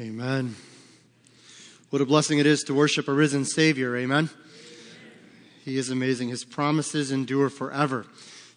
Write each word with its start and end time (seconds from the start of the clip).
Amen. 0.00 0.54
What 1.90 2.00
a 2.00 2.06
blessing 2.06 2.38
it 2.38 2.46
is 2.46 2.62
to 2.64 2.74
worship 2.74 3.08
a 3.08 3.12
risen 3.12 3.44
Savior. 3.44 3.96
Amen. 3.96 4.30
He 5.64 5.76
is 5.76 5.90
amazing. 5.90 6.28
His 6.28 6.44
promises 6.44 7.10
endure 7.10 7.50
forever. 7.50 8.06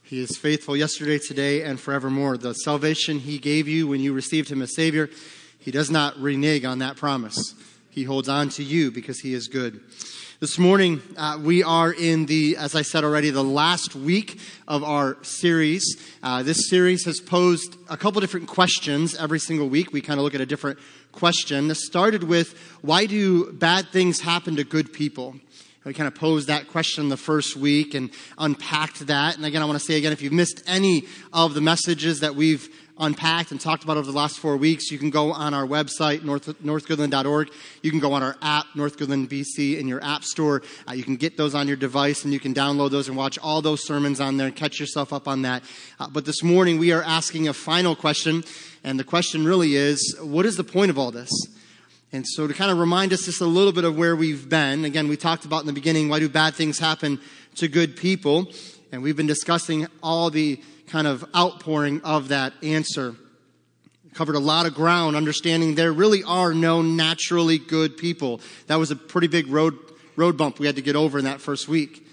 He 0.04 0.22
is 0.22 0.38
faithful 0.38 0.78
yesterday, 0.78 1.18
today, 1.18 1.64
and 1.64 1.80
forevermore. 1.80 2.38
The 2.38 2.54
salvation 2.54 3.18
He 3.18 3.40
gave 3.40 3.68
you 3.68 3.88
when 3.88 4.02
you 4.02 4.14
received 4.14 4.50
Him 4.50 4.62
as 4.62 4.76
Savior, 4.76 5.10
He 5.58 5.72
does 5.72 5.90
not 5.90 6.16
renege 6.20 6.64
on 6.64 6.78
that 6.80 6.96
promise. 6.96 7.56
He 7.92 8.06
holds 8.06 8.30
on 8.30 8.48
to 8.52 8.64
you 8.64 8.90
because 8.90 9.20
He 9.20 9.34
is 9.34 9.50
good. 9.50 9.82
This 10.40 10.58
morning, 10.58 11.02
uh, 11.18 11.38
we 11.44 11.62
are 11.62 11.92
in 11.92 12.26
the, 12.26 12.56
as 12.56 12.74
I 12.74 12.84
said 12.84 13.04
already, 13.04 13.32
the 13.32 13.44
last 13.44 13.96
week 13.96 14.40
of 14.66 14.82
our 14.82 15.18
series. 15.24 15.84
Uh, 16.24 16.42
this 16.42 16.70
series 16.70 17.04
has 17.04 17.20
posed 17.20 17.76
a 17.90 17.98
couple 17.98 18.22
different 18.22 18.48
questions 18.48 19.14
every 19.16 19.40
single 19.40 19.68
week. 19.68 19.92
We 19.92 20.00
kind 20.00 20.20
of 20.20 20.24
look 20.24 20.34
at 20.34 20.40
a 20.42 20.46
different 20.46 20.80
question. 21.12 21.68
This 21.68 21.86
started 21.86 22.24
with, 22.24 22.58
why 22.82 23.08
do 23.08 23.52
bad 23.52 23.90
things 23.90 24.22
happen 24.22 24.56
to 24.56 24.64
good 24.64 24.94
people? 24.94 25.36
We 25.84 25.94
kind 25.94 26.08
of 26.08 26.16
posed 26.16 26.48
that 26.48 26.70
question 26.70 27.10
the 27.10 27.18
first 27.18 27.58
week 27.58 27.94
and 27.94 28.10
unpacked 28.38 29.08
that. 29.08 29.36
And 29.36 29.46
again, 29.46 29.62
I 29.62 29.66
want 29.66 29.80
to 29.80 29.86
say 29.86 29.98
again, 29.98 30.14
if 30.14 30.22
you've 30.22 30.32
missed 30.32 30.64
any 30.66 31.04
of 31.34 31.56
the 31.56 31.62
messages 31.62 32.22
that 32.22 32.36
we've 32.36 32.70
unpacked 33.02 33.52
and 33.52 33.60
talked 33.60 33.84
about 33.84 33.98
over 33.98 34.10
the 34.10 34.16
last 34.16 34.40
four 34.40 34.56
weeks, 34.56 34.92
you 34.92 34.98
can 34.98 35.10
go 35.10 35.34
on 35.34 35.54
our 35.54 35.66
website, 35.66 36.24
north, 36.24 36.46
northgoodland.org. 36.64 37.52
You 37.82 37.92
can 37.92 38.00
go 38.00 38.14
on 38.14 38.24
our 38.24 38.38
app, 38.42 38.68
North 38.76 38.98
Goodland 38.98 39.28
BC, 39.28 39.80
in 39.80 39.88
your 39.88 40.02
app 40.04 40.24
store. 40.24 40.62
Uh, 40.88 40.94
you 40.94 41.04
can 41.04 41.16
get 41.16 41.36
those 41.36 41.56
on 41.56 41.68
your 41.68 41.76
device 41.76 42.24
and 42.24 42.32
you 42.32 42.40
can 42.40 42.54
download 42.54 42.92
those 42.92 43.08
and 43.08 43.18
watch 43.18 43.38
all 43.40 43.62
those 43.62 43.86
sermons 43.86 44.22
on 44.22 44.38
there 44.38 44.48
and 44.48 44.56
catch 44.56 44.80
yourself 44.80 45.12
up 45.12 45.28
on 45.28 45.42
that. 45.42 45.64
Uh, 46.00 46.08
but 46.08 46.26
this 46.26 46.44
morning 46.44 46.78
we 46.78 46.92
are 46.92 47.04
asking 47.04 47.48
a 47.48 47.54
final 47.54 47.96
question. 47.96 48.44
And 48.84 49.00
the 49.00 49.04
question 49.04 49.44
really 49.46 49.76
is, 49.76 50.16
what 50.22 50.46
is 50.46 50.56
the 50.56 50.64
point 50.64 50.92
of 50.92 50.98
all 50.98 51.12
this? 51.12 51.32
And 52.14 52.28
so 52.28 52.46
to 52.46 52.54
kind 52.54 52.72
of 52.72 52.78
remind 52.78 53.14
us 53.14 53.26
just 53.26 53.42
a 53.42 53.46
little 53.46 53.72
bit 53.72 53.86
of 53.86 53.98
where 53.98 54.16
we've 54.16 54.48
been, 54.48 54.86
again, 54.86 55.08
we 55.08 55.18
talked 55.18 55.46
about 55.46 55.62
in 55.62 55.68
the 55.68 55.74
beginning, 55.74 56.10
why 56.10 56.20
do 56.20 56.30
bad 56.30 56.56
things 56.56 56.78
happen 56.78 57.20
to 57.56 57.68
good 57.68 57.96
people? 57.96 58.48
And 58.92 59.02
we've 59.02 59.16
been 59.16 59.28
discussing 59.28 59.88
all 60.04 60.30
the 60.30 60.62
kind 60.92 61.08
of 61.08 61.24
outpouring 61.34 62.02
of 62.02 62.28
that 62.28 62.54
answer. 62.62 63.16
Covered 64.14 64.36
a 64.36 64.40
lot 64.40 64.66
of 64.66 64.74
ground, 64.74 65.16
understanding 65.16 65.76
there 65.76 65.94
really 65.94 66.22
are 66.22 66.54
no 66.54 66.82
naturally 66.82 67.58
good 67.58 67.96
people. 67.96 68.42
That 68.68 68.76
was 68.76 68.92
a 68.92 68.96
pretty 68.98 69.28
big 69.28 69.48
road, 69.48 69.78
road 70.18 70.38
bump 70.38 70.60
we 70.60 70.66
had 70.66 70.76
to 70.76 70.82
get 70.82 70.98
over 70.98 71.18
in 71.18 71.24
that 71.24 71.40
first 71.40 71.70
week. 71.70 72.06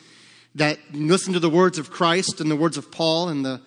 That 0.55 0.79
listen 0.93 1.33
to 1.33 1.41
the 1.41 1.51
words 1.51 1.79
of 1.79 1.91
Christ 1.91 2.41
and 2.41 2.49
the 2.49 2.55
words 2.55 2.77
of 2.77 2.93
Paul 2.93 3.31
in 3.31 3.43
the, 3.43 3.61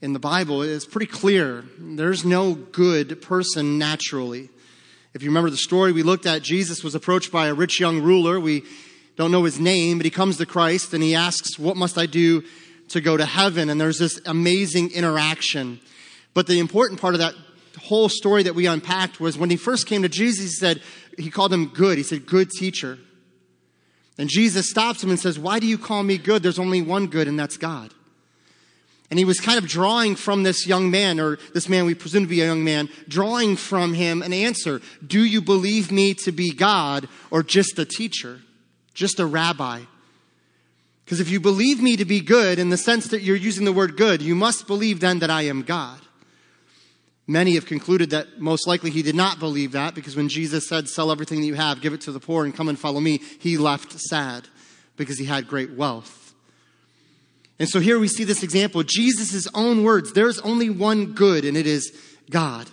in 0.00 0.14
the 0.14 0.18
Bible, 0.18 0.62
it's 0.62 0.86
pretty 0.86 1.06
clear. 1.06 1.64
There's 1.78 2.24
no 2.24 2.54
good 2.54 3.20
person 3.20 3.76
naturally. 3.76 4.48
If 5.12 5.22
you 5.22 5.28
remember 5.28 5.50
the 5.50 5.58
story 5.58 5.92
we 5.92 6.02
looked 6.02 6.24
at, 6.24 6.40
Jesus 6.40 6.82
was 6.82 6.94
approached 6.94 7.30
by 7.30 7.48
a 7.48 7.54
rich 7.54 7.80
young 7.80 8.00
ruler. 8.00 8.40
We 8.40 8.64
don't 9.16 9.30
know 9.30 9.44
his 9.44 9.60
name, 9.60 9.98
but 9.98 10.06
he 10.06 10.10
comes 10.10 10.38
to 10.38 10.46
Christ 10.46 10.94
and 10.94 11.02
he 11.02 11.14
asks, 11.14 11.58
What 11.58 11.76
must 11.76 11.98
I 11.98 12.06
do 12.06 12.44
to 12.88 13.00
go 13.00 13.16
to 13.16 13.24
heaven. 13.24 13.70
And 13.70 13.80
there's 13.80 13.98
this 13.98 14.20
amazing 14.26 14.92
interaction. 14.92 15.80
But 16.34 16.46
the 16.46 16.58
important 16.58 17.00
part 17.00 17.14
of 17.14 17.20
that 17.20 17.34
whole 17.80 18.08
story 18.08 18.42
that 18.44 18.54
we 18.54 18.66
unpacked 18.66 19.20
was 19.20 19.38
when 19.38 19.50
he 19.50 19.56
first 19.56 19.86
came 19.86 20.02
to 20.02 20.08
Jesus, 20.08 20.44
he 20.44 20.50
said, 20.50 20.82
he 21.16 21.30
called 21.30 21.52
him 21.52 21.66
good. 21.66 21.98
He 21.98 22.04
said, 22.04 22.26
good 22.26 22.50
teacher. 22.50 22.98
And 24.18 24.28
Jesus 24.28 24.68
stops 24.68 25.02
him 25.02 25.10
and 25.10 25.18
says, 25.18 25.38
Why 25.38 25.60
do 25.60 25.66
you 25.66 25.78
call 25.78 26.02
me 26.02 26.18
good? 26.18 26.42
There's 26.42 26.58
only 26.58 26.82
one 26.82 27.06
good, 27.06 27.28
and 27.28 27.38
that's 27.38 27.56
God. 27.56 27.94
And 29.10 29.18
he 29.18 29.24
was 29.24 29.40
kind 29.40 29.56
of 29.56 29.66
drawing 29.66 30.16
from 30.16 30.42
this 30.42 30.66
young 30.66 30.90
man, 30.90 31.18
or 31.18 31.38
this 31.54 31.68
man 31.68 31.86
we 31.86 31.94
presume 31.94 32.24
to 32.24 32.28
be 32.28 32.42
a 32.42 32.46
young 32.46 32.64
man, 32.64 32.90
drawing 33.06 33.56
from 33.56 33.94
him 33.94 34.20
an 34.20 34.32
answer. 34.32 34.82
Do 35.06 35.24
you 35.24 35.40
believe 35.40 35.90
me 35.90 36.12
to 36.14 36.32
be 36.32 36.52
God 36.52 37.08
or 37.30 37.42
just 37.42 37.78
a 37.78 37.86
teacher? 37.86 38.40
Just 38.92 39.20
a 39.20 39.24
rabbi? 39.24 39.82
Because 41.08 41.20
if 41.20 41.30
you 41.30 41.40
believe 41.40 41.80
me 41.80 41.96
to 41.96 42.04
be 42.04 42.20
good 42.20 42.58
in 42.58 42.68
the 42.68 42.76
sense 42.76 43.06
that 43.06 43.22
you're 43.22 43.34
using 43.34 43.64
the 43.64 43.72
word 43.72 43.96
good, 43.96 44.20
you 44.20 44.34
must 44.34 44.66
believe 44.66 45.00
then 45.00 45.20
that 45.20 45.30
I 45.30 45.40
am 45.40 45.62
God. 45.62 45.98
Many 47.26 47.54
have 47.54 47.64
concluded 47.64 48.10
that 48.10 48.42
most 48.42 48.66
likely 48.66 48.90
he 48.90 49.00
did 49.00 49.14
not 49.14 49.38
believe 49.38 49.72
that 49.72 49.94
because 49.94 50.16
when 50.16 50.28
Jesus 50.28 50.68
said, 50.68 50.86
Sell 50.86 51.10
everything 51.10 51.40
that 51.40 51.46
you 51.46 51.54
have, 51.54 51.80
give 51.80 51.94
it 51.94 52.02
to 52.02 52.12
the 52.12 52.20
poor, 52.20 52.44
and 52.44 52.54
come 52.54 52.68
and 52.68 52.78
follow 52.78 53.00
me, 53.00 53.22
he 53.38 53.56
left 53.56 53.98
sad 53.98 54.48
because 54.98 55.18
he 55.18 55.24
had 55.24 55.48
great 55.48 55.70
wealth. 55.70 56.34
And 57.58 57.70
so 57.70 57.80
here 57.80 57.98
we 57.98 58.08
see 58.08 58.24
this 58.24 58.42
example 58.42 58.82
Jesus' 58.82 59.48
own 59.54 59.84
words 59.84 60.12
there's 60.12 60.40
only 60.40 60.68
one 60.68 61.14
good, 61.14 61.46
and 61.46 61.56
it 61.56 61.66
is 61.66 61.90
God. 62.28 62.68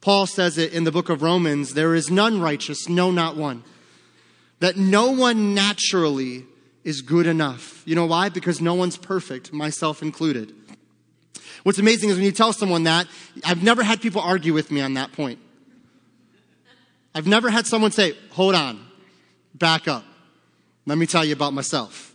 Paul 0.00 0.26
says 0.26 0.56
it 0.56 0.72
in 0.72 0.84
the 0.84 0.92
book 0.92 1.10
of 1.10 1.20
Romans 1.20 1.74
there 1.74 1.94
is 1.94 2.10
none 2.10 2.40
righteous, 2.40 2.88
no, 2.88 3.10
not 3.10 3.36
one. 3.36 3.64
That 4.60 4.78
no 4.78 5.10
one 5.10 5.52
naturally 5.52 6.46
is 6.86 7.02
good 7.02 7.26
enough. 7.26 7.82
You 7.84 7.96
know 7.96 8.06
why? 8.06 8.28
Because 8.28 8.60
no 8.60 8.74
one's 8.74 8.96
perfect, 8.96 9.52
myself 9.52 10.02
included. 10.02 10.54
What's 11.64 11.80
amazing 11.80 12.10
is 12.10 12.16
when 12.16 12.24
you 12.24 12.30
tell 12.30 12.52
someone 12.52 12.84
that, 12.84 13.08
I've 13.44 13.60
never 13.60 13.82
had 13.82 14.00
people 14.00 14.22
argue 14.22 14.54
with 14.54 14.70
me 14.70 14.80
on 14.80 14.94
that 14.94 15.10
point. 15.10 15.40
I've 17.12 17.26
never 17.26 17.50
had 17.50 17.66
someone 17.66 17.90
say, 17.90 18.12
hold 18.30 18.54
on, 18.54 18.86
back 19.52 19.88
up. 19.88 20.04
Let 20.86 20.96
me 20.96 21.06
tell 21.06 21.24
you 21.24 21.32
about 21.32 21.52
myself. 21.52 22.14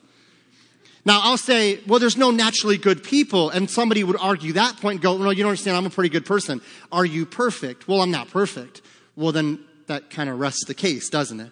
Now, 1.04 1.20
I'll 1.22 1.38
say, 1.38 1.82
well, 1.86 2.00
there's 2.00 2.16
no 2.16 2.32
naturally 2.32 2.78
good 2.78 3.04
people. 3.04 3.50
And 3.50 3.70
somebody 3.70 4.06
would 4.06 4.18
argue 4.22 4.54
that 4.54 4.78
point 4.78 4.96
and 4.96 5.02
go, 5.02 5.18
no, 5.18 5.32
you 5.32 5.44
don't 5.44 5.50
understand. 5.50 5.76
I'm 5.76 5.86
a 5.86 5.90
pretty 5.90 6.10
good 6.10 6.26
person. 6.26 6.62
Are 6.94 7.04
you 7.04 7.26
perfect? 7.26 7.90
Well, 7.90 8.02
I'm 8.02 8.12
not 8.12 8.30
perfect. 8.30 8.82
Well, 9.18 9.34
then 9.34 9.60
that 9.88 10.12
kind 10.12 10.30
of 10.30 10.40
rests 10.40 10.64
the 10.66 10.76
case, 10.76 11.10
doesn't 11.10 11.42
it? 11.42 11.52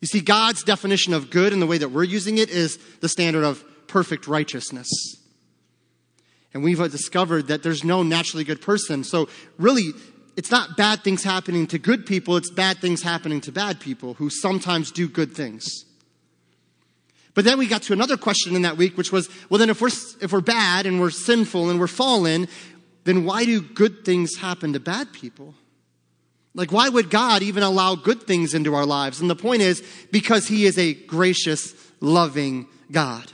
You 0.00 0.08
see, 0.08 0.20
God's 0.20 0.62
definition 0.62 1.14
of 1.14 1.30
good 1.30 1.52
and 1.52 1.60
the 1.60 1.66
way 1.66 1.78
that 1.78 1.90
we're 1.90 2.04
using 2.04 2.38
it 2.38 2.50
is 2.50 2.78
the 3.00 3.08
standard 3.08 3.44
of 3.44 3.64
perfect 3.86 4.26
righteousness. 4.26 4.88
And 6.52 6.62
we've 6.62 6.78
discovered 6.90 7.48
that 7.48 7.62
there's 7.62 7.84
no 7.84 8.02
naturally 8.02 8.44
good 8.44 8.60
person. 8.60 9.04
So, 9.04 9.28
really, 9.58 9.90
it's 10.36 10.50
not 10.50 10.76
bad 10.76 11.02
things 11.02 11.24
happening 11.24 11.66
to 11.68 11.78
good 11.78 12.06
people, 12.06 12.36
it's 12.36 12.50
bad 12.50 12.78
things 12.78 13.02
happening 13.02 13.40
to 13.42 13.52
bad 13.52 13.80
people 13.80 14.14
who 14.14 14.30
sometimes 14.30 14.90
do 14.90 15.08
good 15.08 15.34
things. 15.34 15.84
But 17.34 17.44
then 17.44 17.58
we 17.58 17.66
got 17.66 17.82
to 17.82 17.92
another 17.92 18.16
question 18.16 18.56
in 18.56 18.62
that 18.62 18.78
week, 18.78 18.96
which 18.96 19.12
was 19.12 19.28
well, 19.50 19.58
then 19.58 19.68
if 19.68 19.80
we're, 19.80 19.88
if 20.20 20.32
we're 20.32 20.40
bad 20.40 20.86
and 20.86 21.00
we're 21.00 21.10
sinful 21.10 21.68
and 21.68 21.78
we're 21.78 21.86
fallen, 21.86 22.48
then 23.04 23.24
why 23.24 23.44
do 23.44 23.60
good 23.60 24.04
things 24.04 24.36
happen 24.36 24.72
to 24.72 24.80
bad 24.80 25.12
people? 25.12 25.54
Like, 26.56 26.72
why 26.72 26.88
would 26.88 27.10
God 27.10 27.42
even 27.42 27.62
allow 27.62 27.94
good 27.94 28.22
things 28.22 28.54
into 28.54 28.74
our 28.74 28.86
lives? 28.86 29.20
And 29.20 29.28
the 29.28 29.36
point 29.36 29.60
is, 29.60 29.84
because 30.10 30.48
He 30.48 30.64
is 30.64 30.78
a 30.78 30.94
gracious, 30.94 31.74
loving 32.00 32.66
God. 32.90 33.30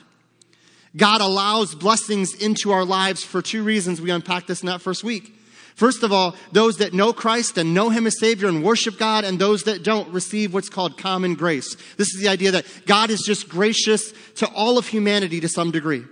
God 0.96 1.20
allows 1.20 1.74
blessings 1.74 2.34
into 2.34 2.72
our 2.72 2.84
lives 2.84 3.22
for 3.22 3.40
two 3.40 3.62
reasons. 3.62 4.00
We 4.00 4.10
unpacked 4.10 4.48
this 4.48 4.60
in 4.60 4.66
that 4.66 4.82
first 4.82 5.04
week. 5.04 5.34
First 5.76 6.02
of 6.02 6.12
all, 6.12 6.34
those 6.50 6.78
that 6.78 6.92
know 6.92 7.12
Christ 7.12 7.56
and 7.56 7.72
know 7.72 7.90
Him 7.90 8.08
as 8.08 8.18
Savior 8.18 8.48
and 8.48 8.62
worship 8.62 8.98
God, 8.98 9.24
and 9.24 9.38
those 9.38 9.62
that 9.62 9.84
don't 9.84 10.12
receive 10.12 10.52
what's 10.52 10.68
called 10.68 10.98
common 10.98 11.34
grace. 11.34 11.76
This 11.96 12.12
is 12.12 12.20
the 12.20 12.28
idea 12.28 12.50
that 12.50 12.66
God 12.86 13.08
is 13.08 13.22
just 13.24 13.48
gracious 13.48 14.12
to 14.36 14.46
all 14.48 14.78
of 14.78 14.88
humanity 14.88 15.40
to 15.40 15.48
some 15.48 15.70
degree. 15.70 16.04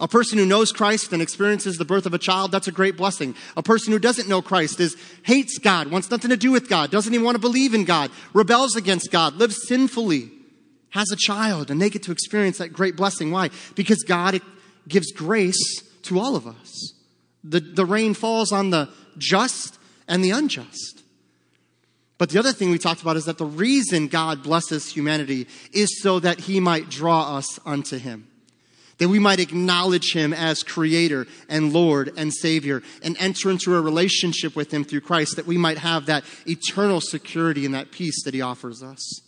A 0.00 0.08
person 0.08 0.38
who 0.38 0.46
knows 0.46 0.72
Christ 0.72 1.12
and 1.12 1.22
experiences 1.22 1.76
the 1.76 1.84
birth 1.84 2.06
of 2.06 2.14
a 2.14 2.18
child, 2.18 2.50
that's 2.50 2.66
a 2.66 2.72
great 2.72 2.96
blessing. 2.96 3.34
A 3.56 3.62
person 3.62 3.92
who 3.92 3.98
doesn't 3.98 4.28
know 4.28 4.42
Christ 4.42 4.80
is, 4.80 4.96
hates 5.22 5.58
God, 5.58 5.90
wants 5.90 6.10
nothing 6.10 6.30
to 6.30 6.36
do 6.36 6.50
with 6.50 6.68
God, 6.68 6.90
doesn't 6.90 7.14
even 7.14 7.24
want 7.24 7.36
to 7.36 7.40
believe 7.40 7.74
in 7.74 7.84
God, 7.84 8.10
rebels 8.32 8.74
against 8.74 9.12
God, 9.12 9.34
lives 9.36 9.68
sinfully, 9.68 10.30
has 10.90 11.10
a 11.12 11.16
child, 11.16 11.70
and 11.70 11.80
they 11.80 11.90
get 11.90 12.02
to 12.04 12.12
experience 12.12 12.58
that 12.58 12.72
great 12.72 12.96
blessing. 12.96 13.30
Why? 13.30 13.50
Because 13.76 14.02
God 14.02 14.40
gives 14.88 15.12
grace 15.12 15.82
to 16.02 16.18
all 16.18 16.34
of 16.34 16.46
us. 16.46 16.92
The, 17.44 17.60
the 17.60 17.86
rain 17.86 18.14
falls 18.14 18.52
on 18.52 18.70
the 18.70 18.88
just 19.16 19.78
and 20.08 20.24
the 20.24 20.30
unjust. 20.30 21.02
But 22.18 22.30
the 22.30 22.38
other 22.38 22.52
thing 22.52 22.70
we 22.70 22.78
talked 22.78 23.02
about 23.02 23.16
is 23.16 23.26
that 23.26 23.38
the 23.38 23.44
reason 23.44 24.08
God 24.08 24.42
blesses 24.42 24.90
humanity 24.90 25.46
is 25.72 26.00
so 26.00 26.20
that 26.20 26.40
he 26.40 26.58
might 26.58 26.88
draw 26.88 27.36
us 27.36 27.60
unto 27.64 27.98
him 27.98 28.28
that 28.98 29.08
we 29.08 29.18
might 29.18 29.40
acknowledge 29.40 30.12
him 30.12 30.32
as 30.32 30.62
creator 30.62 31.26
and 31.48 31.72
Lord 31.72 32.12
and 32.16 32.32
Savior 32.32 32.82
and 33.02 33.16
enter 33.18 33.50
into 33.50 33.74
a 33.74 33.80
relationship 33.80 34.54
with 34.54 34.72
him 34.72 34.84
through 34.84 35.00
Christ, 35.00 35.36
that 35.36 35.46
we 35.46 35.58
might 35.58 35.78
have 35.78 36.06
that 36.06 36.24
eternal 36.46 37.00
security 37.00 37.64
and 37.64 37.74
that 37.74 37.90
peace 37.90 38.22
that 38.24 38.34
he 38.34 38.40
offers 38.40 38.82
us. 38.82 39.20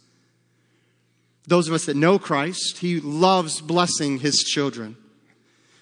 Those 1.47 1.69
of 1.69 1.75
us 1.75 1.87
that 1.87 1.97
know 1.97 2.19
Christ, 2.19 2.79
he 2.79 3.01
loves 3.01 3.61
blessing 3.61 4.19
his 4.19 4.37
children. 4.39 4.97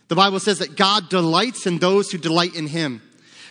The 0.08 0.14
Bible 0.14 0.38
says 0.38 0.58
that 0.58 0.76
God 0.76 1.08
delights 1.08 1.66
in 1.66 1.78
those 1.78 2.10
who 2.10 2.18
delight 2.18 2.54
in 2.54 2.66
him. 2.66 3.00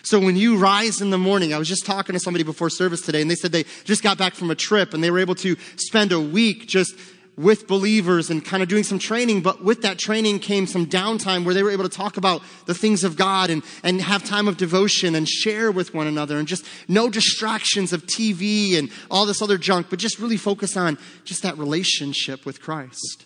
So 0.04 0.20
when 0.20 0.36
you 0.36 0.58
rise 0.58 1.00
in 1.00 1.12
the 1.12 1.18
morning, 1.18 1.54
I 1.54 1.58
was 1.58 1.70
just 1.70 1.86
talking 1.86 2.14
to 2.14 2.20
somebody 2.20 2.44
before 2.44 2.70
service 2.70 3.02
today, 3.02 3.22
and 3.22 3.32
they 3.32 3.36
said 3.36 3.54
they 3.54 3.64
just 3.86 4.04
got 4.04 4.18
back 4.18 4.36
from 4.36 4.52
a 4.52 4.56
trip 4.56 4.94
and 4.94 5.02
they 5.02 5.10
were 5.10 5.20
able 5.20 5.36
to 5.36 5.56
spend 5.78 6.12
a 6.12 6.20
week 6.20 6.68
just 6.68 6.94
with 7.36 7.68
believers 7.68 8.30
and 8.30 8.46
kind 8.46 8.62
of 8.62 8.70
doing 8.70 8.84
some 8.84 9.00
training, 9.00 9.42
but 9.42 9.64
with 9.64 9.82
that 9.82 9.98
training 9.98 10.40
came 10.40 10.68
some 10.68 10.86
downtime 10.86 11.44
where 11.46 11.54
they 11.54 11.64
were 11.64 11.72
able 11.72 11.88
to 11.88 11.96
talk 11.96 12.18
about 12.18 12.44
the 12.66 12.74
things 12.74 13.04
of 13.04 13.16
God 13.16 13.50
and, 13.50 13.64
and 13.84 14.02
have 14.02 14.24
time 14.24 14.48
of 14.48 14.58
devotion 14.58 15.16
and 15.16 15.28
share 15.28 15.72
with 15.72 15.94
one 15.94 16.06
another 16.06 16.38
and 16.38 16.48
just 16.48 16.66
no 16.88 17.10
distractions 17.10 17.92
of 17.92 18.06
TV 18.06 18.78
and 18.78 18.92
all 19.10 19.26
this 19.26 19.42
other 19.42 19.58
junk, 19.58 19.88
but 19.90 19.98
just 19.98 20.20
really 20.20 20.38
focus 20.38 20.78
on 20.78 20.98
just 21.24 21.42
that 21.42 21.58
relationship 21.58 22.46
with 22.46 22.62
Christ. 22.62 23.26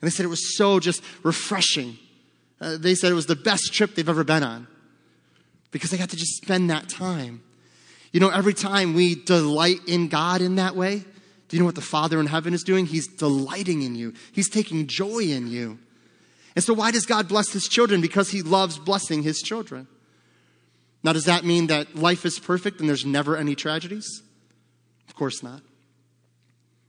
And 0.00 0.10
they 0.10 0.10
said 0.10 0.24
it 0.26 0.30
was 0.30 0.56
so 0.56 0.80
just 0.80 1.02
refreshing. 1.22 1.96
Uh, 2.60 2.76
they 2.76 2.94
said 2.94 3.12
it 3.12 3.16
was 3.16 3.26
the 3.26 3.36
best 3.36 3.72
trip 3.72 3.94
they've 3.94 4.08
ever 4.08 4.24
been 4.24 4.42
on 4.42 4.66
because 5.70 5.90
they 5.90 5.96
got 5.96 6.10
to 6.10 6.16
just 6.16 6.36
spend 6.42 6.70
that 6.70 6.88
time. 6.88 7.42
You 8.12 8.20
know, 8.20 8.30
every 8.30 8.54
time 8.54 8.94
we 8.94 9.14
delight 9.14 9.80
in 9.86 10.08
God 10.08 10.40
in 10.40 10.56
that 10.56 10.76
way, 10.76 11.04
do 11.48 11.56
you 11.56 11.60
know 11.60 11.66
what 11.66 11.74
the 11.74 11.80
Father 11.80 12.20
in 12.20 12.26
heaven 12.26 12.54
is 12.54 12.62
doing? 12.62 12.86
He's 12.86 13.06
delighting 13.06 13.82
in 13.82 13.94
you, 13.94 14.14
He's 14.32 14.48
taking 14.48 14.86
joy 14.86 15.20
in 15.20 15.48
you. 15.48 15.78
And 16.54 16.64
so, 16.64 16.72
why 16.72 16.90
does 16.90 17.06
God 17.06 17.28
bless 17.28 17.52
His 17.52 17.68
children? 17.68 18.00
Because 18.00 18.30
He 18.30 18.42
loves 18.42 18.78
blessing 18.78 19.22
His 19.22 19.40
children. 19.42 19.88
Now, 21.02 21.12
does 21.12 21.24
that 21.24 21.44
mean 21.44 21.66
that 21.66 21.94
life 21.96 22.24
is 22.24 22.38
perfect 22.38 22.80
and 22.80 22.88
there's 22.88 23.04
never 23.04 23.36
any 23.36 23.54
tragedies? 23.54 24.22
Of 25.08 25.14
course 25.14 25.42
not. 25.42 25.60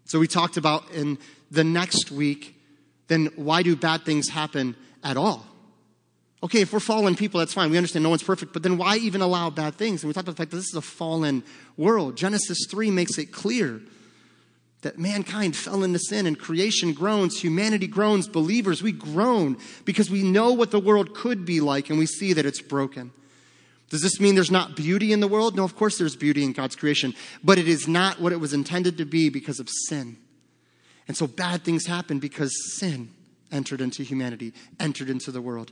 So, 0.05 0.19
we 0.19 0.27
talked 0.27 0.57
about 0.57 0.91
in 0.91 1.17
the 1.49 1.63
next 1.63 2.11
week, 2.11 2.59
then 3.07 3.27
why 3.35 3.63
do 3.63 3.75
bad 3.75 4.05
things 4.05 4.29
happen 4.29 4.75
at 5.03 5.17
all? 5.17 5.45
Okay, 6.43 6.61
if 6.61 6.71
we're 6.71 6.79
fallen 6.79 7.15
people, 7.15 7.39
that's 7.39 7.53
fine. 7.53 7.71
We 7.71 7.77
understand 7.77 8.03
no 8.03 8.09
one's 8.09 8.21
perfect, 8.21 8.53
but 8.53 8.61
then 8.61 8.77
why 8.77 8.97
even 8.97 9.21
allow 9.21 9.49
bad 9.49 9.75
things? 9.75 10.03
And 10.03 10.07
we 10.07 10.13
talked 10.13 10.27
about 10.27 10.35
the 10.35 10.43
fact 10.43 10.51
that 10.51 10.57
this 10.57 10.67
is 10.67 10.75
a 10.75 10.81
fallen 10.81 11.43
world. 11.75 12.17
Genesis 12.17 12.67
3 12.69 12.91
makes 12.91 13.17
it 13.17 13.31
clear 13.31 13.81
that 14.81 14.99
mankind 14.99 15.55
fell 15.55 15.83
into 15.83 15.99
sin 15.99 16.27
and 16.27 16.37
creation 16.37 16.93
groans, 16.93 17.39
humanity 17.39 17.87
groans, 17.87 18.27
believers, 18.27 18.83
we 18.83 18.91
groan 18.91 19.57
because 19.83 20.11
we 20.11 20.23
know 20.23 20.51
what 20.53 20.71
the 20.71 20.79
world 20.79 21.15
could 21.15 21.45
be 21.45 21.59
like 21.59 21.89
and 21.89 21.97
we 21.97 22.05
see 22.05 22.33
that 22.33 22.45
it's 22.45 22.61
broken. 22.61 23.11
Does 23.89 24.01
this 24.01 24.19
mean 24.19 24.35
there's 24.35 24.51
not 24.51 24.75
beauty 24.75 25.13
in 25.13 25.19
the 25.19 25.27
world? 25.27 25.55
No, 25.55 25.63
of 25.63 25.75
course 25.75 25.97
there's 25.97 26.15
beauty 26.15 26.43
in 26.43 26.53
God's 26.53 26.75
creation, 26.75 27.13
but 27.43 27.57
it 27.57 27.67
is 27.67 27.87
not 27.87 28.19
what 28.19 28.33
it 28.33 28.39
was 28.39 28.53
intended 28.53 28.97
to 28.97 29.05
be 29.05 29.29
because 29.29 29.59
of 29.59 29.69
sin. 29.87 30.17
And 31.07 31.15
so 31.15 31.27
bad 31.27 31.63
things 31.63 31.85
happen 31.85 32.19
because 32.19 32.77
sin 32.77 33.11
entered 33.51 33.81
into 33.81 34.03
humanity, 34.03 34.53
entered 34.79 35.09
into 35.09 35.31
the 35.31 35.41
world. 35.41 35.71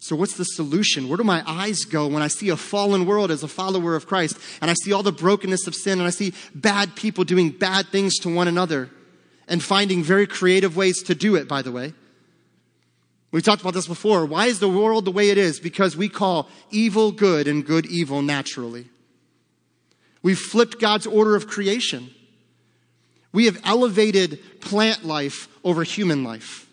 So, 0.00 0.14
what's 0.14 0.36
the 0.36 0.44
solution? 0.44 1.08
Where 1.08 1.16
do 1.16 1.24
my 1.24 1.42
eyes 1.46 1.84
go 1.84 2.06
when 2.06 2.22
I 2.22 2.28
see 2.28 2.50
a 2.50 2.56
fallen 2.56 3.04
world 3.04 3.30
as 3.30 3.42
a 3.42 3.48
follower 3.48 3.96
of 3.96 4.06
Christ 4.06 4.38
and 4.60 4.70
I 4.70 4.74
see 4.74 4.92
all 4.92 5.02
the 5.02 5.12
brokenness 5.12 5.66
of 5.66 5.74
sin 5.74 5.98
and 5.98 6.06
I 6.06 6.10
see 6.10 6.34
bad 6.54 6.94
people 6.94 7.24
doing 7.24 7.50
bad 7.50 7.88
things 7.88 8.16
to 8.20 8.32
one 8.32 8.46
another 8.46 8.90
and 9.48 9.62
finding 9.62 10.04
very 10.04 10.26
creative 10.26 10.76
ways 10.76 11.02
to 11.04 11.14
do 11.14 11.34
it, 11.34 11.48
by 11.48 11.62
the 11.62 11.72
way? 11.72 11.94
We 13.32 13.42
talked 13.42 13.60
about 13.60 13.74
this 13.74 13.88
before. 13.88 14.24
Why 14.24 14.46
is 14.46 14.60
the 14.60 14.68
world 14.68 15.04
the 15.04 15.10
way 15.10 15.30
it 15.30 15.38
is? 15.38 15.58
Because 15.58 15.96
we 15.96 16.08
call 16.08 16.48
evil 16.70 17.10
good 17.10 17.48
and 17.48 17.66
good 17.66 17.84
evil 17.86 18.22
naturally. 18.22 18.88
We've 20.22 20.38
flipped 20.38 20.80
God's 20.80 21.06
order 21.06 21.34
of 21.34 21.48
creation. 21.48 22.10
We 23.32 23.46
have 23.46 23.60
elevated 23.64 24.60
plant 24.60 25.04
life 25.04 25.48
over 25.64 25.82
human 25.82 26.24
life. 26.24 26.67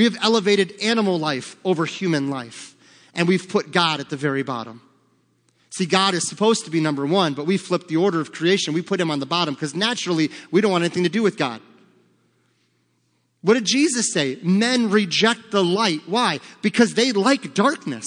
We 0.00 0.04
have 0.04 0.16
elevated 0.22 0.80
animal 0.80 1.18
life 1.18 1.56
over 1.62 1.84
human 1.84 2.30
life, 2.30 2.74
and 3.14 3.28
we've 3.28 3.46
put 3.46 3.70
God 3.70 4.00
at 4.00 4.08
the 4.08 4.16
very 4.16 4.42
bottom. 4.42 4.80
See, 5.68 5.84
God 5.84 6.14
is 6.14 6.26
supposed 6.26 6.64
to 6.64 6.70
be 6.70 6.80
number 6.80 7.04
one, 7.04 7.34
but 7.34 7.44
we 7.44 7.58
flipped 7.58 7.88
the 7.88 7.98
order 7.98 8.18
of 8.18 8.32
creation. 8.32 8.72
We 8.72 8.80
put 8.80 8.98
him 8.98 9.10
on 9.10 9.20
the 9.20 9.26
bottom 9.26 9.52
because 9.52 9.74
naturally 9.74 10.30
we 10.50 10.62
don't 10.62 10.72
want 10.72 10.84
anything 10.84 11.02
to 11.02 11.10
do 11.10 11.22
with 11.22 11.36
God. 11.36 11.60
What 13.42 13.52
did 13.52 13.66
Jesus 13.66 14.10
say? 14.10 14.38
Men 14.42 14.88
reject 14.88 15.50
the 15.50 15.62
light. 15.62 16.00
Why? 16.06 16.40
Because 16.62 16.94
they 16.94 17.12
like 17.12 17.52
darkness. 17.52 18.06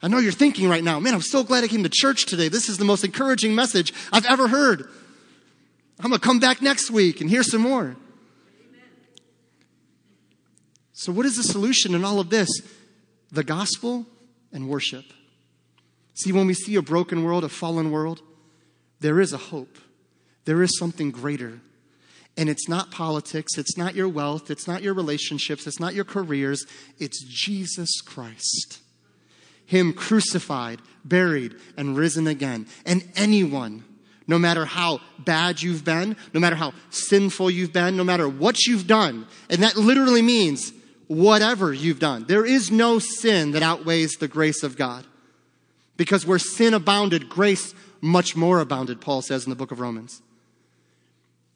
I 0.00 0.06
know 0.06 0.18
you're 0.18 0.30
thinking 0.30 0.68
right 0.68 0.84
now, 0.84 1.00
man, 1.00 1.14
I'm 1.14 1.20
so 1.20 1.42
glad 1.42 1.64
I 1.64 1.66
came 1.66 1.82
to 1.82 1.90
church 1.92 2.26
today. 2.26 2.48
This 2.48 2.68
is 2.68 2.78
the 2.78 2.84
most 2.84 3.02
encouraging 3.02 3.56
message 3.56 3.92
I've 4.12 4.26
ever 4.26 4.46
heard. 4.46 4.88
I'm 5.98 6.10
going 6.10 6.20
to 6.20 6.24
come 6.24 6.38
back 6.38 6.62
next 6.62 6.92
week 6.92 7.20
and 7.20 7.28
hear 7.28 7.42
some 7.42 7.62
more. 7.62 7.96
So, 10.98 11.12
what 11.12 11.26
is 11.26 11.36
the 11.36 11.42
solution 11.42 11.94
in 11.94 12.06
all 12.06 12.18
of 12.20 12.30
this? 12.30 12.48
The 13.30 13.44
gospel 13.44 14.06
and 14.50 14.66
worship. 14.66 15.04
See, 16.14 16.32
when 16.32 16.46
we 16.46 16.54
see 16.54 16.74
a 16.76 16.82
broken 16.82 17.22
world, 17.22 17.44
a 17.44 17.50
fallen 17.50 17.90
world, 17.90 18.22
there 19.00 19.20
is 19.20 19.34
a 19.34 19.36
hope. 19.36 19.76
There 20.46 20.62
is 20.62 20.78
something 20.78 21.10
greater. 21.10 21.60
And 22.38 22.48
it's 22.48 22.66
not 22.66 22.90
politics, 22.90 23.58
it's 23.58 23.76
not 23.76 23.94
your 23.94 24.08
wealth, 24.08 24.50
it's 24.50 24.66
not 24.66 24.82
your 24.82 24.94
relationships, 24.94 25.66
it's 25.66 25.78
not 25.78 25.94
your 25.94 26.04
careers, 26.04 26.64
it's 26.98 27.22
Jesus 27.24 28.00
Christ. 28.00 28.80
Him 29.66 29.92
crucified, 29.92 30.80
buried, 31.04 31.56
and 31.76 31.96
risen 31.96 32.26
again. 32.26 32.68
And 32.86 33.06
anyone, 33.16 33.84
no 34.26 34.38
matter 34.38 34.64
how 34.64 35.00
bad 35.18 35.60
you've 35.60 35.84
been, 35.84 36.16
no 36.32 36.40
matter 36.40 36.56
how 36.56 36.72
sinful 36.88 37.50
you've 37.50 37.74
been, 37.74 37.98
no 37.98 38.04
matter 38.04 38.26
what 38.26 38.64
you've 38.64 38.86
done, 38.86 39.26
and 39.50 39.62
that 39.62 39.76
literally 39.76 40.22
means 40.22 40.72
whatever 41.08 41.72
you've 41.72 41.98
done. 41.98 42.24
There 42.26 42.44
is 42.44 42.70
no 42.70 42.98
sin 42.98 43.52
that 43.52 43.62
outweighs 43.62 44.16
the 44.16 44.28
grace 44.28 44.62
of 44.62 44.76
God. 44.76 45.06
Because 45.96 46.26
where 46.26 46.38
sin 46.38 46.74
abounded, 46.74 47.28
grace 47.28 47.74
much 48.00 48.36
more 48.36 48.60
abounded, 48.60 49.00
Paul 49.00 49.22
says 49.22 49.44
in 49.44 49.50
the 49.50 49.56
book 49.56 49.72
of 49.72 49.80
Romans. 49.80 50.22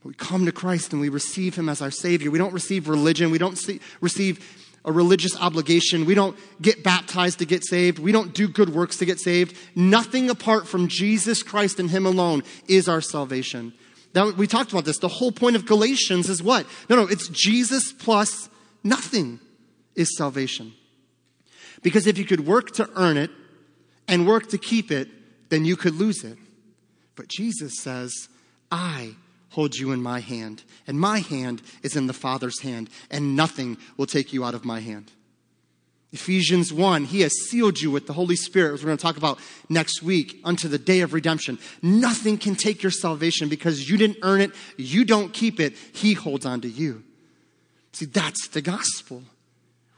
We 0.02 0.14
come 0.14 0.46
to 0.46 0.52
Christ 0.52 0.92
and 0.92 1.00
we 1.00 1.10
receive 1.10 1.56
Him 1.56 1.68
as 1.68 1.82
our 1.82 1.90
Savior. 1.90 2.30
We 2.30 2.38
don't 2.38 2.54
receive 2.54 2.88
religion. 2.88 3.30
We 3.30 3.38
don't 3.38 3.58
see, 3.58 3.80
receive 4.00 4.58
a 4.84 4.92
religious 4.92 5.36
obligation. 5.38 6.06
We 6.06 6.14
don't 6.14 6.38
get 6.62 6.82
baptized 6.82 7.40
to 7.40 7.44
get 7.44 7.66
saved. 7.66 7.98
We 7.98 8.12
don't 8.12 8.32
do 8.32 8.48
good 8.48 8.70
works 8.70 8.96
to 8.98 9.04
get 9.04 9.20
saved. 9.20 9.54
Nothing 9.74 10.30
apart 10.30 10.66
from 10.66 10.88
Jesus 10.88 11.42
Christ 11.42 11.78
and 11.78 11.90
Him 11.90 12.06
alone 12.06 12.44
is 12.66 12.88
our 12.88 13.02
salvation. 13.02 13.74
Now, 14.14 14.30
we 14.30 14.46
talked 14.46 14.72
about 14.72 14.86
this. 14.86 14.98
The 14.98 15.08
whole 15.08 15.32
point 15.32 15.54
of 15.54 15.66
Galatians 15.66 16.30
is 16.30 16.42
what? 16.42 16.66
No, 16.88 16.96
no, 16.96 17.02
it's 17.06 17.28
Jesus 17.28 17.92
plus 17.92 18.48
Nothing 18.82 19.40
is 19.94 20.16
salvation. 20.16 20.72
Because 21.82 22.06
if 22.06 22.18
you 22.18 22.24
could 22.24 22.46
work 22.46 22.72
to 22.72 22.88
earn 22.96 23.16
it 23.16 23.30
and 24.08 24.26
work 24.26 24.48
to 24.50 24.58
keep 24.58 24.90
it, 24.90 25.08
then 25.50 25.64
you 25.64 25.76
could 25.76 25.94
lose 25.94 26.24
it. 26.24 26.38
But 27.16 27.28
Jesus 27.28 27.80
says, 27.80 28.28
I 28.70 29.14
hold 29.50 29.76
you 29.76 29.92
in 29.92 30.00
my 30.00 30.20
hand, 30.20 30.62
and 30.86 30.98
my 30.98 31.18
hand 31.18 31.60
is 31.82 31.96
in 31.96 32.06
the 32.06 32.12
Father's 32.12 32.60
hand, 32.60 32.88
and 33.10 33.34
nothing 33.34 33.76
will 33.96 34.06
take 34.06 34.32
you 34.32 34.44
out 34.44 34.54
of 34.54 34.64
my 34.64 34.80
hand. 34.80 35.10
Ephesians 36.12 36.72
1, 36.72 37.04
He 37.04 37.20
has 37.20 37.32
sealed 37.48 37.80
you 37.80 37.90
with 37.90 38.06
the 38.06 38.12
Holy 38.12 38.36
Spirit, 38.36 38.74
as 38.74 38.82
we're 38.82 38.88
going 38.88 38.98
to 38.98 39.02
talk 39.02 39.16
about 39.16 39.38
next 39.68 40.02
week, 40.02 40.40
unto 40.44 40.66
the 40.66 40.78
day 40.78 41.00
of 41.00 41.14
redemption. 41.14 41.58
Nothing 41.82 42.36
can 42.36 42.56
take 42.56 42.82
your 42.82 42.90
salvation 42.90 43.48
because 43.48 43.88
you 43.88 43.96
didn't 43.96 44.18
earn 44.22 44.40
it, 44.40 44.52
you 44.76 45.04
don't 45.04 45.32
keep 45.32 45.60
it, 45.60 45.76
He 45.92 46.14
holds 46.14 46.46
on 46.46 46.60
to 46.62 46.68
you. 46.68 47.04
See, 47.92 48.06
that's 48.06 48.48
the 48.48 48.62
gospel. 48.62 49.22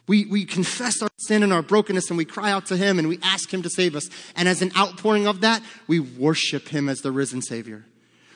We, 0.07 0.27
we 0.27 0.45
confess 0.45 1.01
our 1.01 1.11
sin 1.17 1.43
and 1.43 1.53
our 1.53 1.63
brokenness 1.63 2.09
and 2.09 2.19
we 2.19 2.25
cry 2.25 2.51
out 2.51 2.67
to 2.67 2.77
Him 2.77 2.99
and 2.99 3.09
we 3.09 3.19
ask 3.23 3.53
Him 3.53 3.63
to 3.63 3.71
save 3.71 3.95
us. 3.95 4.09
And 4.35 4.49
as 4.49 4.63
an 4.63 4.73
outpouring 4.77 5.27
of 5.27 5.43
that, 5.43 5.63
we 5.87 6.01
worship 6.01 6.69
Him 6.69 6.89
as 6.89 7.01
the 7.01 7.13
risen 7.13 7.43
Savior. 7.43 7.85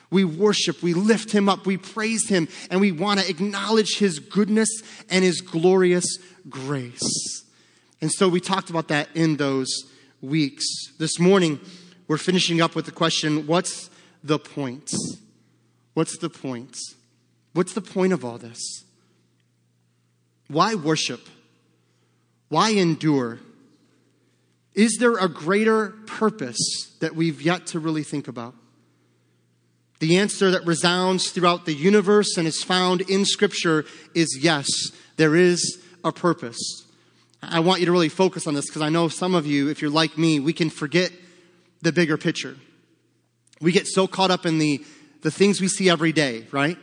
We 0.09 0.23
worship, 0.23 0.81
we 0.81 0.93
lift 0.93 1.31
Him 1.31 1.49
up, 1.49 1.65
we 1.65 1.75
praise 1.75 2.29
Him, 2.29 2.47
and 2.71 2.79
we 2.79 2.93
want 2.93 3.19
to 3.19 3.29
acknowledge 3.29 3.97
His 3.97 4.19
goodness 4.19 4.69
and 5.09 5.23
His 5.23 5.41
glorious 5.41 6.05
grace. 6.49 7.43
And 7.99 8.11
so 8.11 8.29
we 8.29 8.39
talked 8.39 8.69
about 8.69 8.87
that 8.87 9.09
in 9.15 9.35
those 9.35 9.67
weeks. 10.21 10.65
This 10.97 11.19
morning, 11.19 11.59
we're 12.07 12.17
finishing 12.17 12.61
up 12.61 12.73
with 12.73 12.85
the 12.85 12.91
question 12.91 13.47
what's 13.47 13.89
the 14.23 14.39
point? 14.39 14.91
What's 15.93 16.17
the 16.17 16.29
point? 16.29 16.77
What's 17.53 17.73
the 17.73 17.81
point 17.81 18.13
of 18.13 18.23
all 18.23 18.37
this? 18.37 18.85
Why 20.47 20.75
worship? 20.75 21.21
Why 22.49 22.71
endure? 22.71 23.39
Is 24.73 24.97
there 24.99 25.17
a 25.17 25.27
greater 25.27 25.89
purpose 26.05 26.95
that 26.99 27.15
we've 27.15 27.41
yet 27.41 27.67
to 27.67 27.79
really 27.79 28.03
think 28.03 28.27
about? 28.27 28.53
The 29.99 30.17
answer 30.17 30.51
that 30.51 30.65
resounds 30.65 31.31
throughout 31.31 31.65
the 31.65 31.73
universe 31.73 32.37
and 32.37 32.47
is 32.47 32.63
found 32.63 33.01
in 33.01 33.25
Scripture 33.25 33.85
is 34.13 34.37
yes, 34.39 34.67
there 35.15 35.35
is 35.35 35.83
a 36.03 36.11
purpose. 36.11 36.85
I 37.41 37.59
want 37.59 37.79
you 37.79 37.87
to 37.87 37.91
really 37.91 38.09
focus 38.09 38.45
on 38.45 38.53
this 38.53 38.67
because 38.67 38.81
I 38.81 38.89
know 38.89 39.07
some 39.07 39.33
of 39.33 39.47
you, 39.47 39.69
if 39.69 39.81
you're 39.81 39.91
like 39.91 40.17
me, 40.17 40.39
we 40.39 40.53
can 40.53 40.69
forget 40.69 41.11
the 41.81 41.91
bigger 41.91 42.17
picture. 42.17 42.55
We 43.59 43.71
get 43.71 43.87
so 43.87 44.07
caught 44.07 44.29
up 44.29 44.45
in 44.45 44.59
the, 44.59 44.83
the 45.21 45.31
things 45.31 45.59
we 45.59 45.67
see 45.67 45.89
every 45.89 46.11
day, 46.11 46.45
right? 46.51 46.77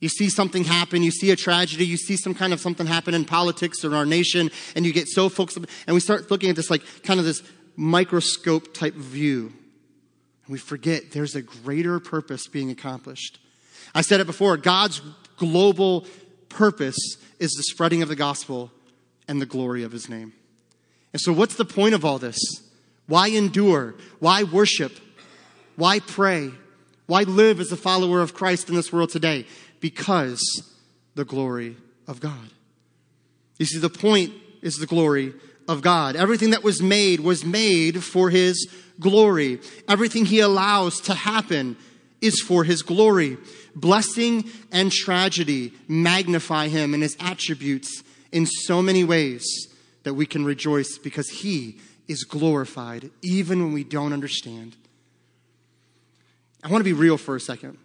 You 0.00 0.08
see 0.08 0.28
something 0.28 0.64
happen, 0.64 1.02
you 1.02 1.10
see 1.10 1.30
a 1.30 1.36
tragedy, 1.36 1.86
you 1.86 1.96
see 1.96 2.16
some 2.16 2.34
kind 2.34 2.52
of 2.52 2.60
something 2.60 2.86
happen 2.86 3.14
in 3.14 3.24
politics 3.24 3.84
or 3.84 3.94
our 3.94 4.04
nation, 4.04 4.50
and 4.74 4.84
you 4.84 4.92
get 4.92 5.08
so 5.08 5.28
focused, 5.28 5.58
and 5.86 5.94
we 5.94 6.00
start 6.00 6.30
looking 6.30 6.50
at 6.50 6.56
this 6.56 6.70
like 6.70 6.82
kind 7.02 7.18
of 7.18 7.24
this 7.24 7.42
microscope 7.76 8.74
type 8.74 8.94
view. 8.94 9.52
And 10.46 10.52
we 10.52 10.58
forget 10.58 11.12
there's 11.12 11.34
a 11.34 11.42
greater 11.42 11.98
purpose 11.98 12.46
being 12.46 12.70
accomplished. 12.70 13.38
I 13.94 14.02
said 14.02 14.20
it 14.20 14.26
before 14.26 14.56
God's 14.56 15.00
global 15.38 16.06
purpose 16.48 16.98
is 17.38 17.52
the 17.52 17.62
spreading 17.62 18.02
of 18.02 18.08
the 18.08 18.16
gospel 18.16 18.70
and 19.28 19.40
the 19.40 19.46
glory 19.46 19.82
of 19.82 19.92
his 19.92 20.08
name. 20.08 20.32
And 21.12 21.20
so, 21.20 21.32
what's 21.32 21.56
the 21.56 21.64
point 21.64 21.94
of 21.94 22.04
all 22.04 22.18
this? 22.18 22.38
Why 23.06 23.28
endure? 23.28 23.94
Why 24.18 24.42
worship? 24.42 24.92
Why 25.76 26.00
pray? 26.00 26.50
Why 27.06 27.22
live 27.22 27.60
as 27.60 27.70
a 27.70 27.76
follower 27.76 28.20
of 28.20 28.34
Christ 28.34 28.68
in 28.68 28.74
this 28.74 28.92
world 28.92 29.10
today? 29.10 29.46
Because 29.80 30.40
the 31.14 31.24
glory 31.24 31.76
of 32.06 32.20
God. 32.20 32.50
You 33.58 33.66
see, 33.66 33.78
the 33.78 33.90
point 33.90 34.32
is 34.62 34.76
the 34.76 34.86
glory 34.86 35.32
of 35.68 35.82
God. 35.82 36.16
Everything 36.16 36.50
that 36.50 36.62
was 36.62 36.82
made 36.82 37.20
was 37.20 37.44
made 37.44 38.02
for 38.04 38.30
His 38.30 38.68
glory. 39.00 39.60
Everything 39.88 40.24
He 40.24 40.40
allows 40.40 41.00
to 41.02 41.14
happen 41.14 41.76
is 42.20 42.40
for 42.40 42.64
His 42.64 42.82
glory. 42.82 43.38
Blessing 43.74 44.44
and 44.72 44.92
tragedy 44.92 45.72
magnify 45.88 46.68
Him 46.68 46.94
and 46.94 47.02
His 47.02 47.16
attributes 47.20 48.02
in 48.32 48.46
so 48.46 48.82
many 48.82 49.04
ways 49.04 49.44
that 50.02 50.14
we 50.14 50.26
can 50.26 50.44
rejoice 50.44 50.98
because 50.98 51.28
He 51.28 51.78
is 52.08 52.24
glorified 52.24 53.10
even 53.22 53.62
when 53.62 53.72
we 53.72 53.84
don't 53.84 54.12
understand. 54.12 54.76
I 56.62 56.68
want 56.68 56.80
to 56.80 56.84
be 56.84 56.92
real 56.92 57.16
for 57.16 57.36
a 57.36 57.40
second. 57.40 57.78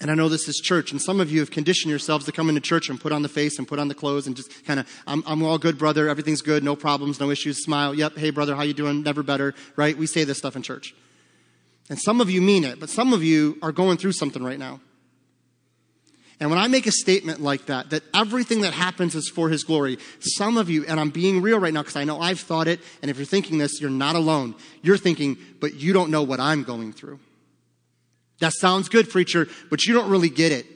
And 0.00 0.10
I 0.10 0.14
know 0.14 0.28
this 0.28 0.48
is 0.48 0.56
church, 0.56 0.90
and 0.90 1.00
some 1.00 1.20
of 1.20 1.30
you 1.30 1.38
have 1.38 1.52
conditioned 1.52 1.88
yourselves 1.88 2.24
to 2.24 2.32
come 2.32 2.48
into 2.48 2.60
church 2.60 2.88
and 2.88 3.00
put 3.00 3.12
on 3.12 3.22
the 3.22 3.28
face 3.28 3.58
and 3.58 3.68
put 3.68 3.78
on 3.78 3.86
the 3.88 3.94
clothes 3.94 4.26
and 4.26 4.34
just 4.34 4.64
kind 4.64 4.80
of, 4.80 4.88
I'm, 5.06 5.22
I'm 5.24 5.42
all 5.44 5.56
good, 5.56 5.78
brother. 5.78 6.08
Everything's 6.08 6.42
good. 6.42 6.64
No 6.64 6.74
problems, 6.74 7.20
no 7.20 7.30
issues. 7.30 7.62
Smile. 7.62 7.94
Yep. 7.94 8.16
Hey, 8.16 8.30
brother, 8.30 8.56
how 8.56 8.62
you 8.62 8.74
doing? 8.74 9.02
Never 9.02 9.22
better. 9.22 9.54
Right? 9.76 9.96
We 9.96 10.06
say 10.06 10.24
this 10.24 10.38
stuff 10.38 10.56
in 10.56 10.62
church. 10.62 10.94
And 11.88 11.98
some 11.98 12.20
of 12.20 12.28
you 12.28 12.42
mean 12.42 12.64
it, 12.64 12.80
but 12.80 12.88
some 12.88 13.12
of 13.12 13.22
you 13.22 13.56
are 13.62 13.70
going 13.72 13.96
through 13.96 14.12
something 14.12 14.42
right 14.42 14.58
now. 14.58 14.80
And 16.40 16.50
when 16.50 16.58
I 16.58 16.66
make 16.66 16.86
a 16.86 16.92
statement 16.92 17.40
like 17.40 17.66
that, 17.66 17.90
that 17.90 18.02
everything 18.12 18.62
that 18.62 18.72
happens 18.72 19.14
is 19.14 19.28
for 19.28 19.48
His 19.48 19.62
glory, 19.62 19.98
some 20.18 20.56
of 20.56 20.68
you, 20.68 20.84
and 20.86 20.98
I'm 20.98 21.10
being 21.10 21.40
real 21.40 21.60
right 21.60 21.72
now 21.72 21.82
because 21.82 21.96
I 21.96 22.04
know 22.04 22.20
I've 22.20 22.40
thought 22.40 22.66
it, 22.66 22.80
and 23.02 23.10
if 23.10 23.16
you're 23.16 23.26
thinking 23.26 23.58
this, 23.58 23.80
you're 23.80 23.90
not 23.90 24.16
alone. 24.16 24.56
You're 24.82 24.96
thinking, 24.96 25.36
but 25.60 25.74
you 25.74 25.92
don't 25.92 26.10
know 26.10 26.22
what 26.22 26.40
I'm 26.40 26.64
going 26.64 26.92
through. 26.92 27.20
That 28.40 28.52
sounds 28.52 28.88
good, 28.88 29.08
preacher, 29.08 29.48
but 29.70 29.84
you 29.84 29.94
don't 29.94 30.10
really 30.10 30.28
get 30.28 30.52
it. 30.52 30.66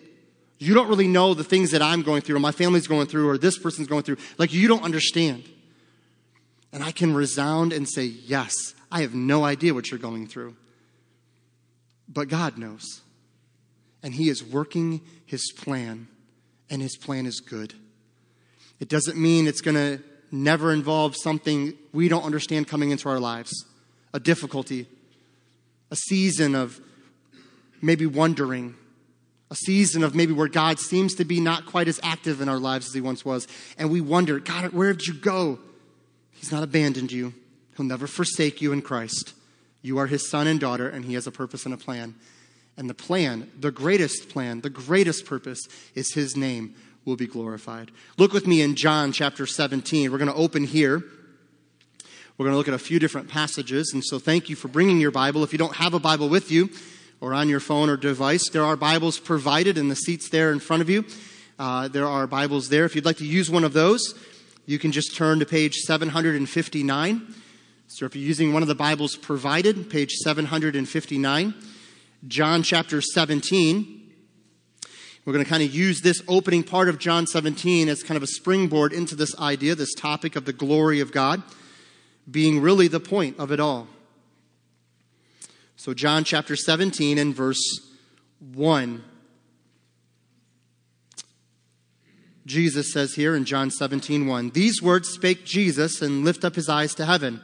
You 0.58 0.74
don't 0.74 0.88
really 0.88 1.08
know 1.08 1.34
the 1.34 1.44
things 1.44 1.70
that 1.70 1.82
I'm 1.82 2.02
going 2.02 2.22
through, 2.22 2.36
or 2.36 2.40
my 2.40 2.52
family's 2.52 2.86
going 2.86 3.06
through, 3.06 3.28
or 3.28 3.38
this 3.38 3.58
person's 3.58 3.86
going 3.86 4.02
through. 4.02 4.16
Like, 4.38 4.52
you 4.52 4.66
don't 4.68 4.82
understand. 4.82 5.44
And 6.72 6.82
I 6.82 6.90
can 6.90 7.14
resound 7.14 7.72
and 7.72 7.88
say, 7.88 8.04
Yes, 8.04 8.52
I 8.90 9.02
have 9.02 9.14
no 9.14 9.44
idea 9.44 9.74
what 9.74 9.90
you're 9.90 10.00
going 10.00 10.26
through. 10.26 10.56
But 12.08 12.28
God 12.28 12.58
knows. 12.58 13.02
And 14.02 14.14
He 14.14 14.28
is 14.28 14.44
working 14.44 15.00
His 15.26 15.52
plan, 15.52 16.08
and 16.68 16.82
His 16.82 16.96
plan 16.96 17.26
is 17.26 17.40
good. 17.40 17.74
It 18.80 18.88
doesn't 18.88 19.16
mean 19.16 19.46
it's 19.46 19.60
going 19.60 19.76
to 19.76 20.02
never 20.30 20.72
involve 20.72 21.16
something 21.16 21.74
we 21.92 22.08
don't 22.08 22.24
understand 22.24 22.68
coming 22.68 22.90
into 22.90 23.08
our 23.08 23.20
lives 23.20 23.52
a 24.14 24.20
difficulty, 24.20 24.86
a 25.90 25.96
season 25.96 26.54
of 26.54 26.80
maybe 27.80 28.06
wondering, 28.06 28.74
a 29.50 29.54
season 29.54 30.04
of 30.04 30.14
maybe 30.14 30.32
where 30.32 30.48
God 30.48 30.78
seems 30.78 31.14
to 31.14 31.24
be 31.24 31.40
not 31.40 31.66
quite 31.66 31.88
as 31.88 31.98
active 32.02 32.40
in 32.40 32.48
our 32.48 32.58
lives 32.58 32.86
as 32.86 32.94
he 32.94 33.00
once 33.00 33.24
was. 33.24 33.48
And 33.78 33.90
we 33.90 34.00
wonder, 34.00 34.38
God, 34.40 34.72
where 34.72 34.92
did 34.92 35.06
you 35.06 35.14
go? 35.14 35.58
He's 36.32 36.52
not 36.52 36.62
abandoned 36.62 37.12
you. 37.12 37.32
He'll 37.76 37.86
never 37.86 38.06
forsake 38.06 38.60
you 38.60 38.72
in 38.72 38.82
Christ. 38.82 39.32
You 39.80 39.98
are 39.98 40.06
his 40.06 40.28
son 40.28 40.46
and 40.46 40.60
daughter, 40.60 40.88
and 40.88 41.04
he 41.04 41.14
has 41.14 41.26
a 41.26 41.32
purpose 41.32 41.64
and 41.64 41.72
a 41.72 41.78
plan. 41.78 42.14
And 42.76 42.90
the 42.90 42.94
plan, 42.94 43.50
the 43.58 43.70
greatest 43.70 44.28
plan, 44.28 44.60
the 44.60 44.70
greatest 44.70 45.24
purpose 45.24 45.60
is 45.94 46.12
his 46.12 46.36
name 46.36 46.74
will 47.04 47.16
be 47.16 47.26
glorified. 47.26 47.90
Look 48.18 48.32
with 48.32 48.46
me 48.46 48.60
in 48.60 48.76
John 48.76 49.12
chapter 49.12 49.46
17. 49.46 50.12
We're 50.12 50.18
going 50.18 50.30
to 50.30 50.36
open 50.36 50.64
here. 50.64 51.02
We're 52.36 52.44
going 52.44 52.52
to 52.52 52.58
look 52.58 52.68
at 52.68 52.74
a 52.74 52.78
few 52.78 52.98
different 52.98 53.28
passages. 53.28 53.90
And 53.92 54.04
so 54.04 54.18
thank 54.18 54.48
you 54.48 54.56
for 54.56 54.68
bringing 54.68 55.00
your 55.00 55.10
Bible. 55.10 55.42
If 55.42 55.52
you 55.52 55.58
don't 55.58 55.74
have 55.76 55.94
a 55.94 55.98
Bible 55.98 56.28
with 56.28 56.52
you, 56.52 56.70
or 57.20 57.34
on 57.34 57.48
your 57.48 57.60
phone 57.60 57.90
or 57.90 57.96
device. 57.96 58.48
There 58.50 58.64
are 58.64 58.76
Bibles 58.76 59.18
provided 59.18 59.76
in 59.76 59.88
the 59.88 59.96
seats 59.96 60.28
there 60.28 60.52
in 60.52 60.60
front 60.60 60.82
of 60.82 60.90
you. 60.90 61.04
Uh, 61.58 61.88
there 61.88 62.06
are 62.06 62.26
Bibles 62.26 62.68
there. 62.68 62.84
If 62.84 62.94
you'd 62.94 63.04
like 63.04 63.16
to 63.16 63.26
use 63.26 63.50
one 63.50 63.64
of 63.64 63.72
those, 63.72 64.14
you 64.66 64.78
can 64.78 64.92
just 64.92 65.16
turn 65.16 65.40
to 65.40 65.46
page 65.46 65.74
759. 65.74 67.34
So 67.88 68.06
if 68.06 68.14
you're 68.14 68.24
using 68.24 68.52
one 68.52 68.62
of 68.62 68.68
the 68.68 68.74
Bibles 68.74 69.16
provided, 69.16 69.90
page 69.90 70.12
759, 70.12 71.54
John 72.26 72.62
chapter 72.62 73.00
17. 73.00 73.94
We're 75.24 75.32
going 75.32 75.44
to 75.44 75.50
kind 75.50 75.62
of 75.62 75.74
use 75.74 76.00
this 76.00 76.22
opening 76.28 76.62
part 76.62 76.88
of 76.88 76.98
John 76.98 77.26
17 77.26 77.88
as 77.88 78.02
kind 78.02 78.16
of 78.16 78.22
a 78.22 78.26
springboard 78.26 78.92
into 78.92 79.14
this 79.14 79.38
idea, 79.38 79.74
this 79.74 79.92
topic 79.94 80.36
of 80.36 80.44
the 80.44 80.52
glory 80.52 81.00
of 81.00 81.12
God, 81.12 81.42
being 82.30 82.60
really 82.60 82.88
the 82.88 83.00
point 83.00 83.38
of 83.38 83.50
it 83.50 83.60
all. 83.60 83.88
So, 85.88 85.94
John 85.94 86.22
chapter 86.22 86.54
17 86.54 87.16
and 87.16 87.34
verse 87.34 87.80
1. 88.52 89.02
Jesus 92.44 92.92
says 92.92 93.14
here 93.14 93.34
in 93.34 93.46
John 93.46 93.70
17, 93.70 94.26
1, 94.26 94.50
These 94.50 94.82
words 94.82 95.08
spake 95.08 95.46
Jesus 95.46 96.02
and 96.02 96.26
lift 96.26 96.44
up 96.44 96.56
his 96.56 96.68
eyes 96.68 96.94
to 96.96 97.06
heaven 97.06 97.40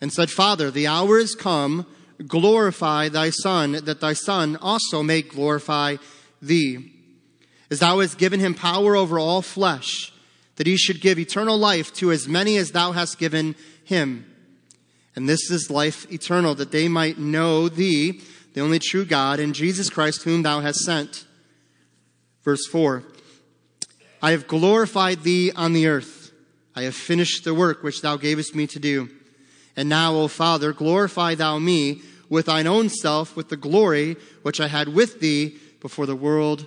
and 0.00 0.12
said, 0.12 0.30
Father, 0.30 0.70
the 0.70 0.86
hour 0.86 1.18
is 1.18 1.34
come, 1.34 1.86
glorify 2.24 3.08
thy 3.08 3.30
Son, 3.30 3.72
that 3.72 4.00
thy 4.00 4.12
Son 4.12 4.56
also 4.62 5.02
may 5.02 5.20
glorify 5.20 5.96
thee. 6.40 6.92
As 7.68 7.80
thou 7.80 7.98
hast 7.98 8.16
given 8.16 8.38
him 8.38 8.54
power 8.54 8.94
over 8.94 9.18
all 9.18 9.42
flesh, 9.42 10.12
that 10.54 10.68
he 10.68 10.76
should 10.76 11.00
give 11.00 11.18
eternal 11.18 11.58
life 11.58 11.92
to 11.94 12.12
as 12.12 12.28
many 12.28 12.56
as 12.58 12.70
thou 12.70 12.92
hast 12.92 13.18
given 13.18 13.56
him. 13.82 14.29
And 15.16 15.28
this 15.28 15.50
is 15.50 15.70
life 15.70 16.10
eternal, 16.12 16.54
that 16.54 16.70
they 16.70 16.88
might 16.88 17.18
know 17.18 17.68
thee, 17.68 18.20
the 18.54 18.60
only 18.60 18.78
true 18.78 19.04
God, 19.04 19.40
and 19.40 19.54
Jesus 19.54 19.90
Christ, 19.90 20.22
whom 20.22 20.42
thou 20.42 20.60
hast 20.60 20.80
sent. 20.80 21.26
Verse 22.42 22.66
4 22.66 23.04
I 24.22 24.32
have 24.32 24.46
glorified 24.46 25.22
thee 25.22 25.52
on 25.52 25.72
the 25.72 25.86
earth. 25.86 26.32
I 26.74 26.82
have 26.82 26.94
finished 26.94 27.44
the 27.44 27.54
work 27.54 27.82
which 27.82 28.02
thou 28.02 28.16
gavest 28.16 28.54
me 28.54 28.66
to 28.68 28.78
do. 28.78 29.08
And 29.76 29.88
now, 29.88 30.14
O 30.14 30.28
Father, 30.28 30.72
glorify 30.72 31.34
thou 31.34 31.58
me 31.58 32.02
with 32.28 32.46
thine 32.46 32.66
own 32.66 32.88
self, 32.88 33.34
with 33.34 33.48
the 33.48 33.56
glory 33.56 34.16
which 34.42 34.60
I 34.60 34.68
had 34.68 34.88
with 34.88 35.20
thee 35.20 35.56
before 35.80 36.06
the 36.06 36.16
world 36.16 36.66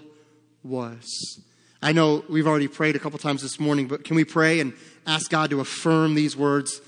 was. 0.63 1.41
I 1.81 1.91
know 1.91 2.23
we've 2.29 2.47
already 2.47 2.67
prayed 2.67 2.95
a 2.95 2.99
couple 2.99 3.19
times 3.19 3.41
this 3.41 3.59
morning, 3.59 3.87
but 3.87 4.03
can 4.03 4.15
we 4.15 4.25
pray 4.25 4.59
and 4.59 4.73
ask 5.05 5.29
God 5.29 5.49
to 5.49 5.59
affirm 5.59 6.15
these 6.15 6.35
words 6.35 6.81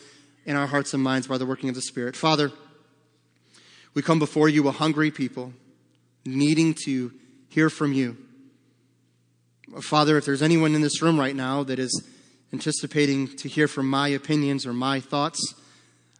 in 0.45 0.55
our 0.55 0.67
hearts 0.67 0.93
and 0.93 1.01
minds 1.01 1.27
by 1.27 1.37
the 1.37 1.45
working 1.45 1.69
of 1.69 1.75
the 1.75 1.81
Spirit. 1.81 2.15
Father, 2.15 2.51
we 3.93 4.01
come 4.01 4.19
before 4.19 4.47
you 4.49 4.67
a 4.67 4.71
hungry 4.71 5.11
people, 5.11 5.53
needing 6.25 6.73
to 6.85 7.11
hear 7.49 7.69
from 7.69 7.93
you. 7.93 8.17
Father, 9.81 10.17
if 10.17 10.25
there's 10.25 10.41
anyone 10.41 10.75
in 10.75 10.81
this 10.81 11.01
room 11.01 11.19
right 11.19 11.35
now 11.35 11.63
that 11.63 11.79
is 11.79 12.07
anticipating 12.53 13.27
to 13.37 13.49
hear 13.49 13.67
from 13.67 13.89
my 13.89 14.07
opinions 14.09 14.65
or 14.65 14.73
my 14.73 14.99
thoughts, 14.99 15.55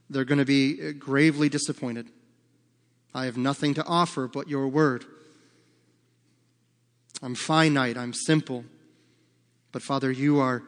they're 0.10 0.26
going 0.26 0.40
to 0.40 0.46
be 0.46 0.94
gravely 0.94 1.50
disappointed. 1.50 2.08
I 3.14 3.26
have 3.26 3.38
nothing 3.38 3.74
to 3.76 3.86
offer 3.86 4.28
but 4.28 4.50
your 4.50 4.68
word. 4.68 5.06
I'm 7.22 7.36
finite, 7.36 7.98
I'm 7.98 8.14
simple. 8.14 8.66
But 9.72 9.82
Father, 9.82 10.12
you 10.12 10.40
are 10.40 10.64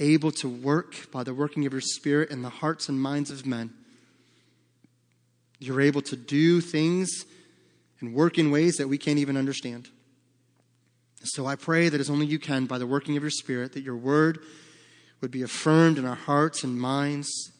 able 0.00 0.32
to 0.32 0.48
work 0.48 1.10
by 1.12 1.22
the 1.22 1.34
working 1.34 1.66
of 1.66 1.72
your 1.72 1.80
Spirit 1.80 2.30
in 2.30 2.42
the 2.42 2.48
hearts 2.48 2.88
and 2.88 3.00
minds 3.00 3.30
of 3.30 3.46
men. 3.46 3.72
You're 5.60 5.82
able 5.82 6.02
to 6.02 6.16
do 6.16 6.60
things 6.60 7.26
and 8.00 8.14
work 8.14 8.38
in 8.38 8.50
ways 8.50 8.76
that 8.76 8.88
we 8.88 8.98
can't 8.98 9.18
even 9.18 9.36
understand. 9.36 9.88
So 11.22 11.46
I 11.46 11.54
pray 11.54 11.90
that 11.90 12.00
as 12.00 12.08
only 12.08 12.26
you 12.26 12.38
can, 12.38 12.64
by 12.64 12.78
the 12.78 12.86
working 12.86 13.16
of 13.18 13.22
your 13.22 13.30
Spirit, 13.30 13.74
that 13.74 13.84
your 13.84 13.96
word 13.96 14.40
would 15.20 15.30
be 15.30 15.42
affirmed 15.42 15.98
in 15.98 16.06
our 16.06 16.14
hearts 16.16 16.64
and 16.64 16.80
minds, 16.80 17.52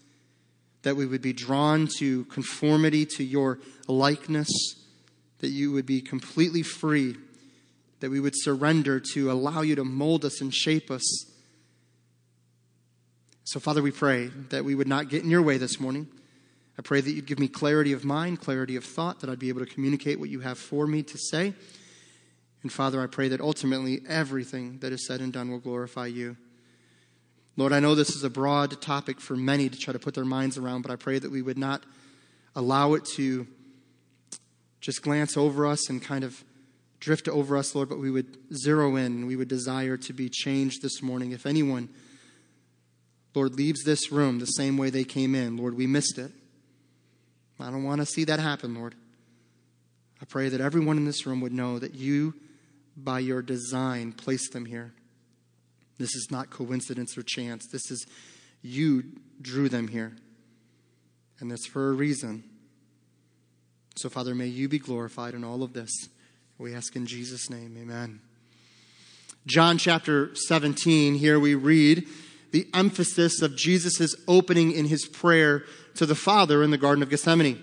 that 0.82 0.97
we 0.97 1.04
would 1.04 1.20
be 1.20 1.35
drawn 1.35 1.87
to 1.99 2.25
conformity 2.25 3.04
to 3.04 3.23
your 3.23 3.59
likeness, 3.87 4.49
that 5.40 5.49
you 5.49 5.73
would 5.73 5.85
be 5.85 6.00
completely 6.00 6.62
free, 6.62 7.16
that 8.00 8.11
we 8.11 8.18
would 8.18 8.32
surrender 8.35 8.99
to 9.12 9.30
allow 9.30 9.61
you 9.61 9.75
to 9.75 9.85
mold 9.85 10.25
us 10.25 10.40
and 10.40 10.54
shape 10.54 10.90
us 10.90 11.29
so, 13.50 13.59
Father, 13.59 13.83
we 13.83 13.90
pray 13.90 14.28
that 14.50 14.64
we 14.64 14.76
would 14.76 14.87
not 14.87 15.09
get 15.09 15.25
in 15.25 15.28
your 15.28 15.42
way 15.42 15.59
this 15.59 15.80
morning. 15.80 16.07
I 16.78 16.83
pray 16.83 17.00
that 17.00 17.11
you'd 17.11 17.26
give 17.26 17.40
me 17.40 17.49
clarity 17.49 17.92
of 17.92 18.04
mind, 18.04 18.40
clarity 18.40 18.76
of 18.76 18.85
thought, 18.85 19.19
that 19.19 19.28
I'd 19.28 19.40
be 19.40 19.49
able 19.49 19.59
to 19.59 19.66
communicate 19.66 20.21
what 20.21 20.28
you 20.28 20.38
have 20.38 20.57
for 20.57 20.87
me 20.87 21.02
to 21.02 21.19
say. 21.19 21.52
And 22.62 22.73
Father, 22.73 23.02
I 23.02 23.09
pray 23.09 23.26
that 23.26 23.40
ultimately 23.40 24.02
everything 24.09 24.78
that 24.83 24.92
is 24.92 25.04
said 25.04 25.21
and 25.21 25.33
done 25.33 25.50
will 25.50 25.59
glorify 25.59 26.07
you. 26.07 26.37
Lord, 27.57 27.73
I 27.73 27.80
know 27.80 27.97
this 27.97 28.14
is 28.14 28.23
a 28.23 28.30
broad 28.30 28.80
topic 28.80 29.21
for 29.21 29.35
many 29.35 29.69
to 29.69 29.76
try 29.76 29.90
to 29.90 29.99
put 29.99 30.14
their 30.14 30.25
minds 30.25 30.57
around, 30.57 30.83
but 30.83 30.92
I 30.92 30.97
pray 30.97 31.19
that 31.19 31.33
we 31.33 31.42
would 31.42 31.59
not 31.59 31.83
allow 32.54 32.95
it 32.95 33.04
to 33.16 33.49
just 34.80 35.02
glance 35.02 35.37
over 35.37 35.66
us 35.66 35.90
and 35.90 36.00
kind 36.00 36.23
of 36.23 36.45
drift 37.00 37.26
over 37.26 37.57
us, 37.57 37.75
Lord, 37.75 37.88
but 37.88 37.99
we 37.99 38.12
would 38.12 38.38
zero 38.54 38.95
in. 38.95 39.26
We 39.26 39.35
would 39.35 39.49
desire 39.49 39.97
to 39.97 40.12
be 40.12 40.28
changed 40.28 40.83
this 40.83 41.02
morning. 41.02 41.33
If 41.33 41.47
anyone, 41.47 41.88
Lord, 43.34 43.54
leaves 43.54 43.84
this 43.84 44.10
room 44.10 44.38
the 44.38 44.46
same 44.46 44.76
way 44.76 44.90
they 44.90 45.04
came 45.04 45.34
in, 45.34 45.56
Lord, 45.56 45.76
we 45.76 45.87
missed 45.87 46.18
it. 46.18 46.32
I 47.60 47.70
don't 47.70 47.84
want 47.84 48.00
to 48.00 48.06
see 48.06 48.25
that 48.25 48.40
happen, 48.40 48.75
Lord. 48.75 48.94
I 50.20 50.25
pray 50.25 50.49
that 50.49 50.60
everyone 50.60 50.96
in 50.96 51.04
this 51.04 51.26
room 51.26 51.40
would 51.40 51.52
know 51.52 51.78
that 51.78 51.94
you, 51.94 52.34
by 52.96 53.20
your 53.20 53.42
design, 53.42 54.12
placed 54.12 54.52
them 54.52 54.66
here. 54.66 54.92
This 55.99 56.14
is 56.14 56.28
not 56.30 56.50
coincidence 56.50 57.16
or 57.16 57.22
chance. 57.22 57.66
This 57.70 57.90
is 57.90 58.06
you 58.62 59.04
drew 59.40 59.68
them 59.68 59.88
here. 59.88 60.16
And 61.38 61.50
that's 61.50 61.66
for 61.66 61.90
a 61.90 61.92
reason. 61.92 62.44
So, 63.96 64.08
Father, 64.08 64.34
may 64.34 64.46
you 64.46 64.68
be 64.68 64.78
glorified 64.78 65.34
in 65.34 65.44
all 65.44 65.62
of 65.62 65.72
this. 65.72 65.90
We 66.58 66.75
ask 66.75 66.96
in 66.96 67.06
Jesus' 67.06 67.50
name, 67.50 67.76
amen. 67.80 68.20
John 69.46 69.78
chapter 69.78 70.34
17, 70.34 71.14
here 71.14 71.40
we 71.40 71.54
read 71.54 72.06
the 72.52 72.69
emphasis 72.75 73.42
of 73.42 73.57
Jesus' 73.57 74.14
opening 74.26 74.73
in 74.73 74.87
his 74.87 75.07
prayer 75.07 75.64
to 75.95 76.07
the 76.07 76.14
Father 76.14 76.62
in 76.62 76.71
the 76.71 76.78
Garden 76.78 77.02
of 77.02 77.11
Gethsemane. 77.11 77.61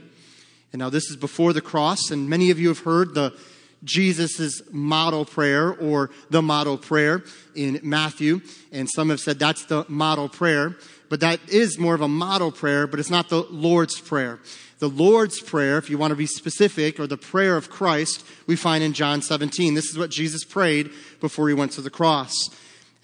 And 0.72 0.80
now 0.80 0.90
this 0.90 1.10
is 1.10 1.16
before 1.16 1.54
the 1.54 1.62
cross, 1.62 2.12
and 2.12 2.30
many 2.30 2.52
of 2.52 2.60
you 2.60 2.68
have 2.70 2.80
heard 2.80 3.14
the 3.14 3.38
Jesus' 3.84 4.62
model 4.72 5.24
prayer 5.24 5.72
or 5.72 6.10
the 6.30 6.42
model 6.42 6.78
prayer 6.78 7.24
in 7.56 7.80
Matthew, 7.84 8.42
and 8.72 8.90
some 8.90 9.10
have 9.10 9.20
said 9.20 9.40
that's 9.40 9.66
the 9.66 9.86
model 9.88 10.30
prayer, 10.30 10.76
but 11.10 11.20
that 11.20 11.40
is 11.48 11.78
more 11.78 11.94
of 11.94 12.02
a 12.02 12.08
model 12.08 12.52
prayer, 12.52 12.88
but 12.88 13.00
it's 13.00 13.10
not 13.10 13.30
the 13.30 13.44
Lord's 13.44 14.00
prayer. 14.00 14.40
The 14.80 14.90
Lord's 14.90 15.42
Prayer, 15.42 15.80
if 15.80 15.90
you 15.90 15.98
want 15.98 16.12
to 16.12 16.16
be 16.16 16.28
specific, 16.28 17.00
or 17.00 17.08
the 17.08 17.18
prayer 17.18 17.58
of 17.58 17.70
Christ, 17.70 18.24
we 18.46 18.56
find 18.56 18.84
in 18.84 18.94
John 18.94 19.24
17. 19.24 19.74
This 19.74 19.90
is 19.90 19.98
what 19.98 20.12
Jesus 20.12 20.44
prayed 20.44 20.92
before 21.20 21.48
he 21.48 21.56
went 21.56 21.72
to 21.74 21.82
the 21.82 21.90
cross. 21.90 22.32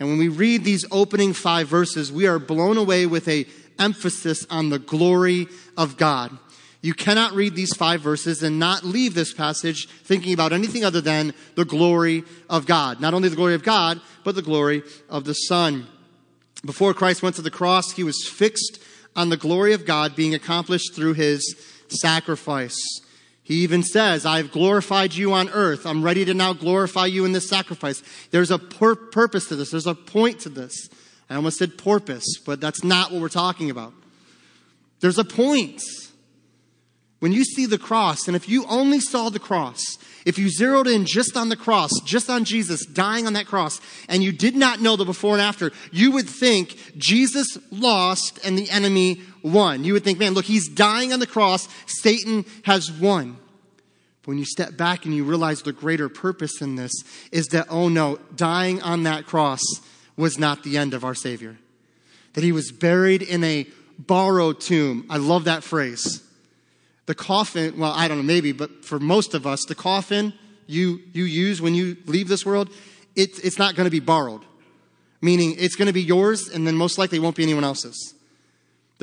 And 0.04 0.12
when 0.12 0.20
we 0.20 0.28
read 0.28 0.66
these 0.66 0.84
opening 0.92 1.32
five 1.32 1.70
verses, 1.70 2.12
we 2.12 2.28
are 2.28 2.38
blown 2.38 2.76
away 2.76 3.06
with 3.06 3.26
a 3.30 3.46
emphasis 3.80 4.46
on 4.50 4.68
the 4.68 4.78
glory 4.78 5.48
of 5.78 5.96
God. 5.96 6.38
You 6.82 6.94
cannot 6.94 7.32
read 7.32 7.56
these 7.56 7.74
five 7.74 8.02
verses 8.02 8.44
and 8.44 8.60
not 8.60 8.84
leave 8.84 9.14
this 9.14 9.34
passage 9.34 9.88
thinking 9.88 10.34
about 10.34 10.52
anything 10.52 10.84
other 10.84 11.00
than 11.00 11.34
the 11.56 11.64
glory 11.64 12.26
of 12.50 12.66
God. 12.66 13.00
Not 13.00 13.14
only 13.14 13.30
the 13.30 13.38
glory 13.38 13.56
of 13.56 13.64
God, 13.64 14.02
but 14.26 14.36
the 14.36 14.42
glory 14.42 14.84
of 15.10 15.24
the 15.24 15.34
Son. 15.34 15.88
Before 16.66 16.94
Christ 16.94 17.24
went 17.24 17.38
to 17.38 17.42
the 17.42 17.50
cross, 17.50 17.94
he 17.94 18.04
was 18.04 18.28
fixed 18.28 18.84
on 19.16 19.30
the 19.30 19.38
glory 19.38 19.72
of 19.72 19.86
God 19.86 20.18
being 20.18 20.36
accomplished 20.36 20.94
through 20.94 21.14
his 21.14 21.56
sacrifice. 21.88 23.00
He 23.44 23.56
even 23.56 23.84
says, 23.84 24.26
I've 24.26 24.52
glorified 24.52 25.14
you 25.14 25.34
on 25.34 25.50
earth. 25.50 25.86
I'm 25.86 26.02
ready 26.02 26.24
to 26.26 26.34
now 26.34 26.54
glorify 26.54 27.08
you 27.08 27.26
in 27.26 27.34
this 27.34 27.50
sacrifice. 27.50 28.02
There's 28.32 28.52
a 28.52 28.58
pur- 28.58 28.96
purpose 28.96 29.48
to 29.48 29.56
this, 29.56 29.72
there's 29.72 29.88
a 29.88 29.96
point 29.96 30.40
to 30.42 30.50
this. 30.50 30.90
I 31.30 31.36
almost 31.36 31.58
said 31.58 31.78
porpoise, 31.78 32.38
but 32.46 32.62
that's 32.62 32.84
not 32.84 33.12
what 33.12 33.22
we're 33.22 33.30
talking 33.30 33.70
about. 33.70 33.94
There's 35.00 35.18
a 35.18 35.26
point. 35.26 35.82
When 37.20 37.32
you 37.32 37.46
see 37.46 37.66
the 37.66 37.78
cross, 37.78 38.28
and 38.28 38.36
if 38.36 38.50
you 38.50 38.66
only 38.68 39.00
saw 39.00 39.30
the 39.30 39.40
cross, 39.40 39.82
if 40.26 40.38
you 40.38 40.50
zeroed 40.50 40.88
in 40.88 41.06
just 41.06 41.38
on 41.38 41.48
the 41.48 41.56
cross, 41.56 41.90
just 42.04 42.30
on 42.30 42.44
Jesus 42.44 42.86
dying 42.86 43.26
on 43.26 43.34
that 43.34 43.46
cross, 43.46 43.80
and 44.10 44.22
you 44.22 44.34
did 44.34 44.56
not 44.56 44.82
know 44.82 44.98
the 44.98 45.06
before 45.06 45.34
and 45.34 45.42
after, 45.42 45.72
you 45.92 46.12
would 46.12 46.30
think 46.30 46.78
Jesus 46.98 47.58
lost 47.72 48.40
and 48.44 48.58
the 48.58 48.70
enemy 48.70 49.22
won. 49.44 49.84
You 49.84 49.94
would 49.94 50.04
think, 50.04 50.18
man, 50.18 50.34
look, 50.34 50.46
he's 50.46 50.68
dying 50.68 51.14
on 51.14 51.20
the 51.20 51.28
cross, 51.28 51.68
Satan 51.86 52.46
has 52.64 52.92
won. 52.92 53.38
But 54.22 54.30
when 54.30 54.38
you 54.38 54.46
step 54.46 54.78
back 54.78 55.06
and 55.06 55.14
you 55.14 55.24
realize 55.24 55.62
the 55.62 55.74
greater 55.74 56.10
purpose 56.10 56.62
in 56.62 56.76
this 56.76 56.94
is 57.32 57.48
that, 57.48 57.68
oh 57.70 57.90
no, 57.90 58.18
dying 58.36 58.82
on 58.82 59.04
that 59.04 59.26
cross 59.26 59.62
was 60.16 60.40
not 60.40 60.64
the 60.64 60.78
end 60.78 60.94
of 60.94 61.04
our 61.04 61.16
Savior. 61.16 61.58
That 62.34 62.44
he 62.44 62.52
was 62.52 62.72
buried 62.72 63.22
in 63.22 63.44
a 63.44 63.68
borrowed 64.00 64.62
tomb. 64.62 65.06
I 65.10 65.18
love 65.18 65.44
that 65.44 65.64
phrase 65.64 66.24
the 67.06 67.16
coffin, 67.16 67.78
well, 67.78 67.92
I 67.92 68.08
don't 68.08 68.18
know, 68.18 68.24
maybe, 68.24 68.54
but 68.54 68.86
for 68.86 69.00
most 69.00 69.34
of 69.34 69.46
us, 69.46 69.65
the 69.65 69.76
coffin 69.76 70.34
you, 70.67 71.02
you 71.12 71.26
use 71.26 71.62
when 71.62 71.76
you 71.76 71.98
leave 72.06 72.30
this 72.30 72.46
world, 72.46 72.70
it, 73.15 73.44
it's 73.44 73.60
not 73.60 73.76
going 73.76 73.86
to 73.86 73.91
be 73.91 74.00
borrowed. 74.00 74.41
Meaning 75.22 75.56
it's 75.58 75.76
going 75.76 75.88
to 75.88 75.94
be 75.94 76.02
yours, 76.02 76.50
and 76.50 76.65
then 76.65 76.76
most 76.76 76.98
likely 76.98 77.20
won't 77.20 77.36
be 77.36 77.44
anyone 77.44 77.63
else's. 77.63 78.13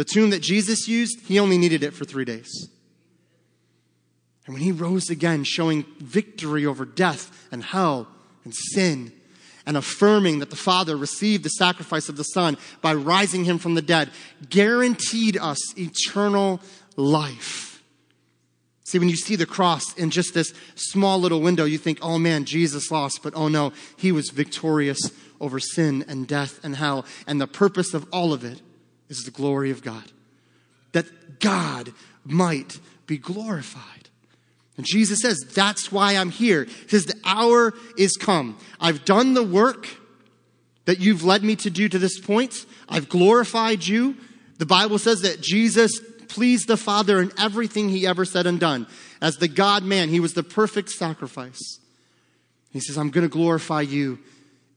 The 0.01 0.05
tomb 0.05 0.31
that 0.31 0.41
Jesus 0.41 0.89
used, 0.89 1.27
he 1.27 1.39
only 1.39 1.59
needed 1.59 1.83
it 1.83 1.93
for 1.93 2.07
three 2.07 2.25
days. 2.25 2.71
And 4.47 4.55
when 4.55 4.63
he 4.63 4.73
rose 4.73 5.11
again, 5.11 5.45
showing 5.45 5.85
victory 5.99 6.65
over 6.65 6.87
death 6.87 7.47
and 7.53 7.63
hell 7.63 8.09
and 8.43 8.55
sin, 8.55 9.13
and 9.67 9.77
affirming 9.77 10.39
that 10.39 10.49
the 10.49 10.57
Father 10.57 10.97
received 10.97 11.45
the 11.45 11.51
sacrifice 11.51 12.09
of 12.09 12.17
the 12.17 12.23
Son 12.23 12.57
by 12.81 12.95
rising 12.95 13.45
him 13.45 13.59
from 13.59 13.75
the 13.75 13.83
dead, 13.83 14.09
guaranteed 14.49 15.37
us 15.37 15.59
eternal 15.79 16.63
life. 16.97 17.83
See, 18.85 18.99
when 18.99 19.11
you 19.11 19.17
see 19.17 19.37
the 19.37 19.45
cross 19.45 19.93
in 19.99 20.09
just 20.09 20.33
this 20.33 20.55
small 20.77 21.21
little 21.21 21.43
window, 21.43 21.67
you 21.67 21.77
think, 21.77 21.99
oh 22.01 22.19
man, 22.19 22.47
Jesus 22.47 22.91
lost. 22.91 23.23
But 23.23 23.35
oh 23.37 23.49
no, 23.49 23.75
he 23.99 24.13
was 24.13 24.31
victorious 24.31 24.99
over 25.43 25.61
sin 25.61 26.07
and 26.09 26.27
death 26.27 26.59
and 26.65 26.77
hell. 26.77 27.05
And 27.27 27.39
the 27.39 27.47
purpose 27.47 27.93
of 27.93 28.09
all 28.11 28.33
of 28.33 28.47
it 28.47 28.63
is 29.11 29.25
the 29.25 29.31
glory 29.31 29.71
of 29.71 29.83
God. 29.83 30.05
That 30.93 31.41
God 31.41 31.93
might 32.25 32.81
be 33.07 33.19
glorified. 33.19 34.09
And 34.77 34.87
Jesus 34.87 35.21
says, 35.21 35.39
that's 35.55 35.93
why 35.93 36.17
I'm 36.17 36.31
here. 36.31 36.65
He 36.65 36.89
says, 36.89 37.05
the 37.05 37.21
hour 37.25 37.75
is 37.99 38.17
come. 38.17 38.59
I've 38.81 39.05
done 39.05 39.35
the 39.35 39.43
work 39.43 39.89
that 40.87 41.01
you've 41.01 41.23
led 41.23 41.43
me 41.45 41.57
to 41.57 41.71
do 41.71 41.89
to 41.89 41.99
this 41.99 42.19
point. 42.19 42.55
I've 42.89 43.09
glorified 43.09 43.87
you. 43.87 44.17
The 44.59 44.67
Bible 44.67 44.99
says 44.99 45.21
that 45.21 45.43
Jesus 45.43 46.01
pleased 46.29 46.69
the 46.69 46.77
Father 46.77 47.21
in 47.21 47.33
everything 47.39 47.89
he 47.89 48.07
ever 48.07 48.25
said 48.25 48.47
and 48.47 48.59
done. 48.59 48.87
As 49.21 49.37
the 49.37 49.49
God 49.49 49.83
man, 49.83 50.09
he 50.09 50.21
was 50.21 50.33
the 50.33 50.43
perfect 50.43 50.91
sacrifice. 50.91 51.79
He 52.73 52.81
says, 52.81 52.97
I'm 52.97 53.11
going 53.11 53.29
to 53.29 53.33
glorify 53.33 53.83
you 53.83 54.19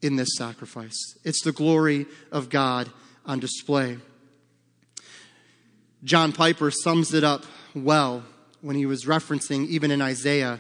in 0.02 0.16
this 0.16 0.36
sacrifice. 0.38 0.98
It's 1.24 1.44
the 1.44 1.52
glory 1.52 2.08
of 2.32 2.50
God 2.50 2.90
on 3.26 3.40
display. 3.40 3.98
John 6.04 6.34
Piper 6.34 6.70
sums 6.70 7.14
it 7.14 7.24
up 7.24 7.46
well 7.74 8.24
when 8.62 8.76
he 8.76 8.86
was 8.86 9.06
referencing, 9.06 9.68
even 9.68 9.90
in 9.90 10.02
Isaiah, 10.02 10.60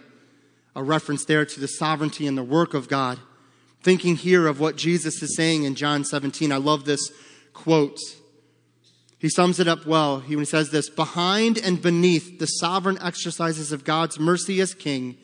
a 0.76 0.84
reference 0.84 1.26
there 1.26 1.46
to 1.46 1.60
the 1.60 1.68
sovereignty 1.68 2.28
and 2.28 2.38
the 2.38 2.44
work 2.44 2.74
of 2.74 2.88
God. 2.88 3.20
Thinking 3.82 4.16
here 4.16 4.48
of 4.48 4.62
what 4.62 4.78
Jesus 4.78 5.22
is 5.22 5.36
saying 5.36 5.64
in 5.64 5.76
John 5.76 6.06
17, 6.06 6.52
I 6.52 6.58
love 6.58 6.86
this 6.86 7.12
quote. 7.54 8.00
He 9.20 9.28
sums 9.30 9.60
it 9.60 9.68
up 9.68 9.86
well 9.86 10.22
when 10.22 10.40
he 10.40 10.46
says 10.46 10.70
this 10.70 10.90
Behind 10.90 11.58
and 11.58 11.82
beneath 11.82 12.40
the 12.40 12.46
sovereign 12.46 12.98
exercises 13.02 13.74
of 13.74 13.84
God's 13.84 14.20
mercy 14.20 14.62
as 14.62 14.74
king 14.74 15.18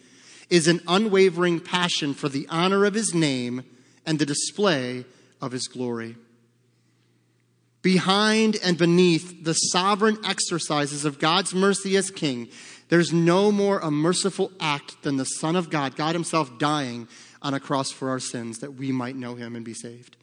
is 0.49 0.67
an 0.67 0.81
unwavering 0.87 1.59
passion 1.59 2.13
for 2.13 2.27
the 2.27 2.47
honor 2.49 2.83
of 2.83 2.93
his 2.93 3.13
name 3.13 3.63
and 4.05 4.19
the 4.19 4.25
display 4.25 5.05
of 5.41 5.53
his 5.53 5.67
glory. 5.67 6.17
Behind 7.81 8.57
and 8.61 8.77
beneath 8.77 9.43
the 9.43 9.53
sovereign 9.53 10.17
exercises 10.25 11.05
of 11.05 11.19
God's 11.19 11.53
mercy 11.53 11.95
as 11.95 12.11
king, 12.11 12.49
there's 12.89 13.13
no 13.13 13.51
more 13.51 13.79
a 13.79 13.89
merciful 13.89 14.51
act 14.59 15.03
than 15.03 15.17
the 15.17 15.25
Son 15.25 15.55
of 15.55 15.69
God, 15.69 15.95
God 15.95 16.13
Himself, 16.13 16.57
dying 16.59 17.07
on 17.41 17.53
a 17.53 17.59
cross 17.59 17.91
for 17.91 18.09
our 18.09 18.19
sins 18.19 18.59
that 18.59 18.73
we 18.73 18.91
might 18.91 19.15
know 19.15 19.35
Him 19.35 19.55
and 19.55 19.63
be 19.63 19.73
saved. 19.73 20.17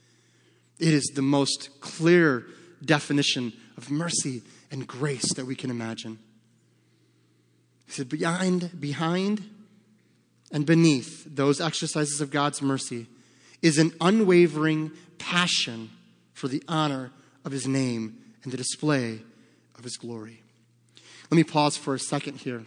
It 0.78 0.92
is 0.92 1.12
the 1.14 1.22
most 1.22 1.80
clear 1.80 2.44
definition 2.84 3.54
of 3.78 3.90
mercy 3.90 4.42
and 4.70 4.86
grace 4.86 5.32
that 5.34 5.46
we 5.46 5.54
can 5.54 5.70
imagine. 5.70 6.18
He 7.86 7.92
said, 7.92 8.08
behind, 8.08 8.78
behind 8.78 9.48
and 10.52 10.66
beneath 10.66 11.24
those 11.24 11.60
exercises 11.60 12.20
of 12.20 12.30
God's 12.30 12.60
mercy 12.60 13.06
is 13.62 13.78
an 13.78 13.92
unwavering 14.00 14.90
passion 15.18 15.90
for 16.34 16.48
the 16.48 16.62
honor 16.68 17.10
of 17.46 17.52
his 17.52 17.66
name 17.66 18.18
and 18.42 18.52
the 18.52 18.56
display 18.58 19.20
of 19.78 19.84
his 19.84 19.96
glory. 19.96 20.42
Let 21.30 21.36
me 21.36 21.44
pause 21.44 21.76
for 21.76 21.94
a 21.94 21.98
second 21.98 22.38
here. 22.38 22.66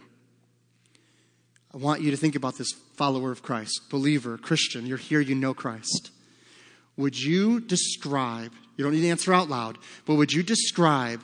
I 1.72 1.76
want 1.76 2.00
you 2.00 2.10
to 2.10 2.16
think 2.16 2.34
about 2.34 2.58
this 2.58 2.72
follower 2.96 3.30
of 3.30 3.42
Christ, 3.42 3.82
believer, 3.90 4.36
Christian. 4.36 4.86
You're 4.86 4.98
here, 4.98 5.20
you 5.20 5.36
know 5.36 5.54
Christ. 5.54 6.10
Would 6.96 7.16
you 7.16 7.60
describe 7.60 8.52
you 8.76 8.84
don't 8.84 8.94
need 8.94 9.02
to 9.02 9.08
answer 9.10 9.34
out 9.34 9.50
loud, 9.50 9.76
but 10.06 10.14
would 10.14 10.32
you 10.32 10.42
describe 10.42 11.22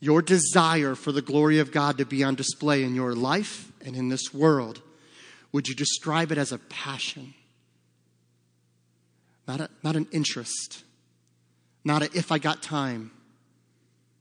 your 0.00 0.22
desire 0.22 0.94
for 0.94 1.12
the 1.12 1.22
glory 1.22 1.58
of 1.58 1.70
God 1.70 1.98
to 1.98 2.06
be 2.06 2.24
on 2.24 2.34
display 2.34 2.82
in 2.82 2.94
your 2.94 3.14
life 3.14 3.70
and 3.84 3.94
in 3.94 4.08
this 4.08 4.32
world? 4.32 4.80
Would 5.52 5.68
you 5.68 5.74
describe 5.74 6.32
it 6.32 6.38
as 6.38 6.50
a 6.50 6.58
passion? 6.58 7.34
Not, 9.46 9.60
a, 9.60 9.70
not 9.82 9.96
an 9.96 10.08
interest, 10.12 10.82
not 11.84 12.02
a 12.02 12.10
if 12.16 12.30
I 12.32 12.38
got 12.38 12.62
time, 12.62 13.10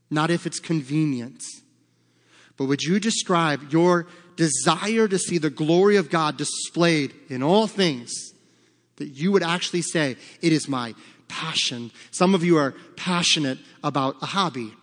not 0.09 0.29
if 0.29 0.45
it's 0.45 0.59
convenient, 0.59 1.43
But 2.57 2.65
would 2.65 2.83
you 2.83 2.99
describe 2.99 3.71
your 3.71 4.07
desire 4.35 5.07
to 5.07 5.17
see 5.17 5.37
the 5.37 5.49
glory 5.49 5.95
of 5.95 6.09
God 6.09 6.37
displayed 6.37 7.13
in 7.29 7.41
all 7.41 7.67
things? 7.67 8.11
That 8.97 9.09
you 9.09 9.31
would 9.31 9.43
actually 9.43 9.81
say, 9.81 10.17
It 10.41 10.51
is 10.53 10.67
my 10.67 10.93
passion. 11.27 11.91
Some 12.11 12.35
of 12.35 12.43
you 12.43 12.57
are 12.57 12.75
passionate 12.95 13.57
about 13.83 14.17
a 14.21 14.27
hobby. 14.27 14.73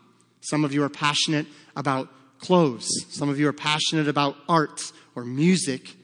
Some 0.41 0.65
of 0.65 0.73
you 0.73 0.83
are 0.83 0.89
passionate 0.89 1.47
about 1.77 2.09
clothes. 2.41 2.89
Some 3.11 3.29
of 3.29 3.39
you 3.39 3.49
are 3.49 3.53
passionate 3.53 4.09
about 4.09 4.37
art 4.49 4.93
or 5.15 5.25
music 5.25 5.95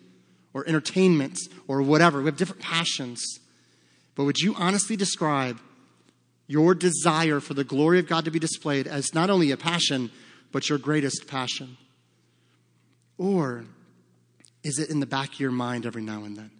or 0.53 0.69
entertainment 0.69 1.39
or 1.67 1.83
whatever. 1.83 2.19
We 2.19 2.27
have 2.27 2.37
different 2.37 2.63
passions. 2.63 3.23
But 4.15 4.25
would 4.25 4.39
you 4.39 4.55
honestly 4.57 4.97
describe 4.97 5.59
your 6.55 6.73
desire 6.73 7.41
for 7.41 7.53
the 7.53 7.65
glory 7.65 7.99
of 7.99 8.07
God 8.07 8.25
to 8.27 8.31
be 8.31 8.39
displayed 8.39 8.87
as 8.87 9.13
not 9.13 9.29
only 9.29 9.51
a 9.51 9.57
passion, 9.57 10.09
but 10.53 10.69
your 10.69 10.79
greatest 10.79 11.27
passion? 11.27 11.77
Or 13.19 13.65
is 14.63 14.79
it 14.79 14.89
in 14.89 15.01
the 15.01 15.07
back 15.07 15.35
of 15.35 15.41
your 15.41 15.51
mind 15.51 15.85
every 15.85 16.03
now 16.03 16.23
and 16.23 16.37
then? 16.37 16.53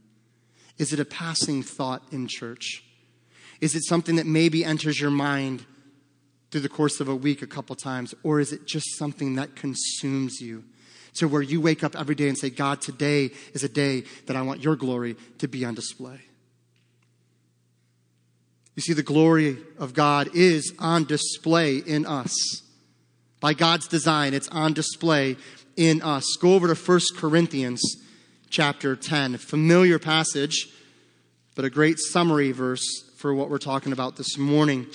Is 0.79 0.93
it 0.93 0.99
a 0.99 1.05
passing 1.05 1.63
thought 1.63 2.03
in 2.11 2.27
church? 2.27 2.83
Is 3.61 3.77
it 3.77 3.85
something 3.85 4.17
that 4.17 4.27
maybe 4.27 4.65
enters 4.65 5.01
your 5.01 5.13
mind 5.13 5.65
through 6.51 6.63
the 6.63 6.69
course 6.69 6.99
of 6.99 7.09
a 7.09 7.15
week 7.15 7.41
a 7.41 7.47
couple 7.47 7.77
times? 7.77 8.17
Or 8.25 8.41
is 8.41 8.53
it 8.53 8.67
just 8.67 8.99
something 8.99 9.37
that 9.37 9.55
consumes 9.55 10.41
you? 10.41 10.65
To 11.19 11.29
where 11.29 11.43
you 11.43 11.61
wake 11.61 11.85
up 11.85 11.95
every 11.95 12.17
day 12.17 12.29
and 12.29 12.37
say, 12.37 12.51
God, 12.51 12.83
today 12.83 13.31
is 13.53 13.63
a 13.63 13.69
day 13.69 14.03
that 14.27 14.35
I 14.35 14.43
want 14.43 14.61
your 14.61 14.75
glory 14.75 15.15
to 15.39 15.47
be 15.47 15.65
on 15.65 15.77
display. 15.77 16.19
You 18.75 18.83
see, 18.83 18.93
the 18.93 19.03
glory 19.03 19.59
of 19.79 19.95
God 19.95 20.31
is 20.35 20.73
on 20.79 21.05
display 21.05 21.77
in 21.77 22.07
us. 22.07 22.63
By 23.41 23.55
God's 23.55 23.87
design, 23.87 24.35
it's 24.35 24.49
on 24.49 24.73
display 24.73 25.37
in 25.77 26.03
us. 26.03 26.37
Go 26.41 26.55
over 26.55 26.73
to 26.73 26.75
1 26.75 27.01
Corinthians 27.17 27.83
chapter 28.51 28.97
10, 28.97 29.37
a 29.37 29.39
familiar 29.39 29.99
passage, 29.99 30.69
but 31.55 31.65
a 31.65 31.71
great 31.71 31.99
summary 31.99 32.51
verse 32.53 33.11
for 33.17 33.33
what 33.35 33.49
we're 33.49 33.59
talking 33.59 33.93
about 33.93 34.17
this 34.17 34.37
morning. 34.39 34.87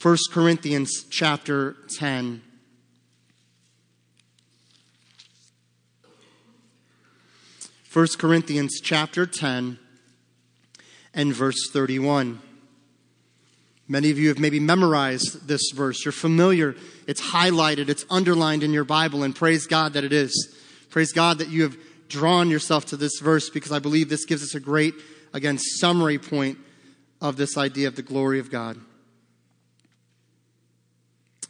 1 0.00 0.16
Corinthians 0.30 1.04
chapter 1.10 1.76
10. 1.96 2.42
First 7.84 8.18
Corinthians 8.18 8.80
chapter 8.80 9.26
10 9.26 9.78
and 11.14 11.34
verse 11.34 11.68
31. 11.70 12.40
Many 13.92 14.08
of 14.08 14.18
you 14.18 14.28
have 14.28 14.38
maybe 14.38 14.58
memorized 14.58 15.46
this 15.46 15.70
verse. 15.74 16.02
You're 16.02 16.12
familiar. 16.12 16.74
It's 17.06 17.20
highlighted, 17.20 17.90
it's 17.90 18.06
underlined 18.08 18.62
in 18.62 18.72
your 18.72 18.84
Bible, 18.84 19.22
and 19.22 19.36
praise 19.36 19.66
God 19.66 19.92
that 19.92 20.02
it 20.02 20.14
is. 20.14 20.56
Praise 20.88 21.12
God 21.12 21.36
that 21.40 21.50
you 21.50 21.64
have 21.64 21.76
drawn 22.08 22.48
yourself 22.48 22.86
to 22.86 22.96
this 22.96 23.20
verse 23.20 23.50
because 23.50 23.70
I 23.70 23.80
believe 23.80 24.08
this 24.08 24.24
gives 24.24 24.42
us 24.42 24.54
a 24.54 24.60
great, 24.60 24.94
again, 25.34 25.58
summary 25.58 26.18
point 26.18 26.56
of 27.20 27.36
this 27.36 27.58
idea 27.58 27.86
of 27.86 27.94
the 27.94 28.00
glory 28.00 28.38
of 28.38 28.50
God. 28.50 28.78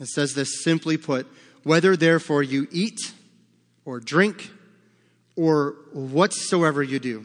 It 0.01 0.09
says 0.09 0.35
this 0.35 0.65
simply 0.65 0.97
put 0.97 1.29
whether 1.63 1.97
therefore 1.97 2.43
you 2.43 2.67
eat 2.73 2.99
or 3.85 4.01
drink 4.01 4.51
or 5.37 5.77
whatsoever 5.93 6.83
you 6.83 6.99
do. 6.99 7.25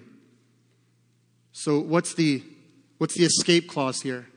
So, 1.53 1.79
what's 1.79 2.13
the, 2.13 2.43
what's 2.99 3.15
the 3.15 3.25
escape 3.25 3.67
clause 3.67 4.01
here? 4.01 4.27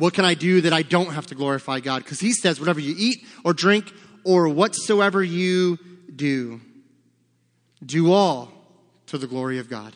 What 0.00 0.14
can 0.14 0.24
I 0.24 0.32
do 0.32 0.62
that 0.62 0.72
I 0.72 0.80
don't 0.80 1.12
have 1.12 1.26
to 1.26 1.34
glorify 1.34 1.80
God? 1.80 2.02
Because 2.02 2.20
he 2.20 2.32
says, 2.32 2.58
whatever 2.58 2.80
you 2.80 2.94
eat 2.96 3.22
or 3.44 3.52
drink 3.52 3.92
or 4.24 4.48
whatsoever 4.48 5.22
you 5.22 5.78
do, 6.16 6.62
do 7.84 8.10
all 8.10 8.50
to 9.08 9.18
the 9.18 9.26
glory 9.26 9.58
of 9.58 9.68
God. 9.68 9.94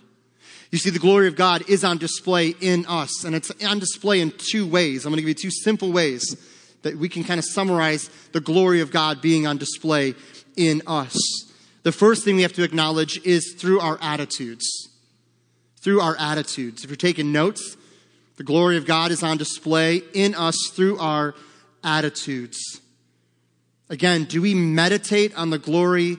You 0.70 0.76
see, 0.76 0.90
the 0.90 0.98
glory 0.98 1.26
of 1.26 1.36
God 1.36 1.70
is 1.70 1.84
on 1.84 1.96
display 1.96 2.48
in 2.48 2.84
us, 2.84 3.24
and 3.24 3.34
it's 3.34 3.50
on 3.64 3.78
display 3.78 4.20
in 4.20 4.34
two 4.36 4.66
ways. 4.66 5.06
I'm 5.06 5.10
going 5.10 5.16
to 5.16 5.22
give 5.22 5.28
you 5.28 5.50
two 5.50 5.50
simple 5.50 5.90
ways 5.90 6.36
that 6.82 6.98
we 6.98 7.08
can 7.08 7.24
kind 7.24 7.38
of 7.38 7.46
summarize 7.46 8.10
the 8.32 8.40
glory 8.40 8.82
of 8.82 8.90
God 8.90 9.22
being 9.22 9.46
on 9.46 9.56
display 9.56 10.14
in 10.54 10.82
us. 10.86 11.16
The 11.82 11.92
first 11.92 12.26
thing 12.26 12.36
we 12.36 12.42
have 12.42 12.52
to 12.54 12.62
acknowledge 12.62 13.24
is 13.24 13.54
through 13.58 13.80
our 13.80 13.98
attitudes. 14.02 14.66
Through 15.80 16.02
our 16.02 16.16
attitudes. 16.18 16.84
If 16.84 16.90
you're 16.90 16.96
taking 16.98 17.32
notes, 17.32 17.78
the 18.36 18.44
glory 18.44 18.76
of 18.76 18.86
God 18.86 19.10
is 19.10 19.22
on 19.22 19.36
display 19.36 20.02
in 20.12 20.34
us 20.34 20.56
through 20.72 20.98
our 20.98 21.34
attitudes. 21.82 22.80
Again, 23.88 24.24
do 24.24 24.42
we 24.42 24.54
meditate 24.54 25.36
on 25.36 25.50
the 25.50 25.58
glory 25.58 26.16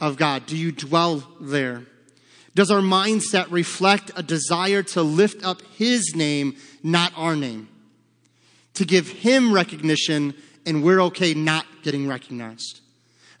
of 0.00 0.16
God? 0.16 0.46
Do 0.46 0.56
you 0.56 0.72
dwell 0.72 1.22
there? 1.40 1.84
Does 2.54 2.70
our 2.70 2.80
mindset 2.80 3.46
reflect 3.50 4.10
a 4.16 4.22
desire 4.22 4.82
to 4.82 5.02
lift 5.02 5.44
up 5.44 5.62
His 5.76 6.14
name, 6.14 6.56
not 6.82 7.12
our 7.16 7.36
name? 7.36 7.68
To 8.74 8.84
give 8.84 9.08
Him 9.08 9.52
recognition, 9.52 10.34
and 10.66 10.82
we're 10.82 11.00
okay 11.02 11.34
not 11.34 11.66
getting 11.82 12.08
recognized. 12.08 12.80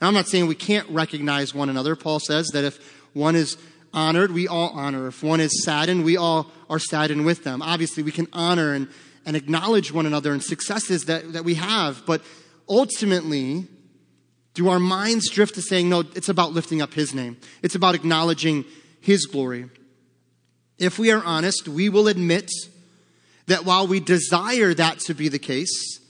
Now, 0.00 0.08
I'm 0.08 0.14
not 0.14 0.28
saying 0.28 0.46
we 0.46 0.54
can't 0.54 0.88
recognize 0.88 1.54
one 1.54 1.68
another. 1.68 1.96
Paul 1.96 2.20
says 2.20 2.48
that 2.48 2.64
if 2.64 2.78
one 3.12 3.36
is 3.36 3.56
honored, 3.92 4.32
we 4.32 4.48
all 4.48 4.70
honor. 4.70 5.08
If 5.08 5.22
one 5.22 5.40
is 5.40 5.64
saddened, 5.64 6.04
we 6.04 6.16
all 6.16 6.50
are 6.70 6.78
saddened 6.78 7.24
with 7.24 7.44
them. 7.44 7.62
Obviously, 7.62 8.02
we 8.02 8.12
can 8.12 8.28
honor 8.32 8.72
and, 8.72 8.88
and 9.26 9.36
acknowledge 9.36 9.92
one 9.92 10.06
another 10.06 10.32
and 10.32 10.42
successes 10.42 11.04
that, 11.06 11.32
that 11.32 11.44
we 11.44 11.54
have. 11.54 12.04
But 12.06 12.22
ultimately, 12.68 13.66
do 14.54 14.68
our 14.68 14.78
minds 14.78 15.30
drift 15.30 15.54
to 15.56 15.62
saying, 15.62 15.88
no, 15.88 16.00
it's 16.00 16.28
about 16.28 16.52
lifting 16.52 16.82
up 16.82 16.94
His 16.94 17.14
name? 17.14 17.36
It's 17.62 17.74
about 17.74 17.94
acknowledging 17.94 18.64
His 19.00 19.26
glory. 19.26 19.68
If 20.78 20.98
we 20.98 21.10
are 21.10 21.22
honest, 21.22 21.68
we 21.68 21.88
will 21.88 22.08
admit 22.08 22.50
that 23.46 23.64
while 23.64 23.86
we 23.86 24.00
desire 24.00 24.74
that 24.74 25.00
to 25.00 25.14
be 25.14 25.28
the 25.28 25.38
case, 25.38 26.00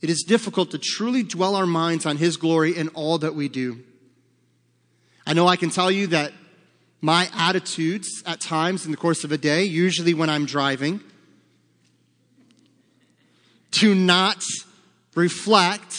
it 0.00 0.10
is 0.10 0.24
difficult 0.26 0.70
to 0.70 0.78
truly 0.78 1.22
dwell 1.22 1.56
our 1.56 1.66
minds 1.66 2.06
on 2.06 2.16
His 2.16 2.36
glory 2.36 2.76
in 2.76 2.88
all 2.90 3.18
that 3.18 3.34
we 3.34 3.48
do. 3.48 3.80
I 5.26 5.34
know 5.34 5.46
I 5.46 5.56
can 5.56 5.70
tell 5.70 5.90
you 5.90 6.06
that 6.08 6.32
my 7.00 7.28
attitudes 7.32 8.22
at 8.26 8.40
times 8.40 8.84
in 8.84 8.90
the 8.90 8.96
course 8.96 9.24
of 9.24 9.32
a 9.32 9.38
day, 9.38 9.64
usually 9.64 10.14
when 10.14 10.28
I'm 10.28 10.46
driving, 10.46 11.00
do 13.70 13.94
not 13.94 14.42
reflect 15.14 15.96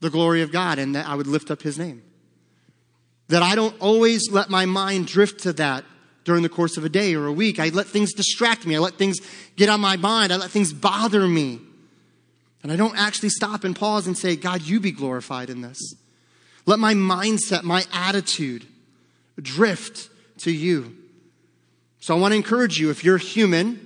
the 0.00 0.10
glory 0.10 0.42
of 0.42 0.52
God 0.52 0.78
and 0.78 0.94
that 0.94 1.06
I 1.06 1.14
would 1.14 1.26
lift 1.26 1.50
up 1.50 1.62
His 1.62 1.78
name. 1.78 2.02
That 3.28 3.42
I 3.42 3.54
don't 3.54 3.74
always 3.80 4.30
let 4.30 4.50
my 4.50 4.66
mind 4.66 5.06
drift 5.06 5.40
to 5.40 5.52
that 5.54 5.84
during 6.24 6.42
the 6.42 6.48
course 6.48 6.76
of 6.76 6.84
a 6.84 6.88
day 6.88 7.14
or 7.14 7.26
a 7.26 7.32
week. 7.32 7.58
I 7.58 7.68
let 7.68 7.86
things 7.86 8.12
distract 8.12 8.66
me. 8.66 8.76
I 8.76 8.78
let 8.78 8.94
things 8.94 9.18
get 9.56 9.68
on 9.68 9.80
my 9.80 9.96
mind. 9.96 10.32
I 10.32 10.36
let 10.36 10.50
things 10.50 10.72
bother 10.72 11.26
me. 11.26 11.60
And 12.62 12.72
I 12.72 12.76
don't 12.76 12.96
actually 12.98 13.28
stop 13.30 13.64
and 13.64 13.74
pause 13.74 14.06
and 14.06 14.18
say, 14.18 14.36
God, 14.36 14.62
you 14.62 14.80
be 14.80 14.90
glorified 14.90 15.50
in 15.50 15.60
this. 15.60 15.78
Let 16.66 16.80
my 16.80 16.94
mindset, 16.94 17.62
my 17.62 17.84
attitude, 17.92 18.66
drift 19.40 20.08
to 20.38 20.50
you. 20.50 20.96
So 22.00 22.16
I 22.16 22.18
want 22.20 22.32
to 22.32 22.36
encourage 22.36 22.78
you 22.78 22.90
if 22.90 23.04
you're 23.04 23.18
human, 23.18 23.80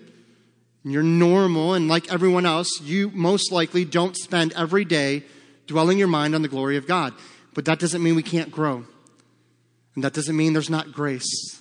you're 0.85 1.03
normal, 1.03 1.75
and 1.75 1.89
like 1.89 2.13
everyone 2.13 2.47
else, 2.47 2.81
you 2.83 3.11
most 3.11 3.53
likely 3.53 3.85
don't 3.85 4.17
spend 4.17 4.53
every 4.55 4.85
day 4.85 5.25
dwelling 5.67 5.99
your 5.99 6.09
mind 6.09 6.35
on 6.35 6.43
the 6.43 6.49
glory 6.49 6.77
of 6.77 6.87
God. 6.87 7.15
But 7.55 7.65
that 7.67 7.79
doesn't 7.79 8.03
mean 8.03 8.15
we 8.15 8.23
can't 8.23 8.51
grow. 8.51 8.85
And 9.95 10.05
that 10.05 10.13
doesn't 10.13 10.37
mean 10.37 10.53
there's 10.53 10.71
not 10.71 10.93
grace. 10.93 11.60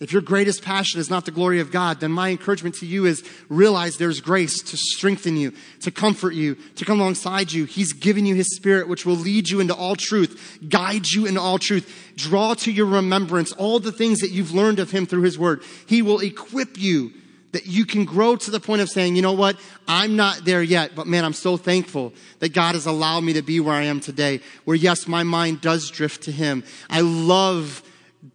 If 0.00 0.12
your 0.14 0.22
greatest 0.22 0.62
passion 0.62 0.98
is 0.98 1.10
not 1.10 1.26
the 1.26 1.30
glory 1.30 1.60
of 1.60 1.70
God, 1.70 2.00
then 2.00 2.10
my 2.10 2.30
encouragement 2.30 2.76
to 2.76 2.86
you 2.86 3.04
is 3.04 3.22
realize 3.50 3.98
there's 3.98 4.22
grace 4.22 4.62
to 4.62 4.76
strengthen 4.78 5.36
you, 5.36 5.52
to 5.82 5.90
comfort 5.90 6.32
you, 6.32 6.54
to 6.76 6.86
come 6.86 7.00
alongside 7.00 7.52
you. 7.52 7.66
He's 7.66 7.92
given 7.92 8.24
you 8.24 8.34
His 8.34 8.56
Spirit, 8.56 8.88
which 8.88 9.04
will 9.04 9.16
lead 9.16 9.50
you 9.50 9.60
into 9.60 9.74
all 9.74 9.96
truth, 9.96 10.58
guide 10.66 11.06
you 11.08 11.26
into 11.26 11.42
all 11.42 11.58
truth, 11.58 12.12
draw 12.16 12.54
to 12.54 12.72
your 12.72 12.86
remembrance 12.86 13.52
all 13.52 13.78
the 13.78 13.92
things 13.92 14.20
that 14.20 14.30
you've 14.30 14.52
learned 14.52 14.78
of 14.78 14.90
Him 14.90 15.04
through 15.04 15.22
His 15.22 15.38
Word. 15.38 15.62
He 15.86 16.00
will 16.00 16.20
equip 16.20 16.78
you 16.78 17.12
that 17.52 17.66
you 17.66 17.84
can 17.84 18.06
grow 18.06 18.36
to 18.36 18.50
the 18.50 18.60
point 18.60 18.80
of 18.80 18.88
saying, 18.88 19.16
you 19.16 19.22
know 19.22 19.32
what? 19.32 19.58
I'm 19.86 20.16
not 20.16 20.46
there 20.46 20.62
yet, 20.62 20.94
but 20.94 21.08
man, 21.08 21.26
I'm 21.26 21.34
so 21.34 21.58
thankful 21.58 22.14
that 22.38 22.54
God 22.54 22.74
has 22.74 22.86
allowed 22.86 23.24
me 23.24 23.34
to 23.34 23.42
be 23.42 23.60
where 23.60 23.74
I 23.74 23.82
am 23.82 24.00
today, 24.00 24.40
where 24.64 24.76
yes, 24.76 25.06
my 25.06 25.24
mind 25.24 25.60
does 25.60 25.90
drift 25.90 26.22
to 26.22 26.32
Him. 26.32 26.64
I 26.88 27.02
love 27.02 27.82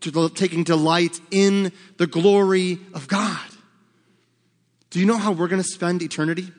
taking 0.01 0.63
delight 0.63 1.19
in 1.31 1.71
the 1.97 2.07
glory 2.07 2.79
of 2.93 3.07
God. 3.07 3.45
Do 4.89 4.99
you 4.99 5.05
know 5.05 5.17
how 5.17 5.31
we're 5.31 5.47
going 5.47 5.61
to 5.61 5.67
spend 5.67 6.01
eternity? 6.01 6.51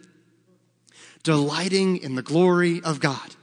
Delighting 1.23 1.99
in 1.99 2.15
the 2.15 2.23
glory 2.23 2.83
of 2.83 3.01
God. 3.01 3.35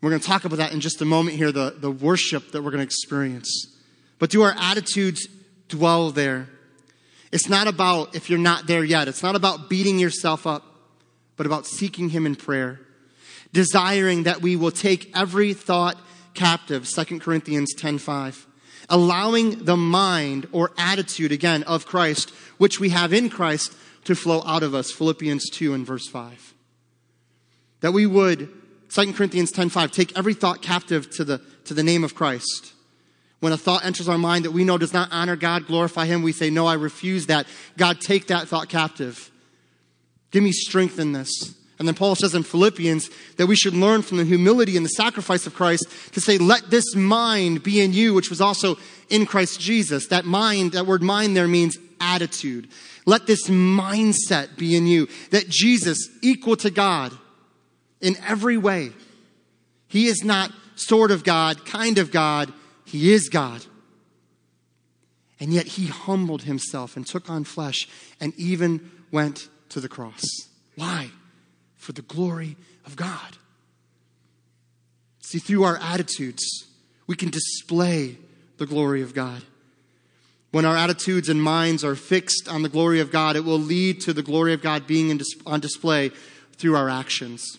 We're 0.00 0.10
going 0.10 0.20
to 0.20 0.26
talk 0.26 0.44
about 0.44 0.56
that 0.56 0.72
in 0.72 0.80
just 0.80 1.00
a 1.02 1.04
moment 1.04 1.36
here, 1.36 1.52
the, 1.52 1.74
the 1.76 1.90
worship 1.90 2.52
that 2.52 2.62
we're 2.62 2.70
going 2.70 2.78
to 2.80 2.84
experience. 2.84 3.76
But 4.18 4.30
do 4.30 4.42
our 4.42 4.54
attitudes 4.56 5.26
dwell 5.68 6.10
there? 6.10 6.48
It's 7.30 7.48
not 7.48 7.66
about, 7.66 8.14
if 8.14 8.30
you're 8.30 8.38
not 8.38 8.66
there 8.66 8.84
yet, 8.84 9.08
it's 9.08 9.22
not 9.22 9.36
about 9.36 9.68
beating 9.68 9.98
yourself 9.98 10.46
up, 10.46 10.64
but 11.36 11.46
about 11.46 11.66
seeking 11.66 12.08
Him 12.08 12.26
in 12.26 12.36
prayer. 12.36 12.80
desiring 13.52 14.24
that 14.24 14.42
we 14.42 14.56
will 14.56 14.70
take 14.70 15.10
every 15.16 15.54
thought 15.54 15.96
captive, 16.34 16.86
2 16.86 17.20
Corinthians 17.20 17.74
10:5. 17.74 18.46
Allowing 18.88 19.64
the 19.64 19.76
mind 19.76 20.48
or 20.52 20.72
attitude 20.78 21.32
again 21.32 21.62
of 21.64 21.86
Christ, 21.86 22.30
which 22.56 22.80
we 22.80 22.88
have 22.90 23.12
in 23.12 23.28
Christ, 23.28 23.74
to 24.04 24.14
flow 24.14 24.42
out 24.46 24.62
of 24.62 24.74
us, 24.74 24.90
Philippians 24.90 25.50
2 25.50 25.74
and 25.74 25.86
verse 25.86 26.08
5. 26.08 26.54
That 27.80 27.92
we 27.92 28.06
would 28.06 28.48
2 28.88 29.12
Corinthians 29.12 29.52
10:5 29.52 29.90
take 29.90 30.16
every 30.16 30.34
thought 30.34 30.62
captive 30.62 31.10
to 31.10 31.24
the 31.24 31.40
to 31.64 31.74
the 31.74 31.82
name 31.82 32.04
of 32.04 32.14
Christ. 32.14 32.72
When 33.40 33.52
a 33.52 33.56
thought 33.56 33.84
enters 33.84 34.08
our 34.08 34.18
mind 34.18 34.44
that 34.44 34.50
we 34.50 34.64
know 34.64 34.78
does 34.78 34.92
not 34.92 35.10
honor 35.12 35.36
God, 35.36 35.66
glorify 35.66 36.06
him, 36.06 36.22
we 36.22 36.32
say 36.32 36.50
no, 36.50 36.66
I 36.66 36.74
refuse 36.74 37.26
that. 37.26 37.46
God, 37.76 38.00
take 38.00 38.26
that 38.28 38.48
thought 38.48 38.68
captive. 38.68 39.30
Give 40.32 40.42
me 40.42 40.50
strength 40.50 40.98
in 40.98 41.12
this. 41.12 41.54
And 41.78 41.86
then 41.86 41.94
Paul 41.94 42.16
says 42.16 42.34
in 42.34 42.42
Philippians 42.42 43.08
that 43.36 43.46
we 43.46 43.54
should 43.54 43.74
learn 43.74 44.02
from 44.02 44.18
the 44.18 44.24
humility 44.24 44.76
and 44.76 44.84
the 44.84 44.90
sacrifice 44.90 45.46
of 45.46 45.54
Christ 45.54 45.86
to 46.12 46.20
say, 46.20 46.36
let 46.36 46.70
this 46.70 46.96
mind 46.96 47.62
be 47.62 47.80
in 47.80 47.92
you, 47.92 48.14
which 48.14 48.30
was 48.30 48.40
also 48.40 48.76
in 49.08 49.26
Christ 49.26 49.60
Jesus. 49.60 50.08
That 50.08 50.24
mind, 50.24 50.72
that 50.72 50.86
word 50.86 51.02
mind 51.02 51.36
there 51.36 51.46
means 51.46 51.78
attitude. 52.00 52.68
Let 53.06 53.26
this 53.26 53.48
mindset 53.48 54.56
be 54.56 54.76
in 54.76 54.86
you. 54.86 55.08
That 55.30 55.48
Jesus, 55.48 56.08
equal 56.20 56.56
to 56.56 56.70
God 56.70 57.12
in 58.00 58.16
every 58.26 58.56
way, 58.56 58.90
he 59.86 60.06
is 60.06 60.24
not 60.24 60.52
sort 60.74 61.10
of 61.10 61.24
God, 61.24 61.64
kind 61.64 61.98
of 61.98 62.10
God, 62.10 62.52
he 62.84 63.12
is 63.12 63.28
God. 63.28 63.64
And 65.40 65.52
yet 65.52 65.66
he 65.66 65.86
humbled 65.86 66.42
himself 66.42 66.96
and 66.96 67.06
took 67.06 67.30
on 67.30 67.44
flesh 67.44 67.88
and 68.20 68.34
even 68.36 68.90
went 69.12 69.48
to 69.68 69.80
the 69.80 69.88
cross. 69.88 70.24
Why? 70.74 71.10
For 71.78 71.92
the 71.92 72.02
glory 72.02 72.56
of 72.84 72.94
God. 72.94 73.38
See, 75.20 75.38
through 75.38 75.64
our 75.64 75.78
attitudes, 75.78 76.66
we 77.06 77.16
can 77.16 77.30
display 77.30 78.18
the 78.58 78.66
glory 78.66 79.02
of 79.02 79.14
God. 79.14 79.42
When 80.50 80.64
our 80.64 80.76
attitudes 80.76 81.28
and 81.28 81.42
minds 81.42 81.84
are 81.84 81.94
fixed 81.94 82.48
on 82.48 82.62
the 82.62 82.68
glory 82.68 83.00
of 83.00 83.10
God, 83.10 83.36
it 83.36 83.44
will 83.44 83.58
lead 83.58 84.00
to 84.02 84.12
the 84.12 84.22
glory 84.22 84.52
of 84.52 84.62
God 84.62 84.86
being 84.86 85.18
on 85.46 85.60
display 85.60 86.10
through 86.56 86.76
our 86.76 86.90
actions 86.90 87.58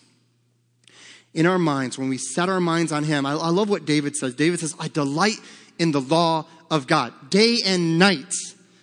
in 1.34 1.46
our 1.46 1.58
minds, 1.58 1.98
when 1.98 2.08
we 2.08 2.18
set 2.18 2.48
our 2.48 2.60
minds 2.60 2.92
on 2.92 3.04
Him, 3.04 3.24
I, 3.24 3.32
I 3.32 3.48
love 3.48 3.68
what 3.68 3.84
David 3.84 4.16
says. 4.16 4.34
David 4.34 4.60
says, 4.60 4.74
I 4.78 4.88
delight 4.88 5.38
in 5.78 5.92
the 5.92 6.00
law 6.00 6.46
of 6.70 6.86
God, 6.86 7.12
day 7.30 7.58
and 7.64 7.98
night. 7.98 8.34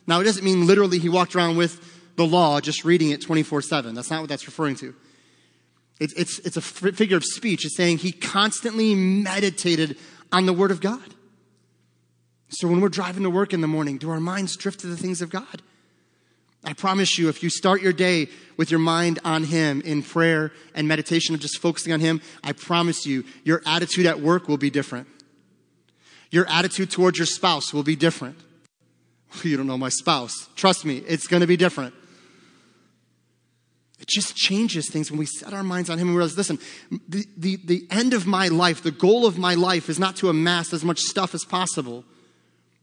Now, 0.06 0.22
it 0.22 0.24
doesn't 0.24 0.44
mean 0.44 0.66
literally 0.66 1.00
he 1.00 1.10
walked 1.10 1.36
around 1.36 1.58
with 1.58 1.84
the 2.16 2.26
law, 2.26 2.62
just 2.62 2.86
reading 2.86 3.12
it 3.12 3.22
24 3.22 3.62
7. 3.62 3.96
That's 3.96 4.10
not 4.10 4.22
what 4.22 4.30
that's 4.30 4.46
referring 4.46 4.76
to. 4.78 4.96
It's, 6.00 6.14
it's, 6.14 6.40
it's 6.40 6.58
a 6.58 6.62
figure 6.62 7.18
of 7.18 7.26
speech. 7.26 7.66
It's 7.66 7.76
saying 7.76 8.00
he 8.00 8.12
constantly 8.12 8.94
meditated 8.94 9.98
on 10.32 10.46
the 10.46 10.54
Word 10.54 10.72
of 10.72 10.80
God. 10.80 11.16
So 12.50 12.68
when 12.68 12.82
we're 12.82 12.90
driving 12.90 13.24
to 13.24 13.30
work 13.30 13.54
in 13.54 13.62
the 13.62 13.68
morning, 13.68 13.98
do 13.98 14.10
our 14.10 14.20
minds 14.20 14.56
drift 14.56 14.80
to 14.82 14.88
the 14.88 14.98
things 14.98 15.22
of 15.22 15.30
God? 15.30 15.62
I 16.64 16.74
promise 16.74 17.18
you, 17.18 17.30
if 17.30 17.44
you 17.44 17.50
start 17.50 17.82
your 17.82 17.94
day 17.94 18.28
with 18.58 18.72
your 18.72 18.80
mind 18.80 19.20
on 19.24 19.44
Him 19.44 19.82
in 19.82 20.04
prayer 20.04 20.52
and 20.74 20.88
meditation 20.88 21.34
of 21.36 21.42
just 21.42 21.60
focusing 21.60 21.94
on 21.94 22.00
Him, 22.00 22.22
I 22.44 22.54
promise 22.54 23.06
you, 23.06 23.26
your 23.44 23.62
attitude 23.66 24.06
at 24.06 24.20
work 24.20 24.48
will 24.48 24.58
be 24.58 24.70
different. 24.70 25.08
Your 26.30 26.48
attitude 26.50 26.92
towards 26.92 27.18
your 27.18 27.26
spouse 27.26 27.74
will 27.74 27.84
be 27.84 27.96
different. 27.96 28.38
You 29.44 29.58
don't 29.58 29.68
know 29.68 29.78
my 29.78 29.90
spouse. 29.90 30.50
Trust 30.56 30.86
me, 30.86 30.98
it's 30.98 31.28
going 31.28 31.42
to 31.42 31.48
be 31.48 31.58
different. 31.58 31.94
It 34.00 34.08
just 34.08 34.36
changes 34.36 34.90
things 34.90 35.10
when 35.10 35.20
we 35.20 35.26
set 35.26 35.54
our 35.54 35.64
minds 35.64 35.90
on 35.90 35.98
Him 35.98 36.10
and 36.10 36.18
realize, 36.18 36.38
listen, 36.38 36.60
the, 37.10 37.26
the, 37.36 37.56
the 37.58 37.88
end 37.90 38.14
of 38.14 38.28
my 38.28 38.48
life, 38.48 38.84
the 38.84 38.92
goal 38.92 39.26
of 39.26 39.38
my 39.38 39.56
life 39.56 39.90
is 39.90 39.98
not 39.98 40.16
to 40.18 40.30
amass 40.30 40.72
as 40.72 40.84
much 40.84 41.00
stuff 41.00 41.34
as 41.34 41.44
possible, 41.44 42.06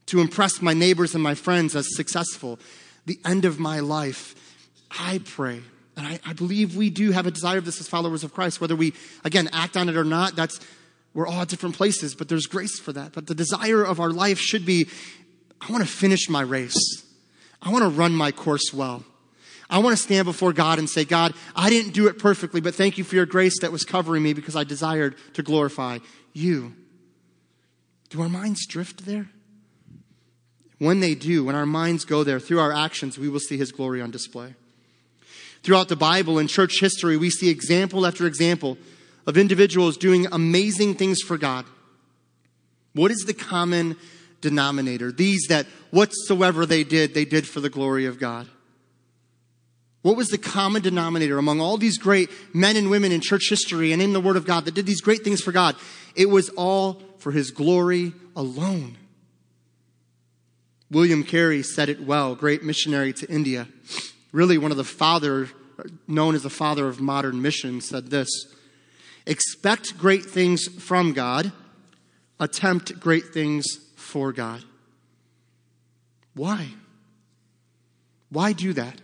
to 0.07 0.21
impress 0.21 0.61
my 0.61 0.75
neighbors 0.75 1.15
and 1.15 1.23
my 1.23 1.35
friends 1.35 1.77
as 1.77 1.87
successful 1.95 2.59
the 3.07 3.21
end 3.25 3.45
of 3.45 3.59
my 3.59 3.81
life, 3.81 4.35
I 4.91 5.21
pray, 5.25 5.61
and 5.97 6.07
I, 6.07 6.21
I, 6.27 6.33
believe 6.33 6.77
we 6.77 6.91
do 6.91 7.11
have 7.11 7.27
a 7.27 7.31
desire 7.31 7.59
of 7.59 7.65
this 7.65 7.81
as 7.81 7.89
followers 7.89 8.25
of 8.25 8.33
Christ, 8.33 8.61
whether 8.61 8.77
we, 8.77 8.95
again, 9.25 9.49
act 9.53 9.77
on 9.77 9.89
it 9.89 9.97
or 9.97 10.05
not, 10.05 10.37
that's, 10.37 10.59
we're 11.13 11.27
all 11.27 11.43
at 11.43 11.49
different 11.49 11.77
places, 11.77 12.15
but 12.15 12.29
there's 12.29 12.47
grace 12.47 12.79
for 12.79 12.93
that. 12.93 13.13
But 13.13 13.27
the 13.27 13.35
desire 13.35 13.83
of 13.83 14.01
our 14.01 14.11
life 14.11 14.39
should 14.39 14.65
be, 14.65 14.89
I 15.61 15.71
want 15.71 15.85
to 15.85 15.91
finish 15.91 16.29
my 16.29 16.41
race. 16.41 16.77
I 17.63 17.71
want 17.71 17.83
to 17.83 17.89
run 17.89 18.13
my 18.13 18.33
course 18.33 18.73
well. 18.73 19.05
I 19.71 19.79
want 19.79 19.97
to 19.97 20.03
stand 20.03 20.27
before 20.27 20.53
God 20.53 20.79
and 20.79 20.89
say, 20.89 21.05
God, 21.05 21.35
I 21.57 21.71
didn't 21.71 21.95
do 21.95 22.07
it 22.09 22.19
perfectly, 22.19 22.61
but 22.61 22.75
thank 22.75 22.99
you 22.99 23.05
for 23.05 23.15
your 23.15 23.27
grace 23.27 23.61
that 23.61 23.73
was 23.73 23.85
covering 23.85 24.23
me 24.23 24.33
because 24.33 24.57
I 24.57 24.65
desired 24.65 25.17
to 25.35 25.43
glorify 25.43 25.99
you. 26.33 26.75
Do 28.11 28.23
our 28.23 28.29
minds 28.29 28.67
drift 28.67 29.07
there? 29.07 29.29
When 30.79 31.01
they 31.01 31.15
do, 31.15 31.45
when 31.45 31.55
our 31.55 31.67
minds 31.67 32.05
go 32.05 32.25
there, 32.25 32.41
through 32.41 32.61
our 32.61 32.73
actions, 32.73 33.19
we 33.19 33.29
will 33.29 33.41
see 33.41 33.57
His 33.57 33.73
glory 33.73 34.03
on 34.03 34.11
display. 34.11 34.55
Throughout 35.63 35.89
the 35.89 35.97
Bible 35.97 36.39
and 36.39 36.49
church 36.49 36.81
history, 36.81 37.17
we 37.17 37.31
see 37.31 37.49
example 37.49 38.07
after 38.07 38.27
example 38.27 38.77
of 39.27 39.39
individuals 39.39 39.97
doing 39.97 40.27
amazing 40.31 40.95
things 40.95 41.23
for 41.23 41.39
God. 41.39 41.65
What 42.93 43.11
is 43.11 43.25
the 43.27 43.35
common 43.35 43.97
denominator? 44.41 45.11
These 45.11 45.47
that 45.49 45.67
whatsoever 45.91 46.67
they 46.67 46.85
did, 46.85 47.15
they 47.15 47.25
did 47.25 47.49
for 47.49 47.61
the 47.61 47.71
glory 47.71 48.05
of 48.05 48.19
God. 48.19 48.47
What 50.05 50.19
was 50.19 50.29
the 50.29 50.37
common 50.37 50.83
denominator 50.83 51.39
among 51.39 51.63
all 51.63 51.79
these 51.79 51.97
great 51.97 52.29
men 52.55 52.77
and 52.77 52.91
women 52.91 53.11
in 53.11 53.23
church 53.23 53.49
history 53.49 53.91
and 53.91 54.03
in 54.03 54.13
the 54.13 54.21
Word 54.21 54.37
of 54.37 54.45
God 54.45 54.67
that 54.67 54.75
did 54.75 54.85
these 54.85 55.01
great 55.01 55.25
things 55.25 55.41
for 55.41 55.51
God? 55.51 55.77
It 56.15 56.29
was 56.29 56.51
all 56.51 57.01
for 57.17 57.33
His 57.33 57.51
glory 57.51 58.13
alone. 58.37 58.99
William 60.91 61.25
Carey 61.25 61.63
said 61.63 61.89
it 61.89 62.03
well, 62.05 62.35
great 62.35 62.63
missionary 62.63 63.15
to 63.15 63.27
India. 63.31 63.67
Really, 64.31 64.59
one 64.59 64.71
of 64.71 64.77
the 64.77 64.85
father, 64.85 65.49
known 66.07 66.35
as 66.35 66.43
the 66.43 66.51
father 66.51 66.87
of 66.87 67.01
modern 67.01 67.41
mission, 67.41 67.81
said 67.81 68.11
this 68.11 68.29
Expect 69.25 69.97
great 69.97 70.27
things 70.27 70.67
from 70.67 71.15
God, 71.15 71.51
attempt 72.39 73.01
great 73.01 73.29
things 73.29 73.65
for 73.97 74.35
God. 74.35 74.63
Why? 76.35 76.69
Why 78.29 78.53
do 78.53 78.75
that? 78.75 79.01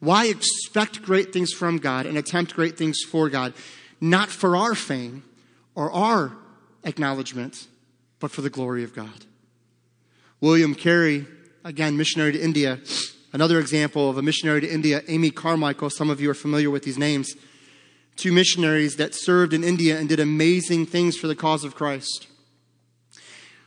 Why 0.00 0.26
expect 0.26 1.02
great 1.02 1.32
things 1.32 1.52
from 1.52 1.78
God 1.78 2.06
and 2.06 2.18
attempt 2.18 2.54
great 2.54 2.76
things 2.76 3.00
for 3.02 3.28
God? 3.28 3.54
Not 4.00 4.28
for 4.28 4.56
our 4.56 4.74
fame 4.74 5.24
or 5.74 5.90
our 5.90 6.36
acknowledgement, 6.84 7.66
but 8.20 8.30
for 8.30 8.42
the 8.42 8.50
glory 8.50 8.84
of 8.84 8.94
God. 8.94 9.24
William 10.40 10.74
Carey, 10.74 11.26
again, 11.64 11.96
missionary 11.96 12.32
to 12.32 12.40
India. 12.40 12.78
Another 13.32 13.58
example 13.58 14.10
of 14.10 14.18
a 14.18 14.22
missionary 14.22 14.60
to 14.60 14.70
India, 14.70 15.02
Amy 15.08 15.30
Carmichael. 15.30 15.90
Some 15.90 16.10
of 16.10 16.20
you 16.20 16.30
are 16.30 16.34
familiar 16.34 16.70
with 16.70 16.84
these 16.84 16.98
names. 16.98 17.34
Two 18.16 18.32
missionaries 18.32 18.96
that 18.96 19.14
served 19.14 19.52
in 19.52 19.64
India 19.64 19.98
and 19.98 20.08
did 20.08 20.20
amazing 20.20 20.86
things 20.86 21.16
for 21.16 21.26
the 21.26 21.34
cause 21.34 21.64
of 21.64 21.74
Christ. 21.74 22.28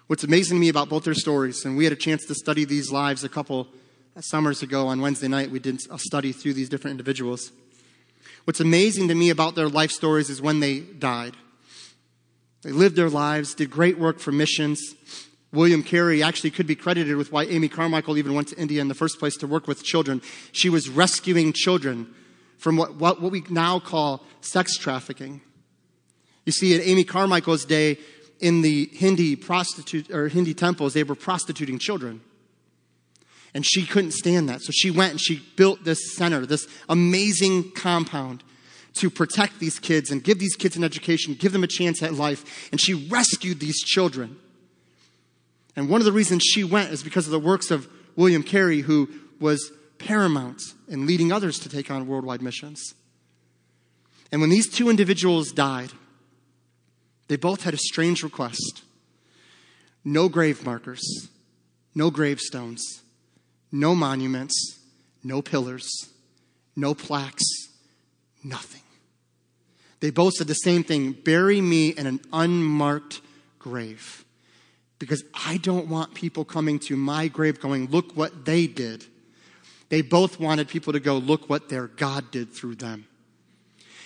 What's 0.07 0.23
amazing 0.23 0.57
to 0.57 0.61
me 0.61 0.69
about 0.69 0.89
both 0.89 1.03
their 1.03 1.13
stories, 1.13 1.65
and 1.65 1.77
we 1.77 1.83
had 1.83 1.93
a 1.93 1.95
chance 1.95 2.25
to 2.25 2.33
study 2.33 2.65
these 2.65 2.91
lives 2.91 3.23
a 3.23 3.29
couple 3.29 3.67
Uh, 4.15 4.21
summers 4.21 4.63
ago 4.63 4.87
on 4.87 5.01
Wednesday 5.01 5.27
night, 5.27 5.51
we 5.51 5.59
did 5.59 5.79
a 5.91 5.99
study 5.99 6.31
through 6.31 6.53
these 6.53 6.69
different 6.69 6.93
individuals. 6.93 7.51
What's 8.45 8.59
amazing 8.59 9.07
to 9.09 9.15
me 9.15 9.29
about 9.29 9.55
their 9.55 9.69
life 9.69 9.91
stories 9.91 10.29
is 10.29 10.41
when 10.41 10.59
they 10.59 10.79
died. 10.79 11.35
They 12.63 12.71
lived 12.71 12.95
their 12.95 13.09
lives, 13.09 13.53
did 13.53 13.69
great 13.69 13.99
work 13.99 14.19
for 14.19 14.31
missions, 14.31 14.95
William 15.51 15.81
Carey 15.81 16.21
actually 16.21 16.51
could 16.51 16.67
be 16.67 16.75
credited 16.75 17.15
with 17.15 17.31
why 17.31 17.43
Amy 17.45 17.69
Carmichael 17.69 18.17
even 18.17 18.35
went 18.35 18.47
to 18.49 18.57
India 18.57 18.81
in 18.81 18.87
the 18.87 18.93
first 18.93 19.17
place 19.17 19.35
to 19.37 19.47
work 19.47 19.67
with 19.67 19.83
children. 19.83 20.21
She 20.51 20.69
was 20.69 20.89
rescuing 20.89 21.53
children 21.53 22.13
from 22.57 22.77
what, 22.77 22.95
what, 22.95 23.21
what 23.21 23.31
we 23.31 23.43
now 23.49 23.79
call 23.79 24.23
sex 24.41 24.77
trafficking. 24.77 25.41
You 26.45 26.51
see, 26.51 26.75
in 26.75 26.81
Amy 26.81 27.03
Carmichael's 27.03 27.65
day, 27.65 27.97
in 28.39 28.61
the 28.61 28.89
Hindi 28.93 29.35
prostitute 29.35 30.11
or 30.11 30.27
Hindi 30.27 30.53
temples, 30.53 30.93
they 30.93 31.03
were 31.03 31.15
prostituting 31.15 31.79
children. 31.79 32.21
And 33.53 33.65
she 33.65 33.85
couldn't 33.85 34.11
stand 34.11 34.49
that. 34.49 34.61
So 34.61 34.71
she 34.71 34.91
went 34.91 35.11
and 35.11 35.21
she 35.21 35.41
built 35.55 35.83
this 35.83 36.15
center, 36.15 36.45
this 36.45 36.67
amazing 36.87 37.71
compound 37.71 38.43
to 38.95 39.09
protect 39.09 39.59
these 39.59 39.79
kids 39.79 40.11
and 40.11 40.23
give 40.23 40.39
these 40.39 40.55
kids 40.55 40.75
an 40.75 40.83
education, 40.83 41.33
give 41.33 41.51
them 41.51 41.63
a 41.63 41.67
chance 41.67 42.03
at 42.03 42.13
life. 42.13 42.69
And 42.71 42.79
she 42.79 43.07
rescued 43.07 43.59
these 43.59 43.79
children. 43.81 44.37
And 45.75 45.89
one 45.89 46.01
of 46.01 46.05
the 46.05 46.11
reasons 46.11 46.43
she 46.43 46.63
went 46.63 46.91
is 46.91 47.03
because 47.03 47.25
of 47.25 47.31
the 47.31 47.39
works 47.39 47.71
of 47.71 47.87
William 48.15 48.43
Carey, 48.43 48.81
who 48.81 49.09
was 49.39 49.71
paramount 49.97 50.61
in 50.87 51.05
leading 51.05 51.31
others 51.31 51.59
to 51.59 51.69
take 51.69 51.89
on 51.89 52.07
worldwide 52.07 52.41
missions. 52.41 52.93
And 54.31 54.41
when 54.41 54.49
these 54.49 54.69
two 54.69 54.89
individuals 54.89 55.51
died, 55.51 55.91
they 57.27 57.35
both 57.35 57.63
had 57.63 57.73
a 57.73 57.77
strange 57.77 58.23
request 58.23 58.83
no 60.03 60.29
grave 60.29 60.65
markers, 60.65 61.29
no 61.93 62.09
gravestones, 62.09 63.01
no 63.71 63.95
monuments, 63.95 64.79
no 65.23 65.41
pillars, 65.41 66.09
no 66.75 66.93
plaques, 66.93 67.43
nothing. 68.43 68.81
They 69.99 70.11
both 70.11 70.33
said 70.33 70.47
the 70.47 70.53
same 70.53 70.83
thing 70.83 71.11
bury 71.11 71.61
me 71.61 71.89
in 71.89 72.07
an 72.07 72.21
unmarked 72.31 73.21
grave. 73.57 74.25
Because 74.97 75.23
I 75.33 75.57
don't 75.57 75.87
want 75.87 76.13
people 76.13 76.43
coming 76.43 76.79
to 76.79 76.97
my 76.97 77.27
grave 77.27 77.59
going, 77.59 77.89
look 77.89 78.15
what 78.17 78.45
they 78.45 78.67
did. 78.67 79.05
They 79.89 80.01
both 80.01 80.39
wanted 80.39 80.67
people 80.67 80.93
to 80.93 80.99
go, 80.99 81.17
look 81.17 81.49
what 81.49 81.69
their 81.69 81.87
God 81.87 82.31
did 82.31 82.53
through 82.53 82.75
them. 82.75 83.07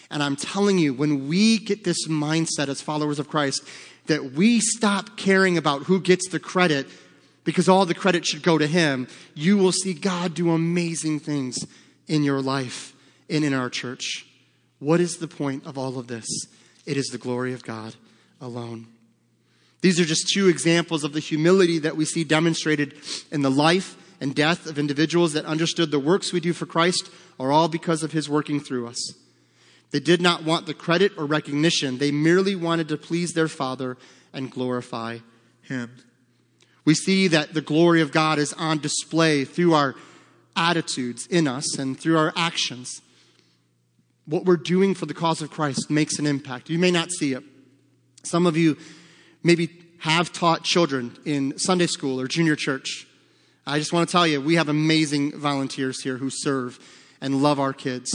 And 0.10 0.22
I'm 0.22 0.36
telling 0.36 0.78
you, 0.78 0.94
when 0.94 1.28
we 1.28 1.58
get 1.58 1.84
this 1.84 2.08
mindset 2.08 2.68
as 2.68 2.82
followers 2.82 3.18
of 3.18 3.28
Christ, 3.28 3.64
that 4.06 4.34
we 4.34 4.60
stop 4.60 5.18
caring 5.18 5.58
about 5.58 5.84
who 5.84 6.00
gets 6.00 6.30
the 6.30 6.40
credit 6.40 6.88
because 7.44 7.68
all 7.68 7.86
the 7.86 7.94
credit 7.94 8.26
should 8.26 8.44
go 8.44 8.58
to 8.58 8.68
Him, 8.68 9.08
you 9.34 9.58
will 9.58 9.72
see 9.72 9.94
God 9.94 10.34
do 10.34 10.52
amazing 10.52 11.20
things 11.20 11.66
in 12.08 12.24
your 12.24 12.42
life 12.42 12.94
and 13.30 13.44
in 13.44 13.54
our 13.54 13.70
church. 13.70 14.26
What 14.80 15.00
is 15.00 15.18
the 15.18 15.28
point 15.28 15.66
of 15.66 15.78
all 15.78 15.98
of 15.98 16.08
this? 16.08 16.28
It 16.86 16.98
is 16.98 17.08
the 17.08 17.18
glory 17.18 17.54
of 17.54 17.64
God 17.64 17.96
alone. 18.42 18.88
These 19.82 20.00
are 20.00 20.06
just 20.06 20.30
two 20.34 20.48
examples 20.48 21.04
of 21.04 21.14
the 21.14 21.20
humility 21.20 21.80
that 21.80 21.98
we 21.98 22.06
see 22.06 22.24
demonstrated 22.24 22.96
in 23.32 23.42
the 23.42 23.52
life 23.52 23.98
and 24.22 24.34
death 24.34 24.66
of 24.66 24.80
individuals 24.80 25.34
that 25.34 25.46
understood 25.46 25.92
the 25.92 26.00
works 26.00 26.32
we 26.32 26.40
do 26.40 26.54
for 26.54 26.66
Christ 26.66 27.10
are 27.40 27.52
all 27.52 27.68
because 27.68 28.04
of 28.04 28.14
His 28.14 28.30
working 28.30 28.62
through 28.62 28.88
us. 28.88 29.14
They 29.92 30.00
did 30.00 30.22
not 30.22 30.44
want 30.44 30.66
the 30.66 30.74
credit 30.74 31.12
or 31.18 31.26
recognition. 31.26 31.98
They 31.98 32.12
merely 32.12 32.56
wanted 32.56 32.88
to 32.88 32.98
please 32.98 33.34
their 33.34 33.50
Father 33.50 33.98
and 34.32 34.50
glorify 34.50 35.20
Him. 35.62 35.92
We 36.86 36.94
see 36.94 37.28
that 37.30 37.54
the 37.54 37.62
glory 37.62 38.02
of 38.02 38.12
God 38.12 38.40
is 38.40 38.54
on 38.54 38.80
display 38.80 39.46
through 39.46 39.74
our 39.74 39.96
attitudes 40.56 41.28
in 41.28 41.48
us 41.48 41.78
and 41.78 42.00
through 42.00 42.18
our 42.18 42.34
actions. 42.36 43.02
What 44.26 44.46
we're 44.46 44.58
doing 44.58 44.94
for 44.94 45.06
the 45.06 45.14
cause 45.14 45.42
of 45.42 45.50
Christ 45.50 45.90
makes 45.90 46.20
an 46.20 46.26
impact. 46.26 46.70
You 46.70 46.80
may 46.80 46.92
not 46.92 47.12
see 47.12 47.34
it. 47.34 47.44
Some 48.24 48.46
of 48.46 48.56
you 48.56 48.78
maybe 49.44 49.70
have 50.00 50.32
taught 50.34 50.64
children 50.64 51.18
in 51.26 51.58
Sunday 51.58 51.88
school 51.88 52.20
or 52.20 52.28
junior 52.28 52.56
church. 52.56 53.08
I 53.66 53.80
just 53.80 53.94
want 53.94 54.08
to 54.08 54.12
tell 54.12 54.28
you, 54.28 54.42
we 54.42 54.56
have 54.56 54.68
amazing 54.68 55.40
volunteers 55.40 56.02
here 56.02 56.18
who 56.18 56.30
serve 56.30 56.80
and 57.22 57.42
love 57.42 57.60
our 57.60 57.72
kids. 57.72 58.12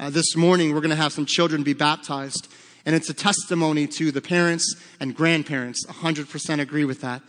Uh, 0.00 0.10
this 0.10 0.34
morning, 0.34 0.74
we're 0.74 0.80
going 0.80 0.90
to 0.90 0.96
have 0.96 1.12
some 1.12 1.26
children 1.26 1.62
be 1.62 1.72
baptized, 1.72 2.48
and 2.84 2.96
it's 2.96 3.08
a 3.08 3.14
testimony 3.14 3.86
to 3.86 4.10
the 4.10 4.20
parents 4.20 4.74
and 4.98 5.14
grandparents. 5.14 5.86
100% 5.86 6.60
agree 6.60 6.84
with 6.84 7.00
that. 7.02 7.22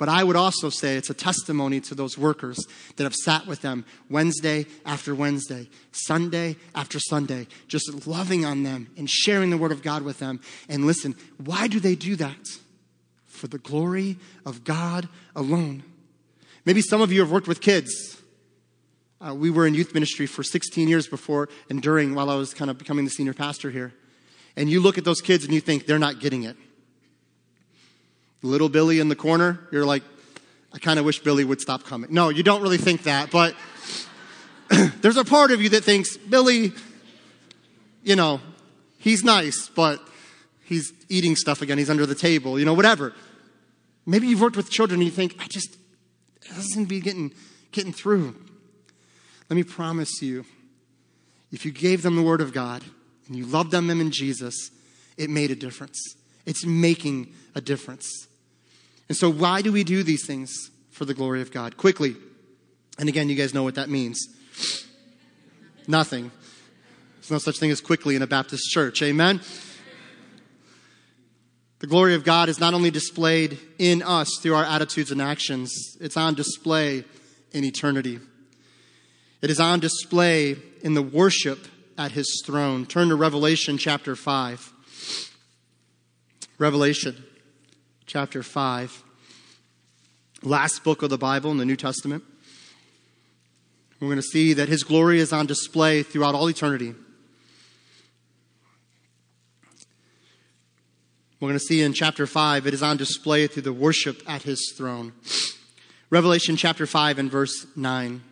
But 0.00 0.08
I 0.08 0.24
would 0.24 0.34
also 0.34 0.70
say 0.70 0.96
it's 0.96 1.10
a 1.10 1.14
testimony 1.14 1.78
to 1.82 1.94
those 1.94 2.16
workers 2.16 2.58
that 2.96 3.04
have 3.04 3.14
sat 3.14 3.46
with 3.46 3.60
them 3.60 3.84
Wednesday 4.08 4.64
after 4.86 5.14
Wednesday, 5.14 5.68
Sunday 5.92 6.56
after 6.74 6.98
Sunday, 6.98 7.46
just 7.68 8.06
loving 8.06 8.46
on 8.46 8.62
them 8.62 8.88
and 8.96 9.10
sharing 9.10 9.50
the 9.50 9.58
Word 9.58 9.72
of 9.72 9.82
God 9.82 10.00
with 10.00 10.18
them. 10.18 10.40
And 10.70 10.86
listen, 10.86 11.16
why 11.36 11.66
do 11.66 11.78
they 11.80 11.96
do 11.96 12.16
that? 12.16 12.48
For 13.26 13.46
the 13.46 13.58
glory 13.58 14.16
of 14.46 14.64
God 14.64 15.06
alone. 15.36 15.82
Maybe 16.64 16.80
some 16.80 17.02
of 17.02 17.12
you 17.12 17.20
have 17.20 17.30
worked 17.30 17.46
with 17.46 17.60
kids. 17.60 18.22
Uh, 19.20 19.34
we 19.34 19.50
were 19.50 19.66
in 19.66 19.74
youth 19.74 19.92
ministry 19.92 20.24
for 20.24 20.42
16 20.42 20.88
years 20.88 21.08
before 21.08 21.50
and 21.68 21.82
during 21.82 22.14
while 22.14 22.30
I 22.30 22.36
was 22.36 22.54
kind 22.54 22.70
of 22.70 22.78
becoming 22.78 23.04
the 23.04 23.10
senior 23.10 23.34
pastor 23.34 23.70
here. 23.70 23.92
And 24.56 24.70
you 24.70 24.80
look 24.80 24.96
at 24.96 25.04
those 25.04 25.20
kids 25.20 25.44
and 25.44 25.52
you 25.52 25.60
think 25.60 25.84
they're 25.84 25.98
not 25.98 26.20
getting 26.20 26.44
it. 26.44 26.56
Little 28.42 28.68
Billy 28.68 29.00
in 29.00 29.08
the 29.08 29.16
corner, 29.16 29.60
you're 29.70 29.84
like, 29.84 30.02
I 30.72 30.78
kind 30.78 30.98
of 30.98 31.04
wish 31.04 31.18
Billy 31.20 31.44
would 31.44 31.60
stop 31.60 31.84
coming. 31.84 32.12
No, 32.12 32.28
you 32.28 32.42
don't 32.42 32.62
really 32.62 32.78
think 32.78 33.02
that, 33.02 33.30
but 33.30 33.54
there's 35.00 35.16
a 35.16 35.24
part 35.24 35.50
of 35.50 35.60
you 35.60 35.68
that 35.70 35.84
thinks, 35.84 36.16
Billy, 36.16 36.72
you 38.02 38.16
know, 38.16 38.40
he's 38.98 39.24
nice, 39.24 39.68
but 39.68 40.00
he's 40.64 40.92
eating 41.08 41.36
stuff 41.36 41.60
again, 41.60 41.76
he's 41.76 41.90
under 41.90 42.06
the 42.06 42.14
table, 42.14 42.58
you 42.58 42.64
know, 42.64 42.74
whatever. 42.74 43.12
Maybe 44.06 44.28
you've 44.28 44.40
worked 44.40 44.56
with 44.56 44.70
children 44.70 45.00
and 45.00 45.04
you 45.04 45.10
think, 45.10 45.36
I 45.40 45.46
just, 45.48 45.76
it 46.42 46.48
doesn't 46.54 46.86
be 46.86 47.00
getting, 47.00 47.32
getting 47.72 47.92
through. 47.92 48.36
Let 49.48 49.56
me 49.56 49.64
promise 49.64 50.22
you, 50.22 50.44
if 51.52 51.64
you 51.64 51.72
gave 51.72 52.02
them 52.02 52.16
the 52.16 52.22
Word 52.22 52.40
of 52.40 52.52
God 52.52 52.84
and 53.26 53.36
you 53.36 53.44
loved 53.44 53.72
them 53.72 53.90
in 53.90 54.10
Jesus, 54.12 54.70
it 55.16 55.28
made 55.28 55.50
a 55.50 55.56
difference. 55.56 56.00
It's 56.46 56.64
making 56.64 57.34
a 57.54 57.60
difference. 57.60 58.28
And 59.10 59.16
so, 59.16 59.28
why 59.28 59.60
do 59.60 59.72
we 59.72 59.82
do 59.82 60.04
these 60.04 60.24
things 60.24 60.70
for 60.92 61.04
the 61.04 61.14
glory 61.14 61.42
of 61.42 61.50
God? 61.50 61.76
Quickly, 61.76 62.14
and 62.96 63.08
again, 63.08 63.28
you 63.28 63.34
guys 63.34 63.52
know 63.52 63.64
what 63.64 63.74
that 63.74 63.90
means. 63.90 64.28
Nothing. 65.88 66.30
There's 67.16 67.32
no 67.32 67.38
such 67.38 67.58
thing 67.58 67.72
as 67.72 67.80
quickly 67.80 68.14
in 68.14 68.22
a 68.22 68.28
Baptist 68.28 68.70
church. 68.70 69.02
Amen? 69.02 69.40
The 71.80 71.88
glory 71.88 72.14
of 72.14 72.22
God 72.22 72.48
is 72.48 72.60
not 72.60 72.72
only 72.72 72.92
displayed 72.92 73.58
in 73.80 74.00
us 74.04 74.38
through 74.40 74.54
our 74.54 74.64
attitudes 74.64 75.10
and 75.10 75.20
actions, 75.20 75.96
it's 76.00 76.16
on 76.16 76.34
display 76.34 77.04
in 77.50 77.64
eternity. 77.64 78.20
It 79.42 79.50
is 79.50 79.58
on 79.58 79.80
display 79.80 80.56
in 80.82 80.94
the 80.94 81.02
worship 81.02 81.66
at 81.98 82.12
his 82.12 82.44
throne. 82.46 82.86
Turn 82.86 83.08
to 83.08 83.16
Revelation 83.16 83.76
chapter 83.76 84.14
5. 84.14 84.72
Revelation 86.58 87.24
chapter 88.10 88.42
5. 88.42 89.04
Last 90.42 90.82
book 90.82 91.02
of 91.02 91.10
the 91.10 91.16
Bible 91.16 91.52
in 91.52 91.58
the 91.58 91.64
New 91.64 91.76
Testament. 91.76 92.24
We're 94.00 94.08
going 94.08 94.16
to 94.16 94.22
see 94.22 94.52
that 94.54 94.68
his 94.68 94.82
glory 94.82 95.20
is 95.20 95.32
on 95.32 95.46
display 95.46 96.02
throughout 96.02 96.34
all 96.34 96.50
eternity. 96.50 96.92
We're 101.38 101.50
going 101.50 101.60
to 101.60 101.64
see 101.64 101.82
in 101.82 101.92
chapter 101.92 102.26
5, 102.26 102.66
it 102.66 102.74
is 102.74 102.82
on 102.82 102.96
display 102.96 103.46
through 103.46 103.62
the 103.62 103.72
worship 103.72 104.20
at 104.26 104.42
his 104.42 104.74
throne. 104.76 105.12
Revelation 106.10 106.56
chapter 106.56 106.88
5 106.88 107.16
and 107.16 107.30
verse 107.30 107.64
9. 107.76 108.22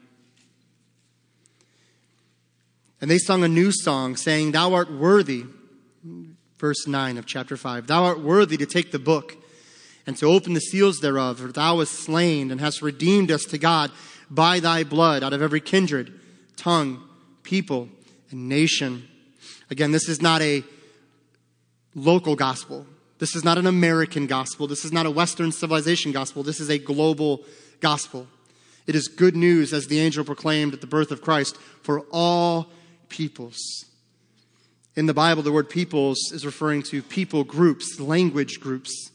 And 3.00 3.08
they 3.08 3.18
sung 3.18 3.44
a 3.44 3.48
new 3.48 3.70
song, 3.70 4.16
saying, 4.16 4.50
Thou 4.50 4.74
art 4.74 4.90
worthy, 4.90 5.44
verse 6.58 6.88
9 6.88 7.16
of 7.16 7.26
chapter 7.26 7.56
5, 7.56 7.86
Thou 7.86 8.02
art 8.02 8.18
worthy 8.18 8.56
to 8.56 8.66
take 8.66 8.90
the 8.90 8.98
book 8.98 9.36
and 10.08 10.16
to 10.16 10.24
open 10.24 10.54
the 10.54 10.60
seals 10.60 11.00
thereof, 11.00 11.38
for 11.38 11.52
thou 11.52 11.76
wast 11.76 11.92
slain 11.92 12.50
and 12.50 12.62
hast 12.62 12.80
redeemed 12.80 13.30
us 13.30 13.44
to 13.44 13.58
God 13.58 13.90
by 14.30 14.58
thy 14.58 14.82
blood 14.82 15.22
out 15.22 15.34
of 15.34 15.42
every 15.42 15.60
kindred, 15.60 16.18
tongue, 16.56 17.06
people, 17.42 17.90
and 18.30 18.48
nation. 18.48 19.06
Again, 19.70 19.92
this 19.92 20.08
is 20.08 20.22
not 20.22 20.40
a 20.40 20.64
local 21.94 22.36
gospel. 22.36 22.86
This 23.18 23.36
is 23.36 23.44
not 23.44 23.58
an 23.58 23.66
American 23.66 24.26
gospel. 24.26 24.66
This 24.66 24.86
is 24.86 24.92
not 24.92 25.04
a 25.04 25.10
Western 25.10 25.52
civilization 25.52 26.10
gospel. 26.10 26.42
This 26.42 26.58
is 26.58 26.70
a 26.70 26.78
global 26.78 27.44
gospel. 27.80 28.26
It 28.86 28.94
is 28.94 29.08
good 29.08 29.36
news, 29.36 29.74
as 29.74 29.88
the 29.88 30.00
angel 30.00 30.24
proclaimed 30.24 30.72
at 30.72 30.80
the 30.80 30.86
birth 30.86 31.10
of 31.10 31.20
Christ, 31.20 31.58
for 31.82 32.00
all 32.12 32.68
peoples. 33.10 33.58
In 34.96 35.04
the 35.04 35.12
Bible, 35.12 35.42
the 35.42 35.52
word 35.52 35.68
peoples 35.68 36.32
is 36.32 36.46
referring 36.46 36.82
to 36.84 37.02
people 37.02 37.44
groups, 37.44 38.00
language 38.00 38.58
groups, 38.58 39.10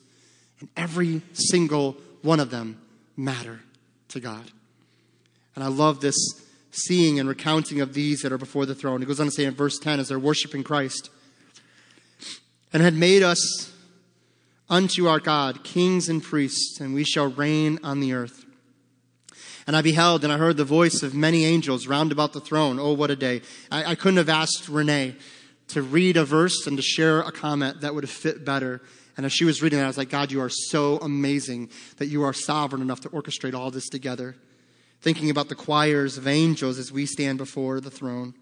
and 0.64 0.70
every 0.78 1.22
single 1.34 1.98
one 2.22 2.40
of 2.40 2.50
them 2.50 2.80
matter 3.18 3.60
to 4.08 4.22
God. 4.22 4.50
And 5.56 5.64
I 5.64 5.68
love 5.68 6.00
this 6.00 6.16
seeing 6.72 7.20
and 7.20 7.28
recounting 7.28 7.82
of 7.82 7.94
these 7.94 8.22
that 8.22 8.32
are 8.32 8.38
before 8.38 8.66
the 8.66 8.74
throne. 8.74 9.04
It 9.04 9.08
goes 9.08 9.20
on 9.20 9.26
to 9.26 9.32
say 9.32 9.44
in 9.44 9.56
verse 9.56 9.78
10 9.78 10.00
as 10.00 10.08
they're 10.08 10.18
worshiping 10.18 10.64
Christ, 10.64 11.10
and 12.72 12.82
had 12.82 12.94
made 12.94 13.24
us 13.24 13.74
unto 14.70 15.06
our 15.06 15.20
God 15.20 15.66
kings 15.66 16.08
and 16.08 16.24
priests, 16.24 16.80
and 16.80 16.94
we 16.94 17.04
shall 17.04 17.28
reign 17.28 17.78
on 17.84 18.00
the 18.00 18.14
earth. 18.14 18.46
And 19.68 19.76
I 19.76 19.82
beheld 19.82 20.24
and 20.24 20.32
I 20.32 20.38
heard 20.38 20.56
the 20.56 20.64
voice 20.64 21.04
of 21.04 21.14
many 21.14 21.44
angels 21.44 21.88
round 21.88 22.14
about 22.14 22.32
the 22.32 22.40
throne. 22.40 22.80
Oh, 22.80 22.94
what 22.94 23.12
a 23.12 23.18
day. 23.18 23.42
I, 23.70 23.92
I 23.92 23.96
couldn't 23.96 24.18
have 24.18 24.30
asked 24.30 24.70
Renee 24.70 25.16
to 25.68 25.82
read 25.82 26.16
a 26.16 26.24
verse 26.24 26.66
and 26.66 26.78
to 26.78 26.84
share 26.84 27.20
a 27.20 27.34
comment 27.34 27.82
that 27.82 27.94
would 27.94 28.06
have 28.06 28.12
fit 28.12 28.46
better. 28.46 28.82
And 29.16 29.26
as 29.26 29.34
she 29.34 29.46
was 29.46 29.62
reading 29.62 29.80
that, 29.80 29.86
I 29.86 29.88
was 29.88 29.98
like, 29.98 30.10
God, 30.10 30.32
you 30.32 30.42
are 30.42 30.50
so 30.50 30.98
amazing 30.98 31.70
that 31.98 32.08
you 32.08 32.24
are 32.24 32.34
sovereign 32.34 32.82
enough 32.82 33.02
to 33.02 33.10
orchestrate 33.10 33.54
all 33.54 33.70
this 33.70 33.88
together. 33.90 34.36
Thinking 35.02 35.30
about 35.30 35.50
the 35.50 35.56
choirs 35.56 36.18
of 36.18 36.28
angels 36.28 36.80
as 36.80 36.92
we 36.92 37.06
stand 37.06 37.38
before 37.38 37.80
the 37.80 37.92
throne. 37.92 38.34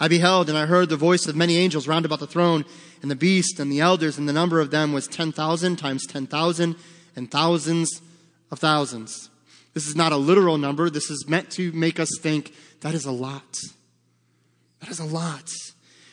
I 0.00 0.08
beheld 0.08 0.48
and 0.48 0.58
I 0.58 0.66
heard 0.66 0.88
the 0.88 0.96
voice 0.96 1.26
of 1.26 1.36
many 1.36 1.56
angels 1.56 1.86
round 1.86 2.04
about 2.04 2.18
the 2.18 2.26
throne, 2.26 2.64
and 3.02 3.10
the 3.10 3.16
beast 3.16 3.60
and 3.60 3.70
the 3.70 3.80
elders, 3.80 4.18
and 4.18 4.28
the 4.28 4.32
number 4.32 4.60
of 4.60 4.70
them 4.70 4.92
was 4.92 5.06
10,000 5.06 5.76
times 5.76 6.06
10,000 6.06 6.76
and 7.14 7.30
thousands 7.30 8.00
of 8.50 8.58
thousands. 8.58 9.30
This 9.74 9.86
is 9.86 9.94
not 9.94 10.12
a 10.12 10.16
literal 10.16 10.58
number. 10.58 10.90
This 10.90 11.10
is 11.10 11.28
meant 11.28 11.50
to 11.52 11.70
make 11.72 12.00
us 12.00 12.08
think 12.20 12.52
that 12.80 12.94
is 12.94 13.04
a 13.04 13.12
lot. 13.12 13.58
That 14.80 14.90
is 14.90 14.98
a 14.98 15.04
lot. 15.04 15.52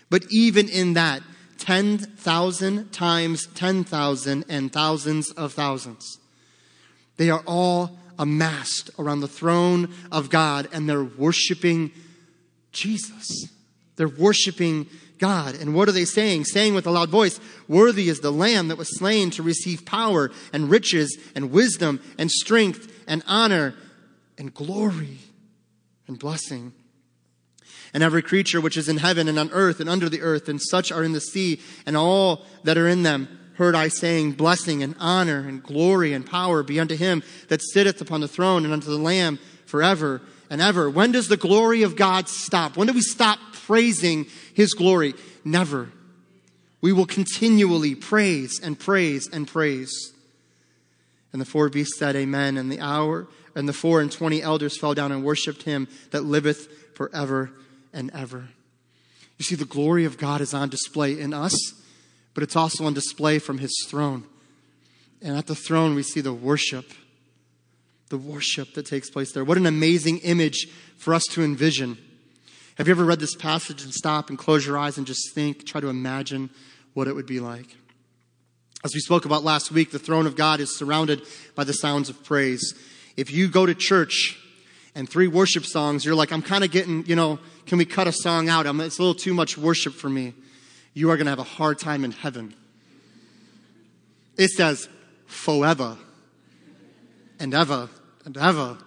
But 0.09 0.25
even 0.29 0.67
in 0.67 0.93
that, 0.93 1.21
10,000 1.61 2.91
times 2.91 3.47
10,000 3.53 4.45
and 4.49 4.73
thousands 4.73 5.29
of 5.31 5.53
thousands. 5.53 6.17
They 7.17 7.29
are 7.29 7.43
all 7.45 7.99
amassed 8.17 8.89
around 8.97 9.19
the 9.19 9.27
throne 9.27 9.93
of 10.11 10.31
God 10.31 10.67
and 10.73 10.89
they're 10.89 11.03
worshiping 11.03 11.91
Jesus. 12.71 13.47
They're 13.95 14.07
worshiping 14.07 14.87
God. 15.19 15.53
And 15.53 15.75
what 15.75 15.87
are 15.87 15.91
they 15.91 16.05
saying? 16.05 16.45
Saying 16.45 16.73
with 16.73 16.87
a 16.87 16.91
loud 16.91 17.09
voice, 17.09 17.39
Worthy 17.67 18.09
is 18.09 18.21
the 18.21 18.31
Lamb 18.31 18.69
that 18.69 18.77
was 18.79 18.97
slain 18.97 19.29
to 19.31 19.43
receive 19.43 19.85
power 19.85 20.31
and 20.51 20.67
riches 20.67 21.15
and 21.35 21.51
wisdom 21.51 22.01
and 22.17 22.31
strength 22.31 23.03
and 23.07 23.21
honor 23.27 23.75
and 24.39 24.51
glory 24.51 25.19
and 26.07 26.17
blessing. 26.17 26.73
And 27.93 28.03
every 28.03 28.21
creature 28.21 28.61
which 28.61 28.77
is 28.77 28.87
in 28.87 28.97
heaven 28.97 29.27
and 29.27 29.37
on 29.37 29.51
earth 29.51 29.79
and 29.79 29.89
under 29.89 30.07
the 30.07 30.21
earth, 30.21 30.47
and 30.47 30.61
such 30.61 30.91
are 30.91 31.03
in 31.03 31.11
the 31.11 31.19
sea, 31.19 31.59
and 31.85 31.97
all 31.97 32.45
that 32.63 32.77
are 32.77 32.87
in 32.87 33.03
them, 33.03 33.27
heard 33.55 33.75
I 33.75 33.89
saying, 33.89 34.33
Blessing 34.33 34.81
and 34.81 34.95
honor 34.99 35.39
and 35.39 35.61
glory 35.61 36.13
and 36.13 36.25
power 36.25 36.63
be 36.63 36.79
unto 36.79 36.95
him 36.95 37.21
that 37.49 37.61
sitteth 37.61 37.99
upon 38.01 38.21
the 38.21 38.27
throne 38.27 38.63
and 38.63 38.73
unto 38.73 38.89
the 38.89 38.97
Lamb 38.97 39.39
forever 39.65 40.21
and 40.49 40.61
ever. 40.61 40.89
When 40.89 41.11
does 41.11 41.27
the 41.27 41.37
glory 41.37 41.83
of 41.83 41.95
God 41.95 42.27
stop? 42.29 42.77
When 42.77 42.87
do 42.87 42.93
we 42.93 43.01
stop 43.01 43.39
praising 43.53 44.25
his 44.53 44.73
glory? 44.73 45.13
Never. 45.43 45.89
We 46.81 46.93
will 46.93 47.05
continually 47.05 47.95
praise 47.95 48.59
and 48.61 48.79
praise 48.79 49.29
and 49.31 49.47
praise. 49.47 50.13
And 51.31 51.41
the 51.41 51.45
four 51.45 51.69
beasts 51.69 51.99
said, 51.99 52.15
Amen. 52.15 52.57
And 52.57 52.71
the 52.71 52.79
hour 52.79 53.27
and 53.53 53.67
the 53.67 53.73
four 53.73 54.01
and 54.01 54.11
twenty 54.11 54.41
elders 54.41 54.77
fell 54.77 54.93
down 54.93 55.11
and 55.11 55.23
worshipped 55.23 55.63
him 55.63 55.87
that 56.11 56.23
liveth 56.23 56.95
forever 56.95 57.51
and 57.93 58.11
ever. 58.13 58.49
You 59.37 59.43
see, 59.43 59.55
the 59.55 59.65
glory 59.65 60.05
of 60.05 60.17
God 60.17 60.41
is 60.41 60.53
on 60.53 60.69
display 60.69 61.19
in 61.19 61.33
us, 61.33 61.55
but 62.33 62.43
it's 62.43 62.55
also 62.55 62.85
on 62.85 62.93
display 62.93 63.39
from 63.39 63.57
his 63.57 63.73
throne. 63.87 64.23
And 65.21 65.37
at 65.37 65.47
the 65.47 65.55
throne, 65.55 65.95
we 65.95 66.03
see 66.03 66.21
the 66.21 66.33
worship 66.33 66.85
the 68.11 68.17
worship 68.17 68.73
that 68.75 68.85
takes 68.85 69.09
place 69.09 69.31
there. 69.31 69.43
What 69.43 69.57
an 69.57 69.65
amazing 69.65 70.19
image 70.19 70.67
for 70.97 71.15
us 71.15 71.23
to 71.31 71.41
envision. 71.41 71.97
Have 72.75 72.87
you 72.87 72.91
ever 72.91 73.05
read 73.05 73.19
this 73.19 73.35
passage 73.35 73.83
and 73.83 73.93
stop 73.93 74.29
and 74.29 74.37
close 74.37 74.67
your 74.67 74.77
eyes 74.77 74.97
and 74.97 75.07
just 75.07 75.33
think, 75.33 75.65
try 75.65 75.81
to 75.81 75.89
imagine 75.89 76.51
what 76.93 77.07
it 77.07 77.15
would 77.15 77.25
be 77.25 77.39
like? 77.39 77.75
As 78.83 78.93
we 78.93 78.99
spoke 78.99 79.25
about 79.25 79.43
last 79.43 79.71
week, 79.71 79.91
the 79.91 79.99
throne 79.99 80.27
of 80.27 80.35
God 80.35 80.59
is 80.59 80.77
surrounded 80.77 81.21
by 81.55 81.63
the 81.63 81.73
sounds 81.73 82.09
of 82.09 82.23
praise. 82.23 82.73
If 83.15 83.31
you 83.31 83.47
go 83.47 83.65
to 83.65 83.73
church 83.73 84.37
and 84.95 85.09
three 85.09 85.27
worship 85.27 85.65
songs, 85.65 86.03
you're 86.03 86.15
like, 86.15 86.31
I'm 86.31 86.41
kind 86.41 86.63
of 86.63 86.71
getting, 86.71 87.05
you 87.05 87.15
know, 87.15 87.39
can 87.65 87.77
we 87.77 87.85
cut 87.85 88.07
a 88.07 88.11
song 88.11 88.49
out? 88.49 88.67
I'm, 88.67 88.79
it's 88.81 88.99
a 88.99 89.01
little 89.01 89.15
too 89.15 89.33
much 89.33 89.57
worship 89.57 89.93
for 89.93 90.09
me. 90.09 90.33
You 90.93 91.09
are 91.11 91.17
going 91.17 91.25
to 91.25 91.31
have 91.31 91.39
a 91.39 91.43
hard 91.43 91.79
time 91.79 92.03
in 92.03 92.11
heaven. 92.11 92.53
It 94.37 94.49
says, 94.49 94.89
forever 95.25 95.97
and 97.39 97.53
ever 97.53 97.89
and 98.25 98.37
ever. 98.37 98.77